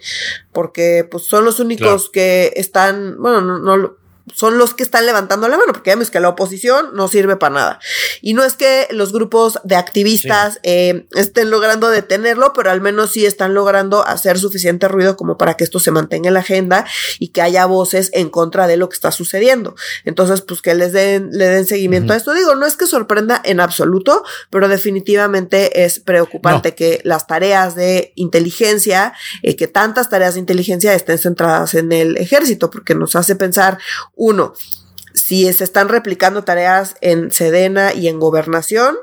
porque 0.53 1.05
pues 1.11 1.24
son 1.26 1.43
los 1.43 1.59
únicos 1.59 1.86
Claro. 2.09 2.11
que 2.13 2.53
están, 2.55 3.17
bueno, 3.19 3.41
no, 3.41 3.59
no 3.59 3.76
lo- 3.76 3.97
son 4.34 4.57
los 4.57 4.74
que 4.74 4.84
están 4.84 5.05
levantando 5.05 5.47
la 5.47 5.57
mano, 5.57 5.74
porque 5.74 5.89
ya 5.89 5.95
vemos 5.95 6.11
que 6.11 6.19
la 6.19 6.30
oposición 6.30 6.89
no 6.93 7.07
sirve 7.07 7.36
para 7.36 7.55
nada. 7.55 7.80
Y 8.22 8.34
no 8.34 8.43
es 8.43 8.53
que 8.53 8.88
los 8.91 9.11
grupos 9.11 9.59
de 9.63 9.76
activistas 9.76 10.59
eh, 10.63 11.07
estén 11.15 11.49
logrando 11.49 11.89
detenerlo, 11.89 12.53
pero 12.53 12.72
al 12.72 12.82
menos 12.82 13.11
sí 13.11 13.26
están 13.26 13.53
logrando 13.53 14.05
hacer 14.05 14.39
suficiente 14.39 14.88
ruido 14.88 15.17
como 15.17 15.38
para 15.38 15.55
que 15.55 15.63
esto 15.63 15.80
se 15.80 15.91
mantenga 15.91 16.28
en 16.28 16.34
la 16.36 16.39
agenda 16.41 16.86
y 17.19 17.30
que 17.30 17.41
haya 17.41 17.65
voces 17.65 18.09
en 18.13 18.30
contra 18.30 18.67
de 18.67 18.78
lo 18.78 18.89
que 18.89 18.95
está 18.95 19.11
sucediendo. 19.11 19.76
Entonces, 20.05 20.41
pues 20.41 20.61
que 20.61 20.76
les 20.76 20.93
den, 20.93 21.30
le 21.32 21.45
den 21.47 21.65
seguimiento 21.65 22.13
a 22.13 22.15
esto. 22.15 22.34
Digo, 22.34 22.55
no 22.55 22.65
es 22.65 22.78
que 22.78 22.88
sorprenda 22.88 23.41
en 23.43 23.59
absoluto, 23.59 24.24
pero 24.49 24.67
definitivamente 24.67 25.84
es 25.84 25.99
preocupante 25.99 26.69
No. 26.69 26.76
que 26.76 27.01
las 27.03 27.28
tareas 27.28 27.76
de 27.76 28.13
inteligencia, 28.15 29.13
eh, 29.43 29.55
que 29.55 29.67
tantas 29.67 30.09
tareas 30.09 30.34
de 30.36 30.39
inteligencia 30.39 30.93
estén 30.93 31.17
centradas 31.17 31.74
en 31.74 31.91
el 31.91 32.17
ejército, 32.17 32.69
porque 32.69 32.95
nos 32.95 33.15
hace 33.15 33.36
pensar, 33.36 33.78
uno, 34.24 34.53
si 35.15 35.51
se 35.51 35.63
están 35.63 35.89
replicando 35.89 36.43
tareas 36.43 36.95
en 37.01 37.32
Sedena 37.32 37.91
y 37.93 38.07
en 38.07 38.19
gobernación, 38.19 38.95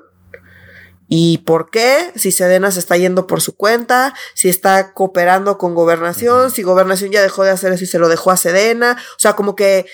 ¿Y 1.10 1.38
por 1.38 1.70
qué? 1.70 2.12
Si 2.16 2.32
Sedena 2.32 2.70
se 2.70 2.80
está 2.80 2.98
yendo 2.98 3.26
por 3.26 3.40
su 3.40 3.56
cuenta, 3.56 4.14
si 4.34 4.50
está 4.50 4.92
cooperando 4.92 5.56
con 5.56 5.74
gobernación, 5.74 6.50
si 6.50 6.62
gobernación 6.62 7.10
ya 7.10 7.22
dejó 7.22 7.44
de 7.44 7.50
hacer 7.50 7.72
eso 7.72 7.84
y 7.84 7.86
se 7.86 7.98
lo 7.98 8.10
dejó 8.10 8.30
a 8.30 8.36
Sedena. 8.36 8.98
O 9.16 9.18
sea, 9.18 9.32
como 9.32 9.56
que 9.56 9.86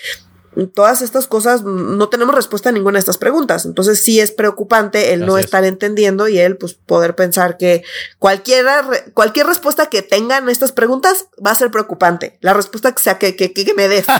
todas 0.73 1.01
estas 1.01 1.27
cosas 1.27 1.63
mm, 1.63 1.97
no 1.97 2.09
tenemos 2.09 2.33
respuesta 2.33 2.69
a 2.69 2.71
ninguna 2.71 2.97
de 2.97 2.99
estas 2.99 3.17
preguntas. 3.17 3.65
Entonces 3.65 4.03
sí 4.03 4.19
es 4.19 4.31
preocupante 4.31 5.13
el 5.13 5.25
no 5.25 5.37
es. 5.37 5.45
estar 5.45 5.63
entendiendo 5.65 6.27
y 6.27 6.39
el 6.39 6.57
pues 6.57 6.73
poder 6.73 7.15
pensar 7.15 7.57
que 7.57 7.83
cualquiera, 8.19 8.85
cualquier 9.13 9.47
respuesta 9.47 9.87
que 9.87 10.01
tengan 10.01 10.49
estas 10.49 10.71
preguntas 10.71 11.27
va 11.45 11.51
a 11.51 11.55
ser 11.55 11.71
preocupante. 11.71 12.37
La 12.41 12.53
respuesta 12.53 12.93
que 12.93 13.03
sea 13.03 13.17
que, 13.17 13.35
que, 13.35 13.53
que 13.53 13.73
me 13.73 13.87
des. 13.87 14.05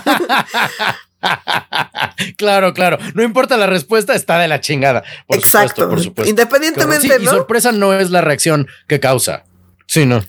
claro, 2.37 2.73
claro. 2.73 2.97
No 3.13 3.23
importa 3.23 3.57
la 3.57 3.67
respuesta, 3.67 4.15
está 4.15 4.39
de 4.39 4.47
la 4.47 4.61
chingada. 4.61 5.03
Por 5.27 5.37
Exacto. 5.37 5.83
Supuesto, 5.83 5.89
por 5.89 6.03
supuesto. 6.03 6.29
Independientemente, 6.29 7.17
sí, 7.17 7.23
Y 7.23 7.27
sorpresa 7.27 7.71
no 7.71 7.93
es 7.93 8.11
la 8.11 8.21
reacción 8.21 8.67
que 8.87 8.99
causa. 8.99 9.43
Sí, 9.87 10.05
no. 10.05 10.23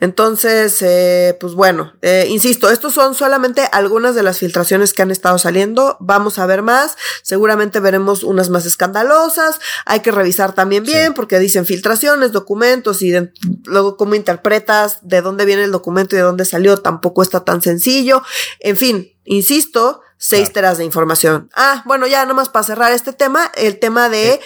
Entonces, 0.00 0.80
eh, 0.82 1.36
pues 1.40 1.54
bueno, 1.54 1.94
eh, 2.02 2.26
insisto, 2.28 2.70
estos 2.70 2.94
son 2.94 3.14
solamente 3.14 3.62
algunas 3.72 4.14
de 4.14 4.22
las 4.22 4.38
filtraciones 4.38 4.92
que 4.92 5.02
han 5.02 5.10
estado 5.10 5.38
saliendo. 5.38 5.96
Vamos 6.00 6.38
a 6.38 6.46
ver 6.46 6.62
más. 6.62 6.96
Seguramente 7.22 7.80
veremos 7.80 8.22
unas 8.22 8.50
más 8.50 8.66
escandalosas. 8.66 9.58
Hay 9.86 10.00
que 10.00 10.12
revisar 10.12 10.54
también 10.54 10.84
bien 10.84 11.08
sí. 11.08 11.12
porque 11.14 11.38
dicen 11.38 11.66
filtraciones, 11.66 12.32
documentos 12.32 13.02
y 13.02 13.10
de, 13.10 13.32
luego 13.64 13.96
cómo 13.96 14.14
interpretas 14.14 14.98
de 15.02 15.22
dónde 15.22 15.44
viene 15.44 15.64
el 15.64 15.72
documento 15.72 16.14
y 16.14 16.18
de 16.18 16.24
dónde 16.24 16.44
salió. 16.44 16.78
Tampoco 16.78 17.22
está 17.22 17.44
tan 17.44 17.62
sencillo. 17.62 18.22
En 18.60 18.76
fin, 18.76 19.12
insisto, 19.24 20.02
seis 20.22 20.50
claro. 20.50 20.52
teras 20.52 20.78
de 20.78 20.84
información. 20.84 21.48
Ah, 21.54 21.82
bueno, 21.86 22.06
ya 22.06 22.26
nomás 22.26 22.50
para 22.50 22.62
cerrar 22.62 22.92
este 22.92 23.14
tema, 23.14 23.50
el 23.56 23.78
tema 23.78 24.10
de 24.10 24.38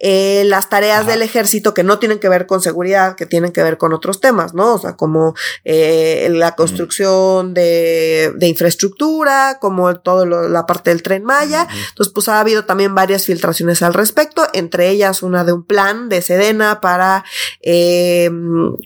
eh, 0.00 0.42
las 0.46 0.70
tareas 0.70 1.02
Ajá. 1.02 1.10
del 1.10 1.20
ejército 1.20 1.74
que 1.74 1.82
no 1.82 1.98
tienen 1.98 2.18
que 2.18 2.30
ver 2.30 2.46
con 2.46 2.62
seguridad, 2.62 3.14
que 3.14 3.26
tienen 3.26 3.52
que 3.52 3.62
ver 3.62 3.76
con 3.76 3.92
otros 3.92 4.22
temas, 4.22 4.54
¿no? 4.54 4.74
O 4.74 4.78
sea, 4.78 4.96
como 4.96 5.34
eh, 5.64 6.28
la 6.32 6.56
construcción 6.56 7.50
mm. 7.50 7.54
de, 7.54 8.32
de, 8.36 8.48
infraestructura, 8.48 9.58
como 9.60 9.94
todo 10.00 10.24
lo, 10.24 10.48
la 10.48 10.64
parte 10.64 10.88
del 10.88 11.02
tren 11.02 11.24
Maya. 11.24 11.68
Entonces, 11.90 12.12
pues 12.14 12.30
ha 12.30 12.40
habido 12.40 12.64
también 12.64 12.94
varias 12.94 13.26
filtraciones 13.26 13.82
al 13.82 13.92
respecto, 13.92 14.46
entre 14.54 14.88
ellas 14.88 15.22
una 15.22 15.44
de 15.44 15.52
un 15.52 15.62
plan 15.62 16.08
de 16.08 16.22
Sedena 16.22 16.80
para 16.80 17.22
eh, 17.60 18.30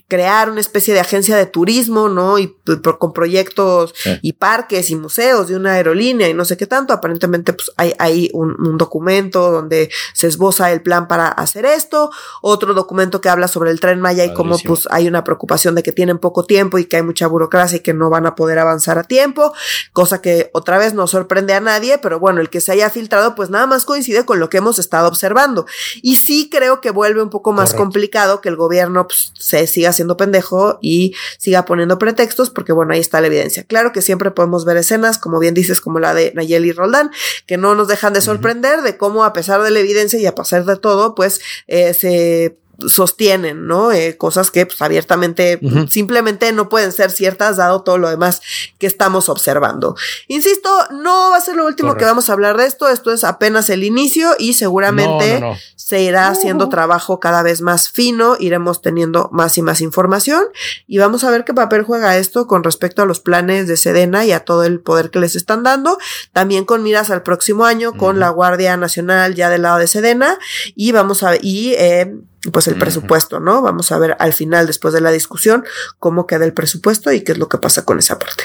crear 0.09 0.49
una 0.49 0.59
especie 0.59 0.93
de 0.93 0.99
agencia 0.99 1.37
de 1.37 1.45
turismo, 1.45 2.09
¿no? 2.09 2.37
Y 2.37 2.53
con 2.99 3.13
proyectos 3.13 3.93
sí. 3.95 4.19
y 4.21 4.33
parques 4.33 4.89
y 4.89 4.95
museos 4.95 5.47
de 5.47 5.55
una 5.55 5.73
aerolínea 5.73 6.32
y 6.33 6.35
no 6.35 6.45
sé 6.45 6.57
qué 6.57 6.67
tanto. 6.67 6.93
Aparentemente, 6.93 7.53
pues 7.53 7.71
hay, 7.77 7.93
hay 7.99 8.29
un, 8.33 8.55
un, 8.59 8.77
documento 8.77 9.51
donde 9.51 9.89
se 10.13 10.27
esboza 10.27 10.71
el 10.71 10.81
plan 10.81 11.07
para 11.07 11.27
hacer 11.27 11.65
esto. 11.65 12.11
Otro 12.41 12.73
documento 12.73 13.21
que 13.21 13.29
habla 13.29 13.47
sobre 13.47 13.71
el 13.71 13.79
tren 13.79 14.01
Maya 14.01 14.25
y 14.25 14.33
cómo 14.33 14.57
pues 14.59 14.87
hay 14.91 15.07
una 15.07 15.23
preocupación 15.23 15.75
de 15.75 15.83
que 15.83 15.91
tienen 15.91 16.17
poco 16.17 16.45
tiempo 16.45 16.77
y 16.77 16.85
que 16.85 16.97
hay 16.97 17.03
mucha 17.03 17.27
burocracia 17.27 17.77
y 17.77 17.79
que 17.81 17.93
no 17.93 18.09
van 18.09 18.25
a 18.25 18.35
poder 18.35 18.59
avanzar 18.59 18.97
a 18.97 19.03
tiempo. 19.03 19.53
Cosa 19.93 20.21
que 20.21 20.49
otra 20.53 20.77
vez 20.77 20.93
no 20.93 21.07
sorprende 21.07 21.53
a 21.53 21.59
nadie, 21.59 21.97
pero 21.99 22.19
bueno, 22.19 22.41
el 22.41 22.49
que 22.49 22.61
se 22.61 22.71
haya 22.71 22.89
filtrado, 22.89 23.35
pues 23.35 23.49
nada 23.49 23.67
más 23.67 23.85
coincide 23.85 24.25
con 24.25 24.39
lo 24.39 24.49
que 24.49 24.57
hemos 24.57 24.79
estado 24.79 25.07
observando. 25.07 25.65
Y 26.01 26.17
sí 26.17 26.49
creo 26.51 26.81
que 26.81 26.91
vuelve 26.91 27.21
un 27.21 27.29
poco 27.29 27.51
más 27.51 27.69
Correcto. 27.69 27.83
complicado 27.83 28.41
que 28.41 28.49
el 28.49 28.55
gobierno 28.55 29.07
pues, 29.07 29.33
se 29.37 29.67
siga 29.67 29.89
haciendo 29.89 30.17
pendejo 30.17 30.79
y 30.81 31.15
siga 31.37 31.65
poniendo 31.65 31.97
pretextos, 31.99 32.49
porque 32.49 32.73
bueno, 32.73 32.93
ahí 32.93 32.99
está 32.99 33.21
la 33.21 33.27
evidencia. 33.27 33.63
Claro 33.63 33.91
que 33.91 34.01
siempre 34.01 34.31
podemos 34.31 34.65
ver 34.65 34.77
escenas, 34.77 35.17
como 35.17 35.39
bien 35.39 35.53
dices, 35.53 35.81
como 35.81 35.99
la 35.99 36.13
de 36.13 36.22
Nayeli 36.33 36.71
Roldán, 36.71 37.11
que 37.45 37.57
no 37.57 37.75
nos 37.75 37.87
dejan 37.87 38.13
de 38.13 38.21
sorprender 38.21 38.81
de 38.81 38.97
cómo 38.97 39.25
a 39.25 39.33
pesar 39.33 39.61
de 39.61 39.71
la 39.71 39.79
evidencia 39.79 40.19
y 40.19 40.25
a 40.25 40.35
pesar 40.35 40.63
de 40.65 40.77
todo, 40.77 41.15
pues 41.15 41.41
eh, 41.67 41.93
se 41.93 42.57
sostienen, 42.87 43.67
¿no? 43.67 43.91
Eh, 43.91 44.17
cosas 44.17 44.51
que 44.51 44.65
pues, 44.65 44.81
abiertamente 44.81 45.59
uh 45.61 45.69
-huh. 45.69 45.89
simplemente 45.89 46.51
no 46.51 46.69
pueden 46.69 46.91
ser 46.91 47.11
ciertas 47.11 47.57
dado 47.57 47.83
todo 47.83 47.97
lo 47.97 48.09
demás 48.09 48.41
que 48.79 48.87
estamos 48.87 49.29
observando. 49.29 49.95
Insisto, 50.27 50.69
no 50.91 51.29
va 51.31 51.37
a 51.37 51.41
ser 51.41 51.55
lo 51.55 51.65
último 51.65 51.89
Correcto. 51.89 51.99
que 51.99 52.05
vamos 52.05 52.29
a 52.29 52.33
hablar 52.33 52.57
de 52.57 52.65
esto, 52.65 52.89
esto 52.89 53.11
es 53.11 53.23
apenas 53.23 53.69
el 53.69 53.83
inicio 53.83 54.31
y 54.39 54.53
seguramente 54.53 55.35
no, 55.35 55.39
no, 55.39 55.53
no. 55.53 55.59
se 55.75 56.01
irá 56.01 56.27
haciendo 56.29 56.65
uh 56.65 56.67
-huh. 56.67 56.71
trabajo 56.71 57.19
cada 57.19 57.43
vez 57.43 57.61
más 57.61 57.89
fino, 57.89 58.35
iremos 58.39 58.81
teniendo 58.81 59.29
más 59.31 59.57
y 59.57 59.61
más 59.61 59.81
información 59.81 60.43
y 60.87 60.97
vamos 60.97 61.23
a 61.23 61.29
ver 61.29 61.45
qué 61.45 61.53
papel 61.53 61.83
juega 61.83 62.17
esto 62.17 62.47
con 62.47 62.63
respecto 62.63 63.03
a 63.03 63.05
los 63.05 63.19
planes 63.19 63.67
de 63.67 63.77
Sedena 63.77 64.25
y 64.25 64.31
a 64.31 64.41
todo 64.41 64.63
el 64.63 64.79
poder 64.79 65.11
que 65.11 65.19
les 65.19 65.35
están 65.35 65.63
dando, 65.63 65.97
también 66.31 66.65
con 66.65 66.81
miras 66.81 67.11
al 67.11 67.21
próximo 67.21 67.65
año 67.65 67.93
con 67.93 68.15
uh 68.15 68.17
-huh. 68.17 68.21
la 68.21 68.29
Guardia 68.29 68.77
Nacional 68.77 69.35
ya 69.35 69.49
del 69.49 69.61
lado 69.61 69.77
de 69.77 69.87
Sedena 69.87 70.39
y 70.75 70.91
vamos 70.91 71.23
a 71.23 71.35
y 71.35 71.73
eh, 71.77 72.13
pues 72.51 72.67
el 72.67 72.75
presupuesto, 72.75 73.39
¿no? 73.39 73.61
Vamos 73.61 73.91
a 73.91 73.97
ver 73.97 74.15
al 74.19 74.33
final, 74.33 74.67
después 74.67 74.93
de 74.93 75.01
la 75.01 75.11
discusión, 75.11 75.63
cómo 75.99 76.27
queda 76.27 76.45
el 76.45 76.53
presupuesto 76.53 77.11
y 77.11 77.21
qué 77.21 77.33
es 77.33 77.37
lo 77.37 77.47
que 77.47 77.57
pasa 77.57 77.85
con 77.85 77.99
esa 77.99 78.19
parte. 78.19 78.43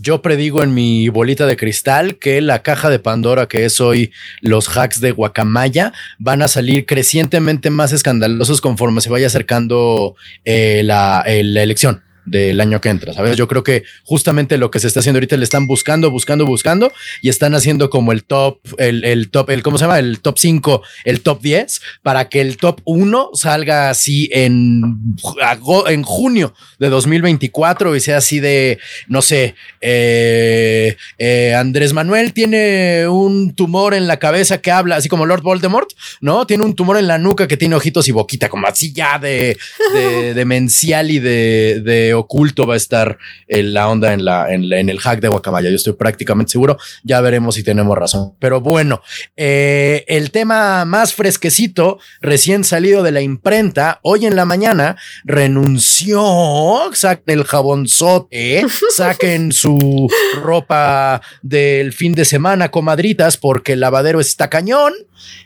Yo 0.00 0.22
predigo 0.22 0.62
en 0.62 0.74
mi 0.74 1.08
bolita 1.10 1.46
de 1.46 1.56
cristal 1.56 2.18
que 2.18 2.40
la 2.40 2.62
caja 2.62 2.88
de 2.88 2.98
Pandora 2.98 3.46
que 3.46 3.64
es 3.66 3.80
hoy 3.80 4.10
los 4.40 4.68
hacks 4.76 5.00
de 5.00 5.12
Guacamaya 5.12 5.92
van 6.18 6.42
a 6.42 6.48
salir 6.48 6.86
crecientemente 6.86 7.68
más 7.70 7.92
escandalosos 7.92 8.60
conforme 8.60 9.00
se 9.00 9.10
vaya 9.10 9.26
acercando 9.26 10.16
eh, 10.44 10.80
la, 10.84 11.22
eh, 11.26 11.44
la 11.44 11.62
elección 11.62 12.02
del 12.24 12.60
año 12.60 12.80
que 12.80 12.88
entra, 12.88 13.12
¿sabes? 13.12 13.36
Yo 13.36 13.48
creo 13.48 13.64
que 13.64 13.82
justamente 14.04 14.56
lo 14.56 14.70
que 14.70 14.78
se 14.78 14.86
está 14.86 15.00
haciendo 15.00 15.18
ahorita 15.18 15.36
le 15.36 15.44
están 15.44 15.66
buscando, 15.66 16.10
buscando, 16.10 16.46
buscando 16.46 16.92
y 17.20 17.28
están 17.28 17.54
haciendo 17.54 17.90
como 17.90 18.12
el 18.12 18.24
top, 18.24 18.60
el, 18.78 19.04
el 19.04 19.30
top, 19.30 19.50
el, 19.50 19.62
¿cómo 19.62 19.78
se 19.78 19.84
llama? 19.84 19.98
El 19.98 20.20
top 20.20 20.38
5, 20.38 20.82
el 21.04 21.20
top 21.20 21.42
10 21.42 21.80
para 22.02 22.28
que 22.28 22.40
el 22.40 22.56
top 22.56 22.80
1 22.84 23.30
salga 23.34 23.90
así 23.90 24.30
en, 24.32 25.14
en 25.88 26.02
junio 26.02 26.54
de 26.78 26.88
2024 26.88 27.96
y 27.96 28.00
sea 28.00 28.18
así 28.18 28.40
de, 28.40 28.78
no 29.08 29.22
sé, 29.22 29.54
eh, 29.80 30.96
eh, 31.18 31.54
Andrés 31.56 31.92
Manuel 31.92 32.32
tiene 32.32 33.08
un 33.08 33.54
tumor 33.54 33.94
en 33.94 34.06
la 34.06 34.18
cabeza 34.18 34.58
que 34.58 34.70
habla 34.70 34.96
así 34.96 35.08
como 35.08 35.26
Lord 35.26 35.42
Voldemort, 35.42 35.90
¿no? 36.20 36.46
Tiene 36.46 36.64
un 36.64 36.74
tumor 36.74 36.98
en 36.98 37.08
la 37.08 37.18
nuca 37.18 37.48
que 37.48 37.56
tiene 37.56 37.74
ojitos 37.74 38.08
y 38.08 38.12
boquita, 38.12 38.48
como 38.48 38.66
así 38.66 38.92
ya 38.92 39.18
de, 39.18 39.56
de 39.92 40.34
demencial 40.34 41.10
y 41.10 41.18
de, 41.18 41.80
de 41.84 42.11
oculto 42.14 42.66
va 42.66 42.74
a 42.74 42.76
estar 42.76 43.18
en 43.48 43.74
la 43.74 43.88
onda 43.88 44.12
en, 44.12 44.24
la, 44.24 44.52
en, 44.52 44.68
la, 44.68 44.78
en, 44.78 44.88
el 44.88 44.98
hack 44.98 45.20
de 45.20 45.28
Guacamaya. 45.28 45.70
Yo 45.70 45.76
estoy 45.76 45.94
prácticamente 45.94 46.52
seguro. 46.52 46.78
Ya 47.02 47.20
veremos 47.20 47.54
si 47.54 47.62
tenemos 47.62 47.96
razón. 47.96 48.34
Pero 48.38 48.60
bueno, 48.60 49.02
eh, 49.36 50.04
el 50.08 50.30
tema 50.30 50.84
más 50.84 51.14
fresquecito, 51.14 51.98
recién 52.20 52.64
salido 52.64 53.02
de 53.02 53.12
la 53.12 53.20
imprenta, 53.20 54.00
hoy 54.02 54.26
en 54.26 54.36
la 54.36 54.44
mañana 54.44 54.96
renunció. 55.24 56.90
Saquen 56.92 57.38
el 57.38 57.44
jabonzote, 57.44 58.64
saquen 58.96 59.52
su 59.52 60.08
ropa 60.40 61.22
del 61.42 61.92
fin 61.92 62.14
de 62.14 62.24
semana, 62.24 62.70
comadritas, 62.70 63.36
porque 63.36 63.72
el 63.72 63.80
lavadero 63.80 64.20
está 64.20 64.48
cañón. 64.50 64.92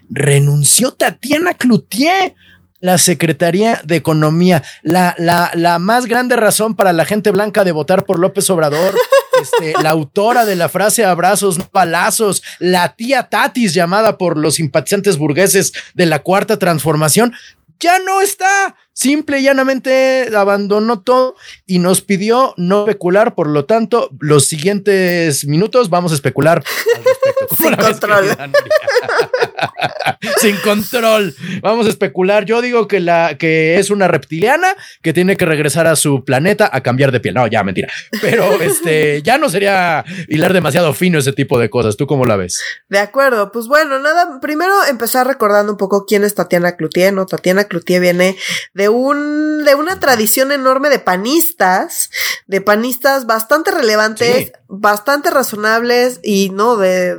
Renunció 0.09 0.93
Tatiana 0.93 1.55
Cloutier 1.55 2.35
la 2.81 2.99
Secretaría 2.99 3.81
de 3.85 3.97
Economía, 3.97 4.63
la, 4.83 5.15
la, 5.19 5.51
la 5.55 5.79
más 5.79 6.07
grande 6.07 6.37
razón 6.37 6.75
para 6.75 6.93
la 6.93 7.05
gente 7.05 7.31
blanca 7.31 7.65
de 7.65 7.73
votar 7.73 8.05
por 8.05 8.19
López 8.19 8.49
Obrador, 8.51 8.95
este, 9.43 9.75
la 9.83 9.91
autora 9.91 10.45
de 10.45 10.57
la 10.57 10.69
frase 10.69 11.05
abrazos, 11.05 11.59
palazos, 11.71 12.43
la 12.59 12.95
tía 12.95 13.25
Tatis 13.25 13.75
llamada 13.75 14.19
por 14.19 14.37
los 14.37 14.57
simpatizantes 14.57 15.19
burgueses 15.19 15.73
de 15.95 16.07
la 16.07 16.21
cuarta 16.21 16.59
transformación, 16.59 17.35
ya 17.79 17.99
no 17.99 18.21
está. 18.21 18.77
Simple 18.97 19.41
y 19.41 19.43
llanamente 19.43 20.31
abandonó 20.35 21.03
todo 21.03 21.37
y 21.67 21.81
nos 21.81 22.01
pidió 22.01 22.55
no 22.57 22.87
especular. 22.87 23.35
Por 23.35 23.47
lo 23.47 23.67
tanto, 23.67 24.09
los 24.21 24.47
siguientes 24.47 25.47
minutos 25.47 25.91
vamos 25.91 26.13
a 26.13 26.15
especular 26.15 26.65
al 26.97 27.05
respecto. 27.05 27.47
Sin 27.59 27.77
control. 27.77 28.31
Sin 30.39 30.57
control. 30.61 31.37
Vamos 31.61 31.85
a 31.85 31.91
especular. 31.91 32.47
Yo 32.47 32.63
digo 32.63 32.89
que 32.89 33.01
la 33.01 33.37
que 33.37 33.79
es 33.79 33.91
una 33.91 34.09
reptiliana 34.09 34.69
que 35.03 35.13
tiene 35.13 35.37
que 35.37 35.45
regresar 35.45 35.87
a 35.87 35.95
su 35.95 36.25
planeta 36.25 36.71
a 36.73 36.83
cambiar 36.83 37.13
de 37.13 37.21
piel. 37.21 37.35
No, 37.35 37.47
ya 37.47 37.63
mentira. 37.63 37.93
Pero 38.23 38.63
este 38.63 39.21
ya 39.21 39.37
no 39.37 39.51
sería 39.51 40.07
hilar 40.29 40.55
demasiado 40.55 40.95
fino 40.95 41.19
ese 41.19 41.35
tipo 41.35 41.59
de 41.59 41.69
cosas. 41.69 41.99
¿Tú 41.99 42.07
cómo 42.07 42.25
la 42.25 42.37
ves? 42.37 42.63
De 42.89 42.99
acuerdo. 42.99 43.53
Pues 43.53 43.67
bueno, 43.67 43.99
nada. 43.99 44.41
Primero 44.41 44.73
empezar 44.89 45.27
recordando 45.27 45.73
un 45.73 45.79
poco 45.79 46.07
quién 46.07 46.25
es 46.25 46.35
Tatiana 46.35 46.77
Cloutier. 46.77 47.13
No, 47.13 47.27
Tatiana 47.27 47.65
Cloutier 47.65 48.01
viene 48.01 48.39
de 48.73 48.86
un 48.89 49.65
de 49.65 49.75
una 49.75 50.01
tradición 50.01 50.53
enorme 50.53 50.89
de 50.89 50.99
panistas, 50.99 52.11
de 52.47 52.61
panistas 52.61 53.27
bastante 53.27 53.71
relevantes, 53.71 54.47
sí. 54.47 54.53
bastante 54.69 55.31
razonables 55.31 56.21
y 56.23 56.51
no 56.51 56.77
de 56.77 57.19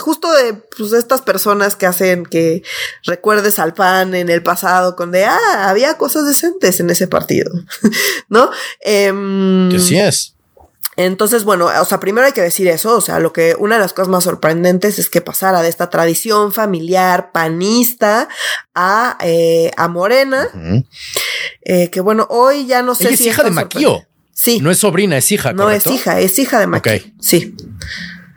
justo 0.00 0.32
de 0.32 0.54
pues, 0.54 0.92
estas 0.92 1.22
personas 1.22 1.76
que 1.76 1.86
hacen 1.86 2.26
que 2.26 2.62
recuerdes 3.04 3.58
al 3.58 3.74
PAN 3.74 4.14
en 4.14 4.28
el 4.28 4.42
pasado 4.42 4.96
con 4.96 5.12
de, 5.12 5.24
ah, 5.24 5.68
había 5.68 5.96
cosas 5.96 6.26
decentes 6.26 6.80
en 6.80 6.90
ese 6.90 7.06
partido, 7.06 7.52
¿no? 8.28 8.50
Eh, 8.80 9.12
que 9.70 9.78
sí 9.78 9.98
es. 9.98 10.35
Entonces, 10.96 11.44
bueno, 11.44 11.66
o 11.66 11.84
sea, 11.84 12.00
primero 12.00 12.26
hay 12.26 12.32
que 12.32 12.40
decir 12.40 12.66
eso, 12.68 12.96
o 12.96 13.00
sea, 13.00 13.18
lo 13.18 13.32
que 13.32 13.54
una 13.58 13.76
de 13.76 13.82
las 13.82 13.92
cosas 13.92 14.08
más 14.08 14.24
sorprendentes 14.24 14.98
es 14.98 15.10
que 15.10 15.20
pasara 15.20 15.60
de 15.62 15.68
esta 15.68 15.90
tradición 15.90 16.52
familiar 16.52 17.32
panista 17.32 18.28
a, 18.74 19.18
eh, 19.20 19.70
a 19.76 19.88
Morena, 19.88 20.48
uh 20.54 20.58
-huh. 20.58 20.86
eh, 21.62 21.90
que 21.90 22.00
bueno, 22.00 22.26
hoy 22.30 22.66
ya 22.66 22.82
no 22.82 22.94
sé 22.94 23.08
Ella 23.08 23.16
si 23.16 23.28
es 23.28 23.34
hija 23.34 23.42
de 23.42 23.50
Maquio. 23.50 24.06
Sí. 24.32 24.60
No 24.60 24.70
es 24.70 24.78
sobrina, 24.78 25.16
es 25.16 25.30
hija. 25.32 25.52
No 25.52 25.64
¿correcto? 25.64 25.90
es 25.90 25.96
hija, 25.96 26.20
es 26.20 26.38
hija 26.38 26.60
de 26.60 26.66
Maquio. 26.66 26.92
Okay. 26.92 27.14
Sí. 27.20 27.54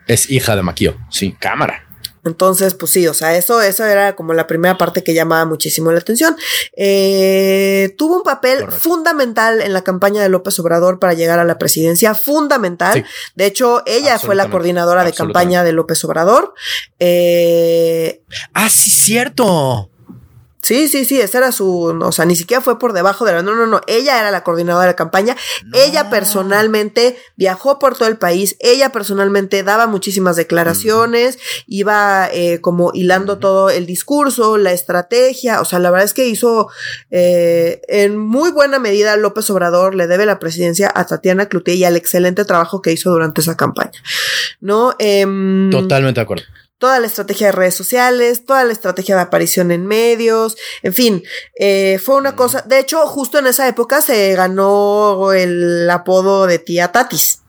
Es 0.07 0.29
hija 0.29 0.55
de 0.55 0.63
Maquio. 0.63 0.97
Sí, 1.09 1.35
cámara. 1.37 1.88
Entonces, 2.25 2.73
pues 2.73 2.91
sí, 2.91 3.07
o 3.07 3.13
sea, 3.13 3.35
eso, 3.35 3.61
eso 3.61 3.85
era 3.85 4.15
como 4.15 4.33
la 4.33 4.47
primera 4.47 4.77
parte 4.77 5.03
que 5.03 5.13
llamaba 5.13 5.45
muchísimo 5.45 5.91
la 5.91 5.99
atención. 5.99 6.35
Eh, 6.75 7.95
tuvo 7.97 8.17
un 8.17 8.23
papel 8.23 8.69
fundamental 8.71 9.61
en 9.61 9.73
la 9.73 9.83
campaña 9.83 10.21
de 10.21 10.29
López 10.29 10.59
Obrador 10.59 10.99
para 10.99 11.13
llegar 11.13 11.39
a 11.39 11.45
la 11.45 11.57
presidencia, 11.57 12.15
fundamental. 12.15 13.05
De 13.35 13.45
hecho, 13.45 13.83
ella 13.85 14.19
fue 14.19 14.35
la 14.35 14.49
coordinadora 14.49 15.03
de 15.03 15.13
campaña 15.13 15.63
de 15.63 15.73
López 15.73 16.03
Obrador. 16.03 16.53
Eh, 16.99 18.21
ah, 18.53 18.69
sí, 18.69 18.91
cierto. 18.91 19.89
Sí, 20.61 20.89
sí, 20.89 21.05
sí, 21.05 21.21
esa 21.21 21.37
era 21.37 21.51
su, 21.53 21.85
o 21.85 22.11
sea, 22.11 22.25
ni 22.25 22.35
siquiera 22.35 22.61
fue 22.61 22.77
por 22.79 22.91
debajo 22.91 23.23
de 23.23 23.31
la, 23.31 23.41
no, 23.41 23.55
no, 23.55 23.65
no, 23.65 23.79
ella 23.87 24.19
era 24.19 24.29
la 24.29 24.43
coordinadora 24.43 24.85
de 24.85 24.91
la 24.91 24.95
campaña, 24.95 25.37
ella 25.73 26.09
personalmente 26.09 27.17
viajó 27.37 27.79
por 27.79 27.97
todo 27.97 28.09
el 28.09 28.17
país, 28.17 28.57
ella 28.59 28.91
personalmente 28.91 29.63
daba 29.63 29.87
muchísimas 29.87 30.35
declaraciones, 30.35 31.39
iba 31.65 32.29
eh, 32.33 32.59
como 32.59 32.91
hilando 32.93 33.39
todo 33.39 33.69
el 33.69 33.85
discurso, 33.85 34.57
la 34.57 34.73
estrategia, 34.73 35.61
o 35.61 35.65
sea, 35.65 35.79
la 35.79 35.91
verdad 35.91 36.05
es 36.05 36.13
que 36.13 36.27
hizo 36.27 36.67
eh, 37.09 37.81
en 37.87 38.17
muy 38.17 38.51
buena 38.51 38.79
medida 38.79 39.15
López 39.15 39.49
Obrador 39.49 39.95
le 39.95 40.07
debe 40.07 40.25
la 40.25 40.39
presidencia 40.39 40.91
a 40.93 41.05
Tatiana 41.05 41.47
Cloutier 41.47 41.77
y 41.77 41.85
al 41.85 41.95
excelente 41.95 42.43
trabajo 42.43 42.81
que 42.81 42.91
hizo 42.91 43.11
durante 43.11 43.39
esa 43.39 43.55
campaña, 43.55 44.03
¿no? 44.59 44.93
Em, 44.99 45.69
Totalmente 45.69 46.19
de 46.19 46.23
acuerdo 46.23 46.43
toda 46.79 46.99
la 46.99 47.07
estrategia 47.07 47.47
de 47.47 47.51
redes 47.51 47.75
sociales, 47.75 48.45
toda 48.45 48.63
la 48.63 48.73
estrategia 48.73 49.15
de 49.15 49.21
aparición 49.21 49.71
en 49.71 49.85
medios, 49.85 50.57
en 50.81 50.93
fin, 50.93 51.23
eh, 51.59 51.99
fue 52.03 52.15
una 52.15 52.35
cosa, 52.35 52.61
de 52.61 52.79
hecho, 52.79 53.05
justo 53.05 53.37
en 53.37 53.47
esa 53.47 53.67
época 53.67 54.01
se 54.01 54.33
ganó 54.33 55.31
el 55.33 55.89
apodo 55.89 56.47
de 56.47 56.57
tía 56.57 56.91
Tatis, 56.91 57.41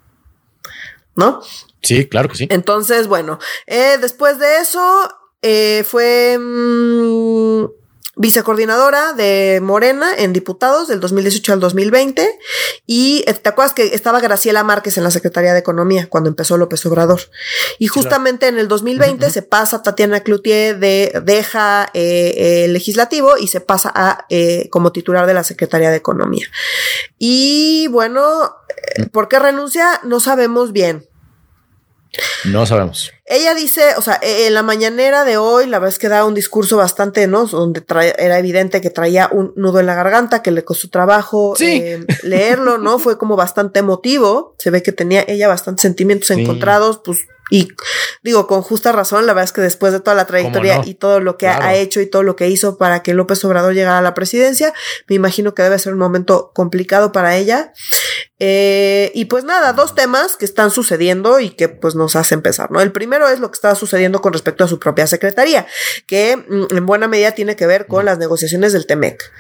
¿no? 1.15 1.41
Sí, 1.81 2.07
claro 2.07 2.29
que 2.29 2.37
sí. 2.37 2.49
Entonces, 2.51 3.07
bueno, 3.07 3.39
eh, 3.67 3.97
después 4.01 4.39
de 4.39 4.59
eso, 4.59 5.09
eh, 5.41 5.85
fue... 5.89 6.37
Mm, 6.39 7.80
vicecoordinadora 8.17 9.13
de 9.13 9.61
Morena 9.63 10.13
en 10.17 10.33
diputados 10.33 10.89
del 10.89 11.01
2018 11.01 11.53
al 11.53 11.61
2020 11.61 12.39
y 12.87 13.23
eh, 13.27 13.35
te 13.35 13.49
acuerdas 13.49 13.73
que 13.73 13.95
estaba 13.95 14.21
Graciela 14.21 14.65
Márquez 14.65 14.99
en 14.99 15.05
la 15.05 15.11
Secretaría 15.11 15.53
de 15.53 15.61
Economía 15.61 16.09
cuando 16.09 16.29
empezó 16.29 16.57
López 16.57 16.85
Obrador 16.87 17.21
y 17.79 17.87
justamente 17.87 18.49
en 18.49 18.59
el 18.59 18.67
2020 18.67 19.31
se 19.31 19.43
pasa 19.43 19.83
Tatiana 19.83 20.21
Cloutier 20.21 20.79
de 20.79 21.21
deja 21.25 21.89
eh, 21.95 22.65
el 22.65 22.73
legislativo 22.73 23.39
y 23.39 23.47
se 23.47 23.61
pasa 23.61 23.93
a 23.95 24.27
eh, 24.29 24.69
como 24.71 24.91
titular 24.91 25.27
de 25.27 25.35
la 25.35 25.45
Secretaría 25.45 25.91
de 25.91 25.97
Economía. 25.97 26.47
Y 27.19 27.87
bueno 27.89 28.57
¿por 29.13 29.29
qué 29.29 29.39
renuncia? 29.39 30.01
no 30.03 30.21
sabemos 30.21 30.73
bien 30.73 31.10
no 32.45 32.67
sabemos. 32.67 33.13
Ella 33.27 33.55
dice, 33.55 33.95
o 33.97 34.03
sea, 34.03 34.19
e, 34.23 34.47
en 34.47 34.55
la 34.55 34.63
mañanera 34.63 35.25
de 35.25 35.37
hoy, 35.37 35.67
la 35.67 35.79
verdad 35.79 35.95
es 35.95 35.99
que 35.99 36.09
da 36.09 36.25
un 36.25 36.35
discurso 36.35 36.77
bastante, 36.77 37.27
¿no? 37.27 37.47
Donde 37.47 37.83
era 38.19 38.39
evidente 38.39 38.81
que 38.81 38.91
traía 38.91 39.29
un 39.33 39.53
nudo 39.57 39.81
en 39.81 39.87
la 39.87 39.95
garganta, 39.95 40.43
que 40.43 40.51
le 40.51 40.65
costó 40.65 40.89
trabajo 40.89 41.55
eh, 41.61 42.05
leerlo, 42.23 42.79
¿no? 42.79 42.99
Fue 42.99 43.19
como 43.19 43.37
bastante 43.37 43.81
emotivo. 43.81 44.55
Se 44.59 44.71
ve 44.71 44.83
que 44.83 44.93
tenía 44.93 45.25
ella 45.29 45.49
bastantes 45.49 45.83
sentimientos 45.83 46.31
encontrados, 46.31 47.01
pues 47.05 47.19
y 47.51 47.69
digo, 48.23 48.47
con 48.47 48.63
justa 48.63 48.93
razón, 48.93 49.27
la 49.27 49.35
verdad 49.35 49.45
es 49.45 49.53
que 49.53 49.61
después 49.61 49.93
de 49.93 50.01
toda 50.01 50.15
la 50.15 50.27
trayectoria 50.27 50.81
y 50.85 50.95
todo 50.95 51.21
lo 51.21 51.37
que 51.37 51.49
ha 51.49 51.75
hecho 51.75 52.01
y 52.01 52.07
todo 52.07 52.23
lo 52.23 52.37
que 52.37 52.49
hizo 52.49 52.79
para 52.79 53.03
que 53.03 53.15
López 53.15 53.45
Obrador 53.45 53.75
llegara 53.75 53.99
a 53.99 54.03
la 54.03 54.15
presidencia, 54.15 54.73
me 55.09 55.17
imagino 55.17 55.55
que 55.55 55.63
debe 55.63 55.79
ser 55.79 55.93
un 55.93 55.99
momento 55.99 56.53
complicado 56.55 57.13
para 57.13 57.37
ella. 57.37 57.73
Eh, 58.43 59.13
y 59.15 59.27
pues 59.27 59.45
nada, 59.45 59.75
dos 59.75 59.95
temas 59.95 60.39
que 60.39 60.47
están 60.47 60.71
sucediendo 60.71 61.41
y 61.41 61.51
que 61.51 61.69
pues 61.69 61.95
nos 61.95 62.17
hace 62.17 62.35
empezar, 62.35 62.71
¿no? 62.71 62.81
El 62.81 62.91
primero 62.91 63.29
es 63.29 63.39
lo 63.39 63.51
que 63.51 63.57
está 63.57 63.75
sucediendo 63.75 64.23
con 64.23 64.33
respecto 64.33 64.65
a 64.65 64.69
su 64.69 64.79
propia 64.79 65.07
secretaría, 65.07 65.67
que 66.07 66.39
mm, 66.39 66.75
en 66.75 66.87
buena 66.87 67.07
medida 67.07 67.33
tiene 67.33 67.55
que 67.55 67.67
ver 67.67 67.87
con 67.87 68.07
las 68.07 68.17
negociaciones 68.17 68.73
del 68.73 68.87
TEMEC, 68.87 69.31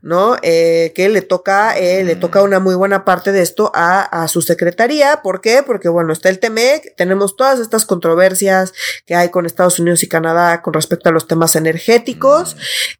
¿no? 0.00 0.36
Eh, 0.40 0.92
que 0.94 1.10
le 1.10 1.20
toca, 1.20 1.76
eh, 1.76 2.02
le 2.02 2.16
toca 2.16 2.42
una 2.42 2.58
muy 2.58 2.74
buena 2.74 3.04
parte 3.04 3.30
de 3.30 3.42
esto 3.42 3.70
a, 3.74 4.00
a 4.00 4.26
su 4.26 4.40
secretaría. 4.40 5.20
¿Por 5.22 5.42
qué? 5.42 5.62
Porque 5.62 5.90
bueno, 5.90 6.14
está 6.14 6.30
el 6.30 6.38
TEMEC, 6.38 6.96
tenemos 6.96 7.36
todas 7.36 7.55
estas 7.60 7.84
controversias 7.84 8.72
que 9.06 9.14
hay 9.14 9.30
con 9.30 9.46
Estados 9.46 9.78
Unidos 9.78 10.02
y 10.02 10.08
Canadá 10.08 10.62
con 10.62 10.74
respecto 10.74 11.08
a 11.08 11.12
los 11.12 11.26
temas 11.26 11.56
energéticos. 11.56 12.56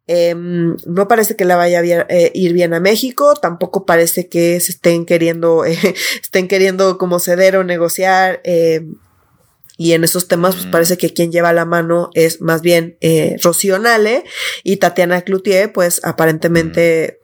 Em, 0.07 0.75
no 0.85 1.07
parece 1.07 1.35
que 1.35 1.45
le 1.45 1.55
vaya 1.55 1.79
a 1.79 1.83
eh, 1.83 2.31
ir 2.33 2.53
bien 2.53 2.73
a 2.73 2.79
México, 2.79 3.35
tampoco 3.35 3.85
parece 3.85 4.27
que 4.27 4.59
se 4.59 4.71
estén 4.71 5.05
queriendo, 5.05 5.65
eh, 5.65 5.77
estén 6.21 6.47
queriendo 6.47 6.97
como 6.97 7.19
ceder 7.19 7.57
o 7.57 7.63
negociar. 7.63 8.41
Em, 8.43 8.95
y 9.77 9.93
en 9.93 10.03
esos 10.03 10.27
temas, 10.27 10.55
pues 10.55 10.67
parece 10.67 10.97
que 10.97 11.13
quien 11.13 11.31
lleva 11.31 11.53
la 11.53 11.65
mano 11.65 12.09
es 12.15 12.41
más 12.41 12.61
bien 12.63 12.97
eh, 12.99 13.35
Rocío 13.43 13.77
Nale 13.77 14.23
y 14.63 14.77
Tatiana 14.77 15.21
Cloutier, 15.21 15.71
pues 15.71 16.01
aparentemente 16.03 17.19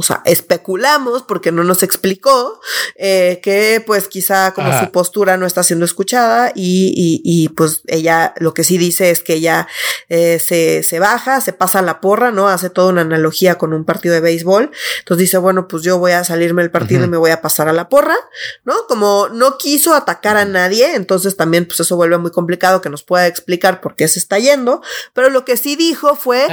o 0.00 0.02
sea, 0.02 0.22
especulamos 0.24 1.24
porque 1.24 1.52
no 1.52 1.62
nos 1.62 1.82
explicó 1.82 2.58
eh, 2.94 3.38
que 3.42 3.84
pues 3.86 4.08
quizá 4.08 4.54
como 4.54 4.72
su 4.80 4.90
postura 4.92 5.36
no 5.36 5.44
está 5.44 5.62
siendo 5.62 5.84
escuchada 5.84 6.52
y, 6.54 6.94
y, 6.96 7.20
y, 7.22 7.50
pues 7.50 7.82
ella 7.86 8.32
lo 8.38 8.54
que 8.54 8.64
sí 8.64 8.78
dice 8.78 9.10
es 9.10 9.22
que 9.22 9.34
ella 9.34 9.68
eh, 10.08 10.38
se, 10.38 10.82
se 10.84 11.00
baja, 11.00 11.42
se 11.42 11.52
pasa 11.52 11.82
la 11.82 12.00
porra, 12.00 12.30
¿no? 12.30 12.48
Hace 12.48 12.70
toda 12.70 12.88
una 12.88 13.02
analogía 13.02 13.58
con 13.58 13.74
un 13.74 13.84
partido 13.84 14.14
de 14.14 14.22
béisbol. 14.22 14.70
Entonces 15.00 15.26
dice, 15.26 15.36
bueno, 15.36 15.68
pues 15.68 15.82
yo 15.82 15.98
voy 15.98 16.12
a 16.12 16.24
salirme 16.24 16.62
del 16.62 16.70
partido 16.70 17.04
y 17.04 17.08
me 17.08 17.18
voy 17.18 17.32
a 17.32 17.42
pasar 17.42 17.68
a 17.68 17.74
la 17.74 17.90
porra, 17.90 18.16
¿no? 18.64 18.86
Como 18.88 19.28
no 19.28 19.58
quiso 19.58 19.94
atacar 19.94 20.38
a 20.38 20.46
nadie, 20.46 20.94
entonces 20.94 21.36
también 21.36 21.66
pues 21.66 21.78
eso 21.80 21.94
vuelve 21.96 22.16
muy 22.16 22.30
complicado 22.30 22.80
que 22.80 22.88
nos 22.88 23.02
pueda 23.02 23.26
explicar 23.26 23.82
por 23.82 23.96
qué 23.96 24.08
se 24.08 24.18
está 24.18 24.38
yendo, 24.38 24.80
pero 25.12 25.28
lo 25.28 25.44
que 25.44 25.58
sí 25.58 25.76
dijo 25.76 26.16
fue 26.16 26.46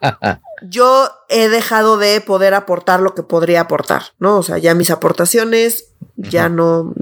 yo 0.62 1.10
he 1.28 1.48
dejado 1.48 1.98
de 1.98 2.20
poder 2.20 2.54
aportar 2.54 3.00
lo 3.00 3.14
que 3.14 3.22
podría 3.22 3.62
aportar, 3.62 4.14
¿no? 4.18 4.38
O 4.38 4.42
sea, 4.42 4.58
ya 4.58 4.74
mis 4.74 4.90
aportaciones 4.90 5.86
ya 6.16 6.48
no, 6.48 6.92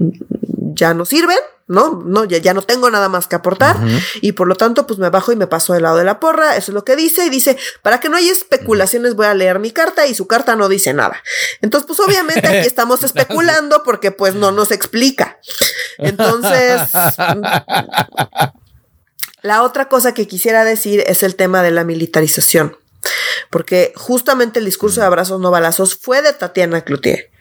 ya 0.73 0.93
no 0.93 1.05
sirven, 1.05 1.37
¿no? 1.67 2.01
No, 2.05 2.23
ya, 2.23 2.37
ya 2.37 2.53
no 2.53 2.61
tengo 2.61 2.89
nada 2.89 3.09
más 3.09 3.27
que 3.27 3.35
aportar 3.35 3.77
y 4.21 4.31
por 4.33 4.47
lo 4.47 4.55
tanto, 4.55 4.87
pues 4.87 4.99
me 4.99 5.09
bajo 5.09 5.31
y 5.31 5.35
me 5.35 5.47
paso 5.47 5.73
del 5.73 5.83
lado 5.83 5.97
de 5.97 6.03
la 6.03 6.19
porra, 6.19 6.55
eso 6.55 6.71
es 6.71 6.75
lo 6.75 6.85
que 6.85 6.95
dice 6.95 7.25
y 7.25 7.29
dice, 7.29 7.57
para 7.81 7.99
que 7.99 8.09
no 8.09 8.17
haya 8.17 8.31
especulaciones 8.31 9.15
voy 9.15 9.25
a 9.25 9.33
leer 9.33 9.59
mi 9.59 9.71
carta 9.71 10.07
y 10.07 10.15
su 10.15 10.27
carta 10.27 10.55
no 10.55 10.69
dice 10.69 10.93
nada. 10.93 11.21
Entonces, 11.61 11.87
pues 11.87 11.99
obviamente 11.99 12.47
aquí 12.47 12.67
estamos 12.67 13.03
especulando 13.05 13.83
porque 13.83 14.11
pues 14.11 14.35
no 14.35 14.51
nos 14.51 14.71
explica. 14.71 15.39
Entonces... 15.97 16.81
La 19.43 19.61
otra 19.61 19.87
cosa 19.87 20.13
que 20.13 20.27
quisiera 20.27 20.65
decir 20.65 21.03
es 21.07 21.21
el 21.23 21.35
tema 21.35 21.61
de 21.61 21.71
la 21.71 21.85
militarización 21.85 22.75
porque 23.49 23.93
justamente 23.95 24.59
el 24.59 24.65
discurso 24.65 25.01
de 25.01 25.07
abrazos 25.07 25.39
no 25.39 25.51
balazos 25.51 25.95
fue 25.95 26.21
de 26.21 26.33
Tatiana 26.33 26.81
Cloutier. 26.81 27.31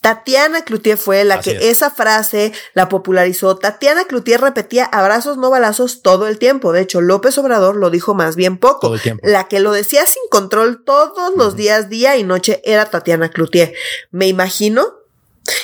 Tatiana 0.00 0.62
Cloutier 0.64 0.98
fue 0.98 1.24
la 1.24 1.40
que 1.40 1.70
esa 1.70 1.90
frase 1.90 2.52
la 2.74 2.88
popularizó. 2.88 3.56
Tatiana 3.56 4.04
Cloutier 4.04 4.40
repetía 4.40 4.84
abrazos 4.84 5.36
no 5.36 5.50
balazos 5.50 6.02
todo 6.02 6.26
el 6.28 6.38
tiempo. 6.38 6.72
De 6.72 6.82
hecho, 6.82 7.00
López 7.00 7.38
Obrador 7.38 7.76
lo 7.76 7.90
dijo 7.90 8.14
más 8.14 8.36
bien 8.36 8.58
poco. 8.58 8.94
La 9.22 9.48
que 9.48 9.60
lo 9.60 9.72
decía 9.72 10.04
sin 10.06 10.22
control 10.30 10.82
todos 10.84 11.34
los 11.36 11.56
días, 11.56 11.88
día 11.88 12.16
y 12.16 12.24
noche, 12.24 12.60
era 12.64 12.86
Tatiana 12.86 13.30
Cloutier. 13.30 13.72
Me 14.10 14.26
imagino 14.28 14.99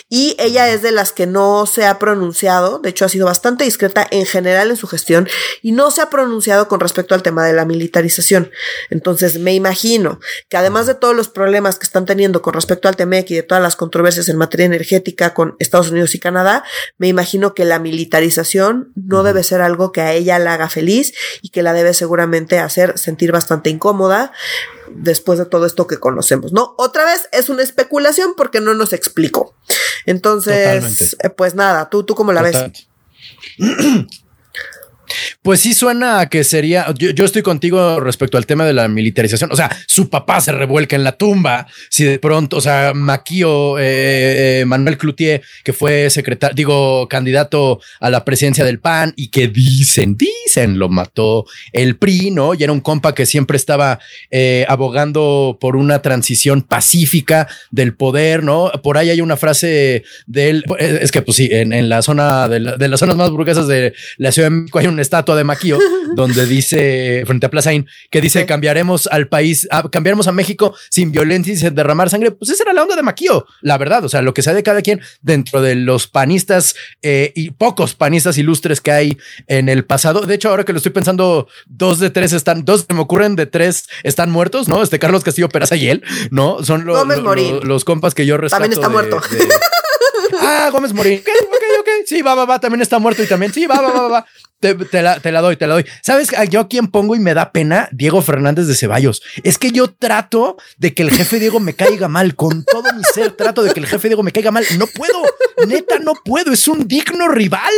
y 0.09 0.37
ella 0.39 0.68
es 0.68 0.82
de 0.82 0.93
las 0.93 1.12
que 1.12 1.26
no 1.26 1.66
se 1.66 1.87
ha 1.87 1.99
pronunciado, 1.99 2.78
de 2.78 2.91
hecho 2.91 3.05
ha 3.05 3.09
sido 3.09 3.26
bastante 3.26 3.64
discreta 3.64 4.07
en 4.11 4.26
general 4.26 4.70
en 4.70 4.76
su 4.76 4.87
gestión 4.87 5.28
y 5.62 5.72
no 5.72 5.91
se 5.91 6.03
ha 6.03 6.11
pronunciado 6.11 6.68
con 6.68 6.80
respecto 6.80 7.14
al 7.14 7.22
tema 7.22 7.45
de 7.47 7.53
la 7.53 7.64
militarización. 7.64 8.51
Entonces 8.91 9.39
me 9.39 9.55
imagino 9.55 10.20
que 10.49 10.57
además 10.57 10.87
de 10.87 10.95
todos 10.95 11.14
los 11.14 11.28
problemas 11.28 11.78
que 11.78 11.84
están 11.84 12.07
teniendo 12.07 12.43
con 12.43 12.55
respecto 12.55 12.89
al 12.89 12.97
TEMEC 12.97 13.30
y 13.30 13.34
de 13.34 13.43
todas 13.43 13.62
las 13.62 13.76
controversias 13.76 14.28
en 14.28 14.37
materia 14.37 14.66
energética 14.66 15.34
con 15.34 15.57
Estados 15.59 15.91
Unidos 15.91 16.14
y 16.14 16.20
Canadá, 16.20 16.64
me 16.99 17.09
imagino 17.09 17.55
que 17.55 17.64
la 17.64 17.78
militarización 17.78 18.93
no 18.95 19.22
debe 19.22 19.43
ser 19.43 19.61
algo 19.61 19.93
que 19.93 20.01
a 20.01 20.12
ella 20.12 20.39
la 20.39 20.55
haga 20.55 20.68
feliz 20.68 21.14
y 21.43 21.51
que 21.51 21.62
la 21.62 21.72
debe 21.72 21.95
seguramente 21.95 22.59
hacer 22.59 22.99
sentir 22.99 23.32
bastante 23.32 23.70
incómoda 23.70 24.32
después 24.91 25.39
de 25.39 25.47
todo 25.47 25.66
esto 25.66 25.87
que 25.87 25.99
conocemos, 25.99 26.53
¿no? 26.53 26.74
Otra 26.78 27.05
vez 27.05 27.28
es 27.32 27.49
una 27.49 27.62
especulación 27.62 28.34
porque 28.37 28.61
no 28.61 28.74
nos 28.74 28.93
explicó. 28.93 29.55
Entonces, 30.05 31.16
eh, 31.22 31.30
pues 31.30 31.55
nada, 31.55 31.89
tú, 31.91 32.05
tú 32.05 32.14
cómo 32.14 32.32
la 32.32 32.43
ves. 32.43 32.57
Pues 35.43 35.61
sí 35.61 35.75
suena 35.75 36.21
a 36.21 36.29
que 36.29 36.45
sería, 36.45 36.87
yo, 36.95 37.25
estoy 37.25 37.43
contigo 37.43 38.01
respecto 38.01 38.37
al 38.37 38.47
tema 38.47 38.65
de 38.65 38.73
la 38.73 38.89
militarización, 38.89 39.51
o 39.53 39.57
sea, 39.57 39.71
su 39.87 40.11
papá 40.11 40.41
se 40.41 40.53
revuelca 40.53 40.97
en 40.97 41.05
la 41.05 41.13
tumba, 41.13 41.67
si 41.91 42.05
de 42.05 42.19
pronto, 42.19 42.57
o 42.57 42.61
sea, 42.61 42.93
Maquio, 42.95 43.79
eh, 43.79 44.61
eh, 44.61 44.65
Manuel 44.67 44.99
Cloutier, 44.99 45.43
que 45.65 45.73
fue 45.73 46.11
secretario, 46.11 46.55
digo, 46.55 47.09
candidato 47.09 47.81
a 48.01 48.11
la 48.11 48.25
presidencia 48.25 48.65
del 48.65 48.81
PAN 48.81 49.13
y 49.17 49.29
que 49.29 49.49
dicen, 49.49 50.17
dicen, 50.17 50.79
lo 50.79 50.89
mató 50.89 51.47
el 51.73 51.97
PRI, 51.97 52.31
¿no? 52.31 52.55
Y 52.55 52.63
era 52.63 52.73
un 52.73 52.81
compa 52.81 53.15
que 53.15 53.27
siempre 53.27 53.57
estaba 53.57 53.99
eh, 54.31 54.65
abogando 54.69 55.59
por 55.61 55.77
una 55.77 56.03
transición 56.03 56.63
pacífica 56.63 57.49
del 57.71 57.95
poder, 57.95 58.43
¿no? 58.43 58.71
Por 58.83 58.99
ahí 58.99 59.11
hay 59.11 59.21
una 59.21 59.37
frase 59.37 60.05
de 60.27 60.51
él, 60.51 60.65
es 60.79 61.13
que 61.13 61.23
pues 61.23 61.37
sí, 61.37 61.49
en, 61.51 61.89
la 61.89 62.03
zona 62.03 62.49
de, 62.49 62.61
las 62.61 63.01
zonas 63.01 63.17
más 63.17 63.31
burguesas 63.31 63.69
de 63.69 63.95
la 64.17 64.33
Ciudad 64.33 64.49
de 64.49 64.57
México 64.57 64.79
hay 64.79 64.87
un 64.87 64.95
estatua 65.01 65.36
de 65.36 65.44
Maquio 65.44 65.78
donde 66.14 66.47
dice, 66.47 67.24
frente 67.26 67.47
a 67.47 67.51
Plaza 67.51 67.70
que 68.11 68.20
dice 68.20 68.47
cambiaremos 68.47 69.07
al 69.09 69.28
país, 69.28 69.66
a, 69.70 69.88
cambiaremos 69.88 70.28
a 70.28 70.32
México 70.32 70.74
sin 70.90 71.12
violencia 71.12 71.53
y 71.53 71.57
sin 71.57 71.74
derramar 71.74 72.11
sangre. 72.11 72.30
Pues 72.30 72.51
esa 72.51 72.64
era 72.64 72.72
la 72.72 72.82
onda 72.82 72.97
de 72.97 73.03
Maquio, 73.03 73.47
la 73.61 73.78
verdad. 73.78 74.05
O 74.05 74.09
sea, 74.09 74.22
lo 74.22 74.34
que 74.34 74.42
sea 74.42 74.55
de 74.55 74.62
cada 74.62 74.82
quien 74.82 75.01
dentro 75.20 75.61
de 75.61 75.74
los 75.74 76.07
panistas 76.07 76.74
eh, 77.03 77.32
y 77.34 77.51
pocos 77.51 77.94
panistas 77.94 78.38
ilustres 78.38 78.80
que 78.80 78.92
hay 78.92 79.18
en 79.47 79.68
el 79.68 79.84
pasado. 79.84 80.20
De 80.20 80.34
hecho, 80.34 80.49
ahora 80.49 80.64
que 80.64 80.72
lo 80.72 80.78
estoy 80.78 80.92
pensando, 80.92 81.49
dos 81.66 81.99
de 81.99 82.11
tres 82.11 82.32
están, 82.32 82.64
dos 82.64 82.86
se 82.88 82.94
me 82.94 83.01
ocurren 83.01 83.36
de 83.36 83.47
tres 83.47 83.88
están 84.03 84.30
muertos, 84.30 84.68
¿no? 84.68 84.82
Este 84.82 84.99
Carlos 84.99 85.24
Castillo 85.24 85.49
Peraza 85.49 85.76
y 85.76 85.88
él, 85.88 86.03
¿no? 86.30 86.62
Son 86.64 86.84
los, 86.84 87.07
los, 87.64 87.84
compas 87.84 88.14
que 88.14 88.26
yo 88.26 88.36
rescato. 88.36 88.62
También 88.62 88.78
está 88.78 88.88
muerto. 88.88 89.20
ah, 90.40 90.70
Gómez 90.72 90.92
Morín. 90.92 91.20
Ok, 91.20 91.28
ok, 91.49 91.80
ok. 91.80 91.88
Sí, 92.07 92.22
va, 92.22 92.34
va, 92.34 92.44
va. 92.44 92.61
También 92.61 92.82
está 92.82 92.99
muerto 92.99 93.22
y 93.22 93.26
también. 93.26 93.53
Sí, 93.53 93.66
va, 93.66 93.80
va, 93.80 93.90
va, 93.92 94.09
va. 94.09 94.26
Te, 94.59 94.75
la, 95.03 95.21
te, 95.21 95.33
la, 95.33 95.43
doy, 95.43 95.57
te 95.57 95.67
la 95.67 95.75
doy. 95.75 95.87
¿Sabes 96.03 96.31
yo 96.51 96.61
a 96.61 96.69
quién 96.69 96.89
pongo 96.89 97.15
y 97.15 97.21
me 97.21 97.35
da 97.35 97.53
pena? 97.53 97.89
Diego 97.93 98.23
Fernández 98.23 98.67
de 98.67 98.75
Ceballos. 98.75 99.23
Es 99.45 99.59
que 99.59 99.71
yo 99.71 99.93
trato 99.93 100.57
de 100.79 100.95
que 100.95 101.03
el 101.03 101.11
jefe 101.11 101.39
Diego 101.39 101.61
me 101.61 101.75
caiga 101.75 102.09
mal. 102.09 102.35
Con 102.35 102.65
todo 102.65 102.93
mi 102.95 103.03
ser 103.05 103.33
trato 103.33 103.63
de 103.63 103.73
que 103.73 103.81
el 103.81 103.87
jefe 103.87 104.09
Diego 104.09 104.23
me 104.23 104.33
caiga 104.33 104.51
mal. 104.51 104.65
No 104.79 104.87
puedo. 104.87 105.23
Neta, 105.67 105.99
no 105.99 106.15
puedo. 106.25 106.53
Es 106.53 106.69
un 106.69 106.89
digno 106.89 107.29
rival. 107.29 107.73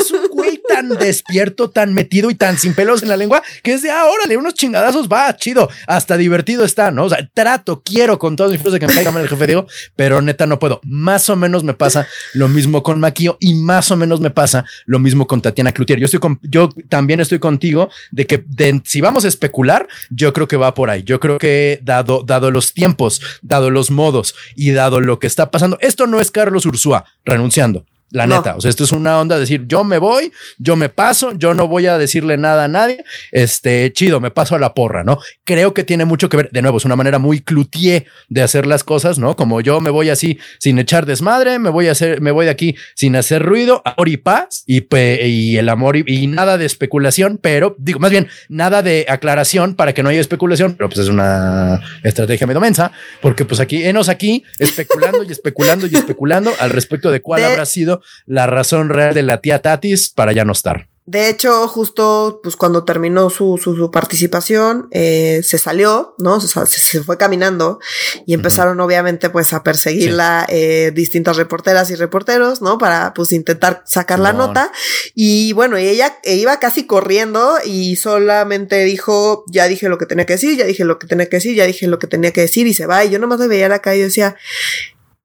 Es 0.00 0.10
un 0.10 0.28
güey 0.28 0.60
tan 0.68 0.88
despierto, 0.90 1.70
tan 1.70 1.92
metido 1.92 2.30
y 2.30 2.34
tan 2.34 2.58
sin 2.58 2.74
pelos 2.74 3.02
en 3.02 3.08
la 3.08 3.16
lengua 3.16 3.42
que 3.62 3.74
es 3.74 3.82
de, 3.82 3.90
ah, 3.90 4.06
órale, 4.06 4.36
unos 4.36 4.54
chingadazos, 4.54 5.08
va, 5.08 5.34
chido. 5.36 5.68
Hasta 5.86 6.16
divertido 6.16 6.64
está, 6.64 6.90
¿no? 6.90 7.04
O 7.04 7.08
sea, 7.08 7.28
trato, 7.32 7.82
quiero 7.84 8.18
con 8.18 8.36
todos 8.36 8.50
mis 8.50 8.62
de 8.62 8.78
que 8.78 8.86
me 8.86 8.94
caiga 8.94 9.10
mal 9.10 9.22
el 9.22 9.28
jefe 9.28 9.46
Diego, 9.46 9.66
pero 9.96 10.22
neta 10.22 10.46
no 10.46 10.58
puedo. 10.58 10.80
Más 10.84 11.28
o 11.30 11.36
menos 11.36 11.64
me 11.64 11.74
pasa 11.74 12.06
lo 12.34 12.48
mismo 12.48 12.82
con 12.82 13.00
Maquio 13.00 13.36
y 13.40 13.54
más 13.54 13.90
o 13.90 13.96
menos 13.96 14.20
me 14.20 14.30
pasa 14.30 14.64
lo 14.86 14.98
mismo 14.98 15.26
con 15.26 15.42
Tatiana 15.42 15.72
Yo 15.98 16.06
yo 16.42 16.68
también 16.88 17.20
estoy 17.20 17.38
contigo 17.38 17.90
de 18.10 18.26
que 18.26 18.44
si 18.84 19.00
vamos 19.00 19.24
a 19.24 19.28
especular, 19.28 19.88
yo 20.10 20.32
creo 20.32 20.46
que 20.46 20.56
va 20.56 20.74
por 20.74 20.90
ahí. 20.90 21.02
Yo 21.02 21.18
creo 21.20 21.38
que 21.38 21.80
dado, 21.82 22.22
dado 22.24 22.50
los 22.50 22.72
tiempos, 22.74 23.20
dado 23.42 23.70
los 23.70 23.90
modos 23.90 24.34
y 24.54 24.70
dado 24.70 25.00
lo 25.00 25.18
que 25.18 25.26
está 25.26 25.50
pasando, 25.50 25.78
esto 25.80 26.06
no 26.06 26.20
es 26.20 26.30
Carlos 26.30 26.66
Ursúa 26.66 27.04
renunciando. 27.24 27.84
La 28.10 28.26
neta, 28.26 28.56
o 28.56 28.60
sea, 28.60 28.68
esto 28.68 28.82
es 28.82 28.92
una 28.92 29.20
onda 29.20 29.36
de 29.36 29.42
decir, 29.42 29.66
yo 29.66 29.84
me 29.84 29.98
voy, 29.98 30.32
yo 30.58 30.74
me 30.74 30.88
paso, 30.88 31.32
yo 31.32 31.54
no 31.54 31.68
voy 31.68 31.86
a 31.86 31.96
decirle 31.96 32.36
nada 32.36 32.64
a 32.64 32.68
nadie, 32.68 33.04
este, 33.30 33.92
chido, 33.92 34.20
me 34.20 34.32
paso 34.32 34.56
a 34.56 34.58
la 34.58 34.74
porra, 34.74 35.04
¿no? 35.04 35.18
Creo 35.44 35.74
que 35.74 35.84
tiene 35.84 36.04
mucho 36.04 36.28
que 36.28 36.36
ver, 36.36 36.50
de 36.50 36.60
nuevo, 36.60 36.78
es 36.78 36.84
una 36.84 36.96
manera 36.96 37.20
muy 37.20 37.40
cloutier 37.40 38.06
de 38.28 38.42
hacer 38.42 38.66
las 38.66 38.82
cosas, 38.82 39.18
¿no? 39.18 39.36
Como 39.36 39.60
yo 39.60 39.80
me 39.80 39.90
voy 39.90 40.10
así 40.10 40.38
sin 40.58 40.78
echar 40.80 41.06
desmadre, 41.06 41.60
me 41.60 41.70
voy 41.70 41.86
a 41.86 41.92
hacer, 41.92 42.20
me 42.20 42.32
voy 42.32 42.46
de 42.46 42.50
aquí 42.50 42.74
sin 42.96 43.14
hacer 43.14 43.44
ruido, 43.44 43.80
amor 43.84 44.08
y 44.08 44.16
paz, 44.16 44.64
y, 44.66 44.84
y 44.94 45.56
el 45.56 45.68
amor 45.68 45.96
y, 45.96 46.26
nada 46.26 46.58
de 46.58 46.66
especulación, 46.66 47.38
pero 47.40 47.76
digo, 47.78 48.00
más 48.00 48.10
bien, 48.10 48.28
nada 48.48 48.82
de 48.82 49.06
aclaración 49.08 49.74
para 49.76 49.94
que 49.94 50.02
no 50.02 50.08
haya 50.08 50.20
especulación, 50.20 50.74
pero 50.74 50.88
pues 50.88 50.98
es 50.98 51.08
una 51.08 51.80
estrategia 52.02 52.46
medio 52.46 52.60
mensa, 52.60 52.90
porque 53.20 53.44
pues 53.44 53.60
aquí, 53.60 53.84
enos 53.84 54.08
aquí 54.08 54.42
especulando 54.58 55.22
y 55.22 55.30
especulando 55.30 55.86
y 55.86 55.94
especulando 55.94 56.52
al 56.58 56.70
respecto 56.70 57.10
de 57.10 57.20
cuál 57.20 57.44
habrá 57.44 57.66
sido 57.66 57.99
la 58.26 58.46
razón 58.46 58.88
real 58.88 59.14
de 59.14 59.22
la 59.22 59.40
tía 59.40 59.62
Tatis 59.62 60.10
para 60.10 60.32
ya 60.32 60.44
no 60.44 60.52
estar. 60.52 60.90
De 61.10 61.28
hecho, 61.28 61.66
justo 61.66 62.38
pues 62.40 62.54
cuando 62.54 62.84
terminó 62.84 63.30
su, 63.30 63.58
su, 63.58 63.90
participación, 63.90 64.86
eh, 64.92 65.40
se 65.42 65.58
salió, 65.58 66.14
¿no? 66.18 66.40
Se, 66.40 66.66
se, 66.66 67.02
fue 67.02 67.18
caminando 67.18 67.80
y 68.26 68.34
empezaron 68.34 68.78
obviamente 68.78 69.28
pues 69.28 69.52
a 69.52 69.64
perseguirla 69.64 70.46
eh, 70.48 70.92
distintas 70.94 71.36
reporteras 71.36 71.90
y 71.90 71.96
reporteros, 71.96 72.62
¿no? 72.62 72.78
Para 72.78 73.12
pues 73.12 73.32
intentar 73.32 73.82
sacar 73.86 74.20
la 74.20 74.32
nota. 74.32 74.70
Y 75.12 75.52
bueno, 75.52 75.76
ella 75.78 76.16
iba 76.22 76.60
casi 76.60 76.86
corriendo 76.86 77.56
y 77.64 77.96
solamente 77.96 78.84
dijo, 78.84 79.44
ya 79.48 79.66
dije 79.66 79.88
lo 79.88 79.98
que 79.98 80.06
tenía 80.06 80.26
que 80.26 80.34
decir, 80.34 80.56
ya 80.56 80.64
dije 80.64 80.84
lo 80.84 81.00
que 81.00 81.08
tenía 81.08 81.28
que 81.28 81.38
decir, 81.38 81.56
ya 81.56 81.66
dije 81.66 81.88
lo 81.88 81.98
que 81.98 82.06
tenía 82.06 82.32
que 82.32 82.42
decir 82.42 82.68
y 82.68 82.74
se 82.74 82.86
va. 82.86 83.04
Y 83.04 83.10
yo 83.10 83.18
nomás 83.18 83.40
me 83.40 83.48
veía 83.48 83.68
la 83.68 83.80
calle 83.80 83.98
y 83.98 84.04
decía, 84.04 84.36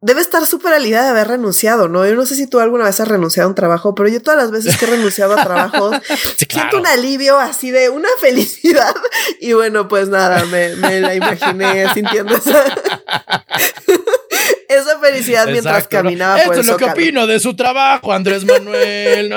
debe 0.02 0.22
estar 0.22 0.46
súper 0.46 0.74
alida 0.74 1.04
de 1.04 1.10
haber 1.10 1.28
renunciado, 1.28 1.88
¿no? 1.88 2.06
Yo 2.06 2.16
no 2.16 2.26
sé 2.26 2.36
si 2.36 2.48
tú 2.48 2.60
alguna 2.60 2.86
vez 2.86 3.00
has 3.00 3.08
renunciado 3.08 3.48
a 3.48 3.50
un 3.50 3.56
trabajo, 3.56 3.96
pero 3.96 4.10
yo 4.10 4.22
todas 4.22 4.40
las 4.40 4.52
veces 4.52 4.78
que 4.78 4.86
he 4.86 4.90
renunciado 4.90 5.34
a 5.34 5.44
trabajos 5.44 5.96
siento 6.50 6.78
un 6.78 6.88
alivio 6.88 7.40
así 7.40 7.72
de 7.72 7.90
una 7.90 8.10
felicidad. 8.20 8.96
Y 9.40 9.54
bueno, 9.54 9.88
pues 9.88 10.10
nada, 10.10 10.46
me, 10.46 10.76
me 10.76 11.00
la 11.02 11.16
imaginé 11.16 11.92
sintiendo 11.94 12.36
esa 12.36 12.64
esa 14.78 15.00
felicidad 15.00 15.48
mientras 15.48 15.88
caminaba 15.88 16.40
Esto 16.40 16.60
es 16.60 16.68
lo 16.68 16.78
que 16.78 16.86
opino 16.86 17.28
de 17.28 17.40
su 17.40 17.56
trabajo, 17.56 18.14
Andrés 18.14 18.46
Manuel. 18.46 19.36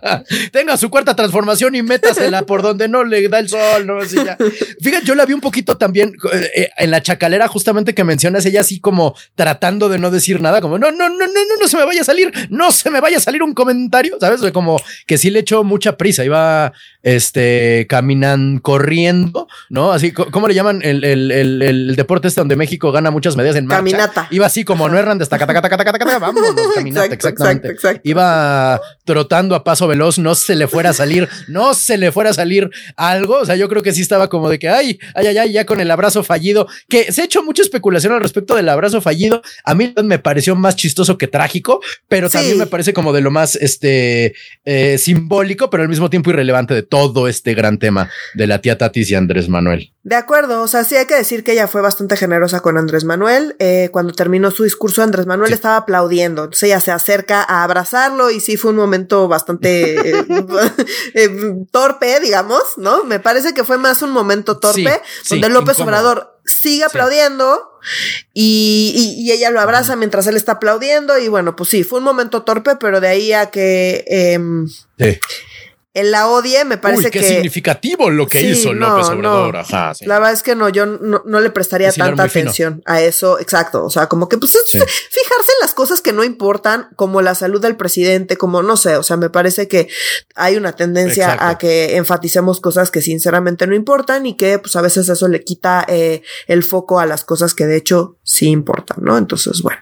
Tenga 0.52 0.76
su 0.76 0.90
cuarta 0.90 1.14
transformación 1.14 1.74
y 1.74 1.82
métasela 1.82 2.42
por 2.42 2.62
donde 2.62 2.88
no 2.88 3.04
le 3.04 3.28
da 3.28 3.38
el 3.38 3.48
sol. 3.48 3.86
¿no? 3.86 4.00
Fíjate, 4.00 5.04
yo 5.04 5.14
la 5.14 5.26
vi 5.26 5.32
un 5.32 5.40
poquito 5.40 5.76
también 5.76 6.16
eh, 6.32 6.70
en 6.76 6.90
la 6.90 7.02
chacalera, 7.02 7.48
justamente 7.48 7.94
que 7.94 8.04
mencionas, 8.04 8.44
ella 8.46 8.60
así 8.60 8.80
como 8.80 9.14
tratando 9.34 9.88
de 9.88 9.98
no 9.98 10.10
decir 10.10 10.40
nada, 10.40 10.60
como 10.60 10.78
no, 10.78 10.90
no, 10.90 11.08
no, 11.08 11.18
no, 11.18 11.26
no, 11.26 11.56
no 11.60 11.68
se 11.68 11.76
me 11.76 11.84
vaya 11.84 12.02
a 12.02 12.04
salir, 12.04 12.32
no 12.50 12.72
se 12.72 12.90
me 12.90 13.00
vaya 13.00 13.18
a 13.18 13.20
salir 13.20 13.42
un 13.42 13.54
comentario, 13.54 14.16
¿sabes? 14.20 14.40
Como 14.52 14.80
que 15.06 15.18
sí 15.18 15.30
le 15.30 15.40
echó 15.40 15.64
mucha 15.64 15.96
prisa, 15.96 16.24
iba 16.24 16.72
este, 17.02 17.86
caminan 17.88 18.58
corriendo, 18.58 19.48
¿no? 19.68 19.92
Así, 19.92 20.12
¿cómo 20.12 20.48
le 20.48 20.54
llaman 20.54 20.80
el, 20.82 21.04
el, 21.04 21.30
el, 21.62 21.96
deporte 21.96 22.28
este 22.28 22.40
donde 22.40 22.56
México 22.56 22.92
gana 22.92 23.10
muchas 23.10 23.36
medallas 23.36 23.56
en 23.56 23.66
marcha? 23.66 23.78
Caminata. 23.78 24.28
Iba 24.30 24.46
así 24.46 24.64
como 24.64 24.79
no 24.88 24.98
erran 24.98 25.18
de 25.18 25.24
esta 25.24 25.38
cata, 25.38 25.52
cata, 25.52 25.68
cata, 25.68 25.84
cata, 25.84 26.18
vamos, 26.18 26.42
caminata, 26.74 27.14
exactamente. 27.14 27.76
Iba 28.04 28.80
trotando 29.04 29.54
a 29.54 29.64
paso 29.64 29.86
veloz, 29.86 30.18
no 30.18 30.34
se 30.34 30.54
le 30.54 30.68
fuera 30.68 30.90
a 30.90 30.92
salir, 30.92 31.28
no 31.48 31.74
se 31.74 31.98
le 31.98 32.12
fuera 32.12 32.30
a 32.30 32.34
salir 32.34 32.70
algo. 32.96 33.38
O 33.38 33.44
sea, 33.44 33.56
yo 33.56 33.68
creo 33.68 33.82
que 33.82 33.92
sí 33.92 34.00
estaba 34.00 34.28
como 34.28 34.48
de 34.48 34.58
que, 34.58 34.68
ay, 34.68 34.98
ay, 35.14 35.26
ay, 35.28 35.38
ay, 35.38 35.52
ya 35.52 35.66
con 35.66 35.80
el 35.80 35.90
abrazo 35.90 36.22
fallido, 36.22 36.66
que 36.88 37.12
se 37.12 37.22
ha 37.22 37.24
hecho 37.24 37.42
mucha 37.42 37.62
especulación 37.62 38.12
al 38.12 38.20
respecto 38.20 38.54
del 38.54 38.68
abrazo 38.68 39.00
fallido. 39.00 39.42
A 39.64 39.74
mí 39.74 39.94
me 40.02 40.18
pareció 40.18 40.56
más 40.56 40.76
chistoso 40.76 41.18
que 41.18 41.26
trágico, 41.26 41.80
pero 42.08 42.30
también 42.30 42.58
me 42.58 42.66
parece 42.66 42.92
como 42.92 43.12
de 43.12 43.20
lo 43.20 43.30
más, 43.30 43.56
este, 43.56 44.34
eh, 44.64 44.98
simbólico, 44.98 45.70
pero 45.70 45.82
al 45.82 45.88
mismo 45.88 46.10
tiempo 46.10 46.30
irrelevante 46.30 46.74
de 46.74 46.82
todo 46.82 47.28
este 47.28 47.54
gran 47.54 47.78
tema 47.78 48.10
de 48.34 48.46
la 48.46 48.60
tía 48.60 48.78
Tatis 48.78 49.10
y 49.10 49.14
Andrés 49.14 49.48
Manuel. 49.48 49.92
De 50.02 50.16
acuerdo, 50.16 50.62
o 50.62 50.68
sea, 50.68 50.84
sí 50.84 50.96
hay 50.96 51.06
que 51.06 51.14
decir 51.14 51.44
que 51.44 51.52
ella 51.52 51.68
fue 51.68 51.82
bastante 51.82 52.16
generosa 52.16 52.60
con 52.60 52.78
Andrés 52.78 53.04
Manuel. 53.04 53.54
Eh, 53.58 53.90
cuando 53.92 54.14
terminó 54.14 54.50
su 54.50 54.64
discurso, 54.70 55.02
Andrés 55.02 55.26
Manuel 55.26 55.52
estaba 55.52 55.76
aplaudiendo, 55.76 56.44
entonces 56.44 56.64
ella 56.64 56.80
se 56.80 56.92
acerca 56.92 57.42
a 57.42 57.64
abrazarlo 57.64 58.30
y 58.30 58.40
sí 58.40 58.56
fue 58.56 58.70
un 58.70 58.76
momento 58.76 59.28
bastante 59.28 59.94
eh, 60.20 60.26
eh, 61.14 61.54
torpe, 61.70 62.20
digamos, 62.20 62.62
¿no? 62.76 63.04
Me 63.04 63.20
parece 63.20 63.54
que 63.54 63.64
fue 63.64 63.78
más 63.78 64.02
un 64.02 64.10
momento 64.10 64.58
torpe, 64.58 65.00
donde 65.28 65.48
López 65.48 65.78
Obrador 65.80 66.38
sigue 66.44 66.84
aplaudiendo 66.84 67.70
y, 68.34 69.16
y, 69.18 69.32
ella 69.32 69.50
lo 69.50 69.60
abraza 69.60 69.96
mientras 69.96 70.26
él 70.26 70.36
está 70.36 70.52
aplaudiendo 70.52 71.18
y 71.18 71.28
bueno, 71.28 71.56
pues 71.56 71.70
sí, 71.70 71.84
fue 71.84 71.98
un 71.98 72.04
momento 72.04 72.42
torpe, 72.42 72.76
pero 72.76 73.00
de 73.00 73.08
ahí 73.08 73.32
a 73.32 73.50
que... 73.50 74.04
Em, 74.08 74.68
en 75.92 76.12
la 76.12 76.28
odie 76.28 76.64
me 76.64 76.78
parece 76.78 77.06
Uy, 77.06 77.10
qué 77.10 77.18
que. 77.18 77.26
significativo 77.26 78.10
lo 78.10 78.28
que 78.28 78.42
hizo 78.42 78.72
López 78.72 79.08
Obrador. 79.08 79.56
Ajá, 79.56 79.92
La 80.02 80.18
verdad 80.18 80.34
es 80.34 80.42
que 80.44 80.54
no, 80.54 80.68
yo 80.68 80.86
no, 80.86 81.40
le 81.40 81.50
prestaría 81.50 81.90
tanta 81.92 82.22
atención 82.22 82.80
a 82.86 83.00
eso. 83.00 83.40
Exacto. 83.40 83.84
O 83.84 83.90
sea, 83.90 84.06
como 84.06 84.28
que 84.28 84.38
pues 84.38 84.56
fijarse 84.70 85.52
en 85.52 85.60
las 85.60 85.74
cosas 85.74 86.00
que 86.00 86.12
no 86.12 86.22
importan, 86.22 86.88
como 86.94 87.22
la 87.22 87.34
salud 87.34 87.60
del 87.60 87.76
presidente, 87.76 88.36
como 88.36 88.62
no 88.62 88.76
sé. 88.76 88.96
O 88.96 89.02
sea, 89.02 89.16
me 89.16 89.30
parece 89.30 89.66
que 89.66 89.88
hay 90.36 90.56
una 90.56 90.72
tendencia 90.72 91.48
a 91.48 91.58
que 91.58 91.96
enfaticemos 91.96 92.60
cosas 92.60 92.92
que 92.92 93.02
sinceramente 93.02 93.66
no 93.66 93.74
importan 93.74 94.26
y 94.26 94.36
que 94.36 94.60
pues 94.60 94.76
a 94.76 94.82
veces 94.82 95.08
eso 95.08 95.26
le 95.26 95.42
quita 95.42 95.84
eh, 95.88 96.22
el 96.46 96.62
foco 96.62 97.00
a 97.00 97.06
las 97.06 97.24
cosas 97.24 97.54
que 97.54 97.66
de 97.66 97.76
hecho 97.76 98.16
sí 98.22 98.46
importan, 98.46 98.98
¿no? 99.02 99.18
Entonces, 99.18 99.60
bueno. 99.62 99.80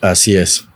Así 0.00 0.36
es. 0.36 0.69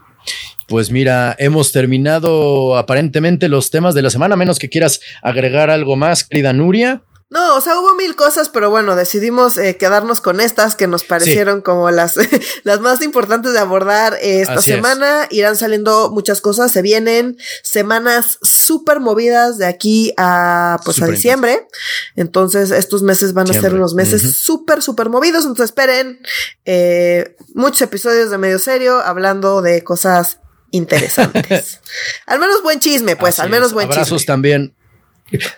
Pues 0.66 0.90
mira, 0.90 1.36
hemos 1.38 1.72
terminado 1.72 2.76
aparentemente 2.76 3.48
los 3.48 3.70
temas 3.70 3.94
de 3.94 4.02
la 4.02 4.10
semana, 4.10 4.36
menos 4.36 4.58
que 4.58 4.70
quieras 4.70 5.00
agregar 5.22 5.70
algo 5.70 5.96
más, 5.96 6.24
querida 6.24 6.52
Nuria. 6.52 7.02
No, 7.34 7.56
o 7.56 7.60
sea, 7.60 7.80
hubo 7.80 7.96
mil 7.96 8.14
cosas, 8.14 8.48
pero 8.48 8.70
bueno, 8.70 8.94
decidimos 8.94 9.58
eh, 9.58 9.76
quedarnos 9.76 10.20
con 10.20 10.40
estas 10.40 10.76
que 10.76 10.86
nos 10.86 11.02
parecieron 11.02 11.62
como 11.62 11.90
las, 11.90 12.14
las 12.62 12.80
más 12.80 13.02
importantes 13.02 13.54
de 13.54 13.58
abordar 13.58 14.16
esta 14.22 14.62
semana. 14.62 15.26
Irán 15.30 15.56
saliendo 15.56 16.10
muchas 16.10 16.40
cosas, 16.40 16.70
se 16.70 16.80
vienen 16.80 17.36
semanas 17.64 18.38
súper 18.42 19.00
movidas 19.00 19.58
de 19.58 19.66
aquí 19.66 20.12
a, 20.16 20.78
pues, 20.84 21.02
a 21.02 21.08
diciembre. 21.08 21.66
Entonces, 22.14 22.70
estos 22.70 23.02
meses 23.02 23.32
van 23.32 23.50
a 23.50 23.54
ser 23.54 23.74
unos 23.74 23.94
meses 23.94 24.36
súper, 24.36 24.80
súper 24.80 25.08
movidos. 25.08 25.44
Entonces, 25.44 25.70
esperen 25.70 26.20
eh, 26.66 27.34
muchos 27.52 27.82
episodios 27.82 28.30
de 28.30 28.38
medio 28.38 28.60
serio 28.60 29.00
hablando 29.00 29.60
de 29.60 29.82
cosas 29.82 30.38
interesantes. 30.74 31.80
al 32.26 32.38
menos 32.38 32.62
buen 32.62 32.80
chisme, 32.80 33.16
pues, 33.16 33.38
al 33.38 33.50
menos 33.50 33.72
buen 33.72 33.88
chisme. 33.88 34.02
Abrazos 34.02 34.26
también. 34.26 34.74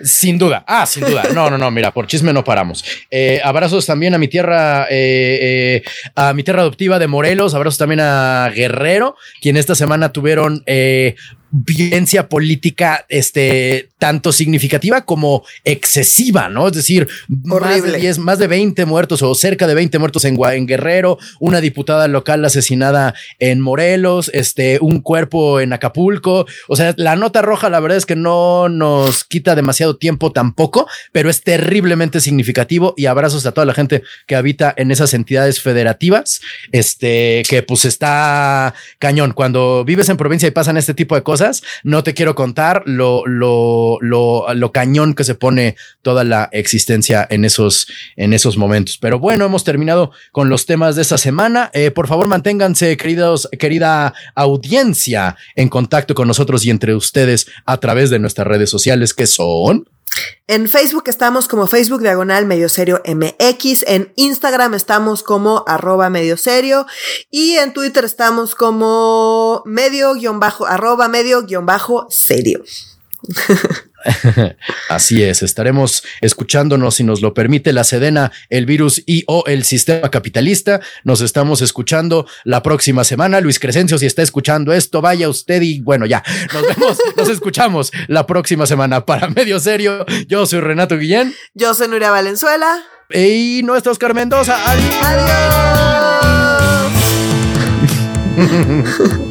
Sin 0.00 0.38
duda, 0.38 0.64
ah, 0.66 0.86
sin 0.86 1.04
duda. 1.04 1.24
No, 1.34 1.50
no, 1.50 1.58
no, 1.58 1.70
mira, 1.70 1.92
por 1.92 2.06
chisme 2.06 2.32
no 2.32 2.44
paramos. 2.44 2.84
Eh, 3.10 3.40
abrazos 3.42 3.84
también 3.84 4.14
a 4.14 4.18
mi 4.18 4.28
tierra, 4.28 4.86
eh, 4.88 5.82
eh, 5.82 5.82
a 6.14 6.32
mi 6.34 6.44
tierra 6.44 6.62
adoptiva 6.62 6.98
de 6.98 7.08
Morelos, 7.08 7.54
abrazos 7.54 7.78
también 7.78 8.00
a 8.00 8.50
Guerrero, 8.54 9.16
quien 9.40 9.56
esta 9.56 9.74
semana 9.74 10.12
tuvieron 10.12 10.62
violencia 11.50 12.28
política, 12.28 13.06
este, 13.08 13.90
tanto 13.98 14.32
significativa 14.32 15.04
como 15.04 15.44
excesiva, 15.64 16.48
¿no? 16.48 16.68
Es 16.68 16.74
decir, 16.74 17.08
más 17.28 17.82
de, 17.82 17.98
10, 17.98 18.18
más 18.18 18.38
de 18.38 18.46
20 18.46 18.84
muertos 18.84 19.22
o 19.22 19.34
cerca 19.34 19.66
de 19.66 19.74
20 19.74 19.98
muertos 19.98 20.24
en, 20.24 20.38
en 20.42 20.66
Guerrero, 20.66 21.18
una 21.38 21.60
diputada 21.60 22.08
local 22.08 22.44
asesinada 22.44 23.14
en 23.38 23.60
Morelos, 23.60 24.30
este, 24.34 24.78
un 24.80 25.00
cuerpo 25.00 25.60
en 25.60 25.72
Acapulco. 25.72 26.46
O 26.68 26.76
sea, 26.76 26.94
la 26.96 27.16
nota 27.16 27.42
roja, 27.42 27.70
la 27.70 27.80
verdad 27.80 27.98
es 27.98 28.06
que 28.06 28.16
no 28.16 28.68
nos 28.68 29.24
quita 29.24 29.54
demasiado 29.54 29.96
tiempo 29.96 30.32
tampoco, 30.32 30.88
pero 31.12 31.30
es 31.30 31.42
terriblemente 31.42 32.20
significativo 32.20 32.94
y 32.96 33.06
abrazos 33.06 33.46
a 33.46 33.52
toda 33.52 33.64
la 33.64 33.74
gente 33.74 34.02
que 34.26 34.36
habita 34.36 34.74
en 34.76 34.90
esas 34.90 35.14
entidades 35.14 35.60
federativas, 35.60 36.40
este, 36.72 37.44
que 37.48 37.62
pues 37.62 37.84
está 37.84 38.74
cañón. 38.98 39.32
Cuando 39.32 39.84
vives 39.84 40.08
en 40.08 40.16
provincia 40.16 40.48
y 40.48 40.52
pasan 40.52 40.76
este 40.76 40.94
tipo 40.94 41.14
de 41.14 41.22
cosas, 41.22 41.35
no 41.84 42.02
te 42.02 42.14
quiero 42.14 42.34
contar 42.34 42.82
lo, 42.86 43.26
lo, 43.26 43.98
lo, 44.00 44.72
cañón 44.72 45.14
que 45.14 45.24
se 45.24 45.34
pone 45.34 45.76
toda 46.02 46.24
la 46.24 46.48
existencia 46.52 47.26
en 47.30 47.44
esos, 47.44 47.86
en 48.16 48.32
esos 48.32 48.56
momentos. 48.56 48.98
Pero 48.98 49.18
bueno, 49.18 49.46
hemos 49.46 49.64
terminado 49.64 50.10
con 50.32 50.48
los 50.48 50.66
temas 50.66 50.96
de 50.96 51.02
esta 51.02 51.18
semana. 51.18 51.70
Eh, 51.72 51.90
por 51.90 52.08
favor, 52.08 52.28
manténganse, 52.28 52.96
queridos, 52.96 53.48
querida 53.58 54.14
audiencia, 54.34 55.36
en 55.54 55.68
contacto 55.68 56.14
con 56.14 56.28
nosotros 56.28 56.64
y 56.66 56.70
entre 56.70 56.94
ustedes 56.94 57.46
a 57.64 57.78
través 57.78 58.10
de 58.10 58.18
nuestras 58.18 58.46
redes 58.46 58.70
sociales 58.70 59.14
que 59.14 59.26
son 59.26 59.88
en 60.48 60.68
Facebook 60.68 61.04
estamos 61.08 61.48
como 61.48 61.66
Facebook 61.66 62.00
Diagonal 62.00 62.46
Medio 62.46 62.68
Serio 62.68 63.02
MX. 63.04 63.84
En 63.88 64.12
Instagram 64.16 64.74
estamos 64.74 65.22
como 65.22 65.64
arroba 65.66 66.08
medio 66.08 66.36
serio. 66.36 66.86
Y 67.30 67.56
en 67.56 67.72
Twitter 67.72 68.04
estamos 68.04 68.54
como 68.54 69.62
medio 69.66 70.14
guion 70.14 70.38
bajo, 70.38 70.66
arroba 70.66 71.08
medio 71.08 71.42
guion 71.42 71.66
bajo 71.66 72.06
serio. 72.10 72.62
Así 74.88 75.22
es, 75.22 75.42
estaremos 75.42 76.04
escuchándonos 76.20 76.96
si 76.96 77.04
nos 77.04 77.20
lo 77.20 77.34
permite 77.34 77.72
la 77.72 77.84
Sedena, 77.84 78.32
el 78.50 78.66
virus 78.66 79.02
y 79.06 79.24
o 79.26 79.44
el 79.46 79.64
sistema 79.64 80.10
capitalista. 80.10 80.80
Nos 81.04 81.20
estamos 81.20 81.62
escuchando 81.62 82.26
la 82.44 82.62
próxima 82.62 83.04
semana. 83.04 83.40
Luis 83.40 83.58
Crescencio, 83.58 83.98
si 83.98 84.06
está 84.06 84.22
escuchando 84.22 84.72
esto, 84.72 85.00
vaya 85.00 85.28
usted 85.28 85.62
y 85.62 85.80
bueno, 85.80 86.06
ya, 86.06 86.22
nos 86.52 86.62
vemos, 86.62 86.98
nos 87.16 87.28
escuchamos 87.28 87.92
la 88.08 88.26
próxima 88.26 88.66
semana. 88.66 89.04
Para 89.04 89.28
Medio 89.28 89.60
Serio, 89.60 90.04
yo 90.28 90.46
soy 90.46 90.60
Renato 90.60 90.96
Guillén. 90.98 91.34
Yo 91.54 91.74
soy 91.74 91.88
Nuria 91.88 92.10
Valenzuela. 92.10 92.84
Y 93.12 93.60
nuestro 93.62 93.92
Oscar 93.92 94.14
Mendoza. 94.14 94.58
Adiós. 94.68 94.94
Adiós. 98.36 99.16